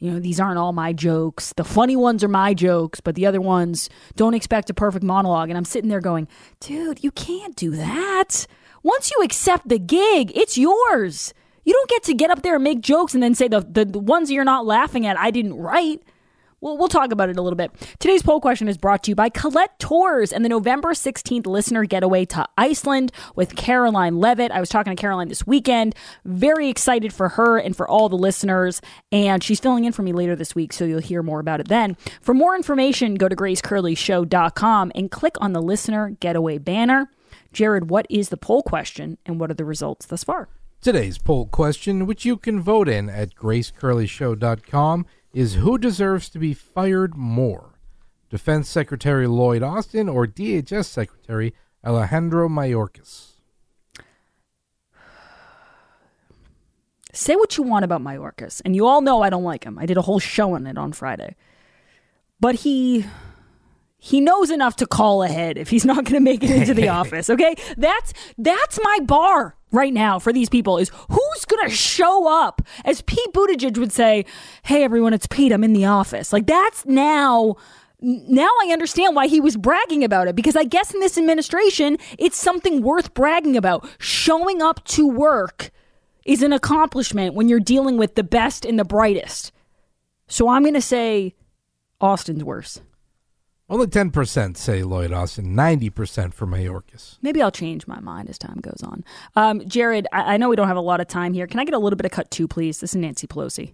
You 0.01 0.11
know 0.11 0.19
these 0.19 0.39
aren't 0.39 0.57
all 0.57 0.71
my 0.71 0.93
jokes. 0.93 1.51
The 1.57 1.65
funny 1.65 1.97
ones 1.97 2.23
are 2.23 2.29
my 2.29 2.53
jokes 2.53 3.01
but 3.01 3.15
the 3.15 3.25
other 3.25 3.41
ones 3.41 3.89
don't 4.15 4.33
expect 4.33 4.69
a 4.69 4.73
perfect 4.73 5.03
monologue. 5.03 5.49
And 5.49 5.57
i'm 5.57 5.65
sitting 5.65 5.89
there 5.89 5.99
going 5.99 6.27
dude 6.59 7.03
you 7.03 7.11
can't 7.11 7.55
do 7.55 7.71
that. 7.71 8.47
Once 8.81 9.11
you 9.11 9.21
accept 9.23 9.67
the 9.67 9.79
gig 9.79 10.31
it's 10.35 10.57
yours. 10.57 11.33
You 11.65 11.73
don't 11.73 11.89
get 11.89 12.03
to 12.03 12.13
get 12.13 12.31
up 12.31 12.41
there 12.41 12.55
and 12.55 12.63
make 12.63 12.81
jokes 12.81 13.13
and 13.13 13.21
then 13.21 13.35
say 13.35 13.47
the, 13.47 13.59
the, 13.59 13.85
the 13.85 13.99
ones 13.99 14.31
you're 14.31 14.45
not 14.45 14.65
laughing 14.65 15.05
at 15.05 15.19
i 15.19 15.29
didn't 15.29 15.55
write 15.55 16.01
well, 16.61 16.77
we'll 16.77 16.87
talk 16.87 17.11
about 17.11 17.29
it 17.29 17.37
a 17.37 17.41
little 17.41 17.57
bit. 17.57 17.71
Today's 17.99 18.21
poll 18.21 18.41
question 18.41 18.67
is 18.67 18.77
brought 18.77 19.03
to 19.03 19.11
you 19.11 19.15
by 19.15 19.29
Colette 19.29 19.77
Tours 19.79 20.33
and 20.33 20.43
the 20.43 20.49
November 20.49 20.93
16th 20.93 21.47
listener 21.47 21.85
getaway 21.85 22.25
to 22.25 22.45
Iceland 22.57 23.11
with 23.35 23.55
Karoline 23.55 24.21
Leavitt. 24.21 24.51
I 24.51 24.59
was 24.59 24.69
talking 24.69 24.95
to 24.95 25.01
Karoline 25.01 25.29
this 25.29 25.47
weekend. 25.47 25.95
Very 26.25 26.69
excited 26.69 27.13
for 27.13 27.29
her 27.29 27.57
and 27.57 27.75
for 27.75 27.87
all 27.87 28.09
the 28.09 28.17
listeners. 28.17 28.81
And 29.11 29.43
she's 29.43 29.59
filling 29.59 29.85
in 29.85 29.93
for 29.93 30.01
me 30.01 30.13
later 30.13 30.35
this 30.35 30.55
week, 30.55 30.73
so 30.73 30.85
you'll 30.85 30.99
hear 30.99 31.23
more 31.23 31.39
about 31.39 31.59
it 31.59 31.67
then. 31.67 31.95
For 32.21 32.33
more 32.33 32.55
information, 32.55 33.15
go 33.15 33.29
to 33.29 33.35
gracecurleyshow.com 33.35 34.91
and 34.95 35.11
click 35.11 35.35
on 35.39 35.53
the 35.53 35.61
listener 35.61 36.17
getaway 36.19 36.57
banner. 36.57 37.09
Jared, 37.53 37.89
what 37.89 38.05
is 38.09 38.29
the 38.29 38.37
poll 38.37 38.63
question 38.63 39.17
and 39.25 39.39
what 39.39 39.49
are 39.49 39.55
the 39.55 39.65
results 39.65 40.05
thus 40.05 40.23
far? 40.23 40.49
Today's 40.81 41.17
poll 41.17 41.45
question, 41.45 42.05
which 42.05 42.23
you 42.23 42.37
can 42.37 42.61
vote 42.61 42.87
in 42.87 43.09
at 43.09 43.35
gracecurleyshow.com, 43.35 45.05
is 45.33 45.55
who 45.55 45.77
deserves 45.77 46.29
to 46.29 46.39
be 46.39 46.53
fired 46.53 47.15
more? 47.15 47.79
Defense 48.29 48.69
Secretary 48.69 49.27
Lloyd 49.27 49.63
Austin 49.63 50.07
or 50.07 50.27
DHS 50.27 50.85
Secretary 50.85 51.53
Alejandro 51.85 52.47
Mayorkas? 52.47 53.33
Say 57.11 57.35
what 57.35 57.57
you 57.57 57.63
want 57.63 57.85
about 57.85 58.01
Mayorkas, 58.01 58.61
and 58.63 58.75
you 58.75 58.85
all 58.85 59.01
know 59.01 59.23
I 59.23 59.31
don't 59.31 59.43
like 59.43 59.63
him. 59.63 59.79
I 59.79 59.87
did 59.87 59.97
a 59.97 60.01
whole 60.03 60.19
show 60.19 60.53
on 60.53 60.67
it 60.67 60.77
on 60.77 60.93
Friday. 60.93 61.35
But 62.39 62.55
he 62.55 63.05
he 63.97 64.21
knows 64.21 64.49
enough 64.49 64.77
to 64.77 64.85
call 64.85 65.23
ahead 65.23 65.57
if 65.57 65.69
he's 65.69 65.85
not 65.85 66.05
going 66.05 66.13
to 66.13 66.19
make 66.19 66.43
it 66.43 66.51
into 66.51 66.73
the 66.73 66.87
office, 66.99 67.29
okay? 67.29 67.55
That's 67.77 68.13
that's 68.37 68.79
my 68.81 68.99
bar 69.03 69.55
right 69.71 69.93
now 69.93 70.19
for 70.19 70.33
these 70.33 70.49
people 70.49 70.77
is 70.77 70.91
who's 71.09 71.45
going 71.45 71.67
to 71.67 71.75
show 71.75 72.27
up 72.27 72.61
as 72.85 73.01
Pete 73.01 73.33
Buttigieg 73.33 73.77
would 73.77 73.91
say, 73.91 74.25
"Hey 74.63 74.83
everyone, 74.83 75.13
it's 75.13 75.27
Pete. 75.27 75.51
I'm 75.51 75.63
in 75.63 75.73
the 75.73 75.85
office." 75.85 76.33
Like 76.33 76.47
that's 76.47 76.85
now 76.85 77.55
now 78.01 78.49
I 78.63 78.69
understand 78.71 79.15
why 79.15 79.27
he 79.27 79.41
was 79.41 79.57
bragging 79.57 80.03
about 80.03 80.27
it 80.27 80.35
because 80.35 80.55
I 80.55 80.63
guess 80.63 80.93
in 80.93 80.99
this 81.01 81.17
administration, 81.17 81.97
it's 82.17 82.37
something 82.37 82.81
worth 82.81 83.13
bragging 83.13 83.57
about. 83.57 83.87
Showing 83.97 84.61
up 84.61 84.83
to 84.85 85.07
work 85.07 85.71
is 86.25 86.41
an 86.41 86.53
accomplishment 86.53 87.33
when 87.33 87.49
you're 87.49 87.59
dealing 87.59 87.97
with 87.97 88.15
the 88.15 88.23
best 88.23 88.65
and 88.65 88.79
the 88.79 88.85
brightest. 88.85 89.51
So 90.27 90.47
I'm 90.47 90.61
going 90.61 90.75
to 90.75 90.81
say 90.81 91.35
Austin's 91.99 92.43
worse. 92.43 92.79
Only 93.69 93.87
10% 93.87 94.57
say 94.57 94.83
Lloyd 94.83 95.13
Austin, 95.13 95.55
90% 95.55 96.33
for 96.33 96.47
Mayorkas. 96.47 97.17
Maybe 97.21 97.41
I'll 97.41 97.51
change 97.51 97.85
my 97.87 97.99
mind 97.99 98.27
as 98.29 98.37
time 98.39 98.59
goes 98.61 98.81
on. 98.83 99.03
Um, 99.35 99.67
Jared, 99.67 100.07
I-, 100.11 100.33
I 100.33 100.37
know 100.37 100.49
we 100.49 100.55
don't 100.55 100.67
have 100.67 100.77
a 100.77 100.81
lot 100.81 101.01
of 101.01 101.07
time 101.07 101.33
here. 101.33 101.45
Can 101.45 101.59
I 101.59 101.65
get 101.65 101.75
a 101.75 101.79
little 101.79 101.97
bit 101.97 102.05
of 102.05 102.11
cut 102.11 102.31
two, 102.31 102.47
please? 102.47 102.79
This 102.79 102.91
is 102.93 102.95
Nancy 102.95 103.27
Pelosi. 103.27 103.73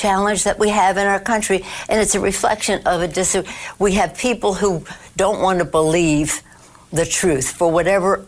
challenge 0.00 0.44
that 0.44 0.58
we 0.58 0.70
have 0.70 0.96
in 0.96 1.06
our 1.06 1.20
country, 1.20 1.64
and 1.88 2.00
it's 2.00 2.14
a 2.14 2.20
reflection 2.20 2.82
of 2.86 3.02
a 3.02 3.08
dis. 3.08 3.36
We 3.78 3.92
have 3.94 4.16
people 4.16 4.54
who 4.54 4.84
don't 5.16 5.40
want 5.40 5.58
to 5.60 5.64
believe 5.64 6.42
the 6.92 7.04
truth 7.06 7.52
for 7.52 7.70
whatever 7.70 8.26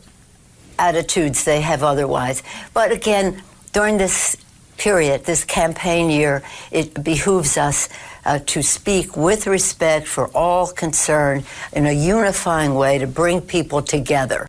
attitudes 0.78 1.44
they 1.44 1.60
have 1.62 1.82
otherwise. 1.82 2.42
But 2.74 2.92
again, 2.92 3.42
during 3.72 3.98
this 3.98 4.36
period, 4.82 5.24
this 5.24 5.44
campaign 5.44 6.10
year, 6.10 6.42
it 6.72 7.04
behooves 7.04 7.56
us 7.56 7.88
uh, 8.24 8.40
to 8.46 8.62
speak 8.62 9.16
with 9.16 9.46
respect 9.46 10.08
for 10.08 10.26
all 10.34 10.66
concerned 10.66 11.44
in 11.72 11.86
a 11.86 11.92
unifying 11.92 12.74
way 12.74 12.98
to 12.98 13.06
bring 13.06 13.40
people 13.40 13.80
together. 13.80 14.48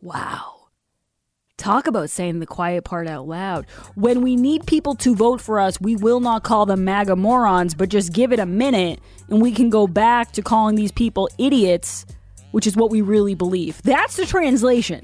Wow. 0.00 0.68
Talk 1.56 1.88
about 1.88 2.08
saying 2.08 2.38
the 2.38 2.46
quiet 2.46 2.84
part 2.84 3.08
out 3.08 3.26
loud. 3.26 3.66
When 3.96 4.22
we 4.22 4.36
need 4.36 4.64
people 4.66 4.94
to 4.96 5.14
vote 5.16 5.40
for 5.40 5.58
us, 5.58 5.80
we 5.80 5.96
will 5.96 6.20
not 6.20 6.44
call 6.44 6.64
them 6.64 6.84
MAGA 6.84 7.16
morons, 7.16 7.74
but 7.74 7.88
just 7.88 8.12
give 8.12 8.32
it 8.32 8.38
a 8.38 8.46
minute 8.46 9.00
and 9.28 9.42
we 9.42 9.50
can 9.50 9.70
go 9.70 9.88
back 9.88 10.30
to 10.32 10.42
calling 10.42 10.76
these 10.76 10.92
people 10.92 11.28
idiots, 11.36 12.06
which 12.52 12.66
is 12.66 12.76
what 12.76 12.90
we 12.90 13.00
really 13.00 13.34
believe. 13.34 13.82
That's 13.82 14.16
the 14.16 14.24
translation. 14.24 15.02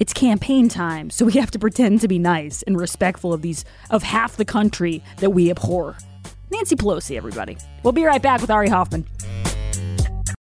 It's 0.00 0.14
campaign 0.14 0.70
time, 0.70 1.10
so 1.10 1.26
we 1.26 1.34
have 1.34 1.50
to 1.50 1.58
pretend 1.58 2.00
to 2.00 2.08
be 2.08 2.18
nice 2.18 2.62
and 2.62 2.80
respectful 2.80 3.34
of 3.34 3.42
these 3.42 3.66
of 3.90 4.02
half 4.02 4.34
the 4.36 4.46
country 4.46 5.04
that 5.18 5.28
we 5.28 5.50
abhor. 5.50 5.98
Nancy 6.50 6.74
Pelosi, 6.74 7.18
everybody. 7.18 7.58
We'll 7.82 7.92
be 7.92 8.04
right 8.04 8.22
back 8.22 8.40
with 8.40 8.50
Ari 8.50 8.70
Hoffman. 8.70 9.06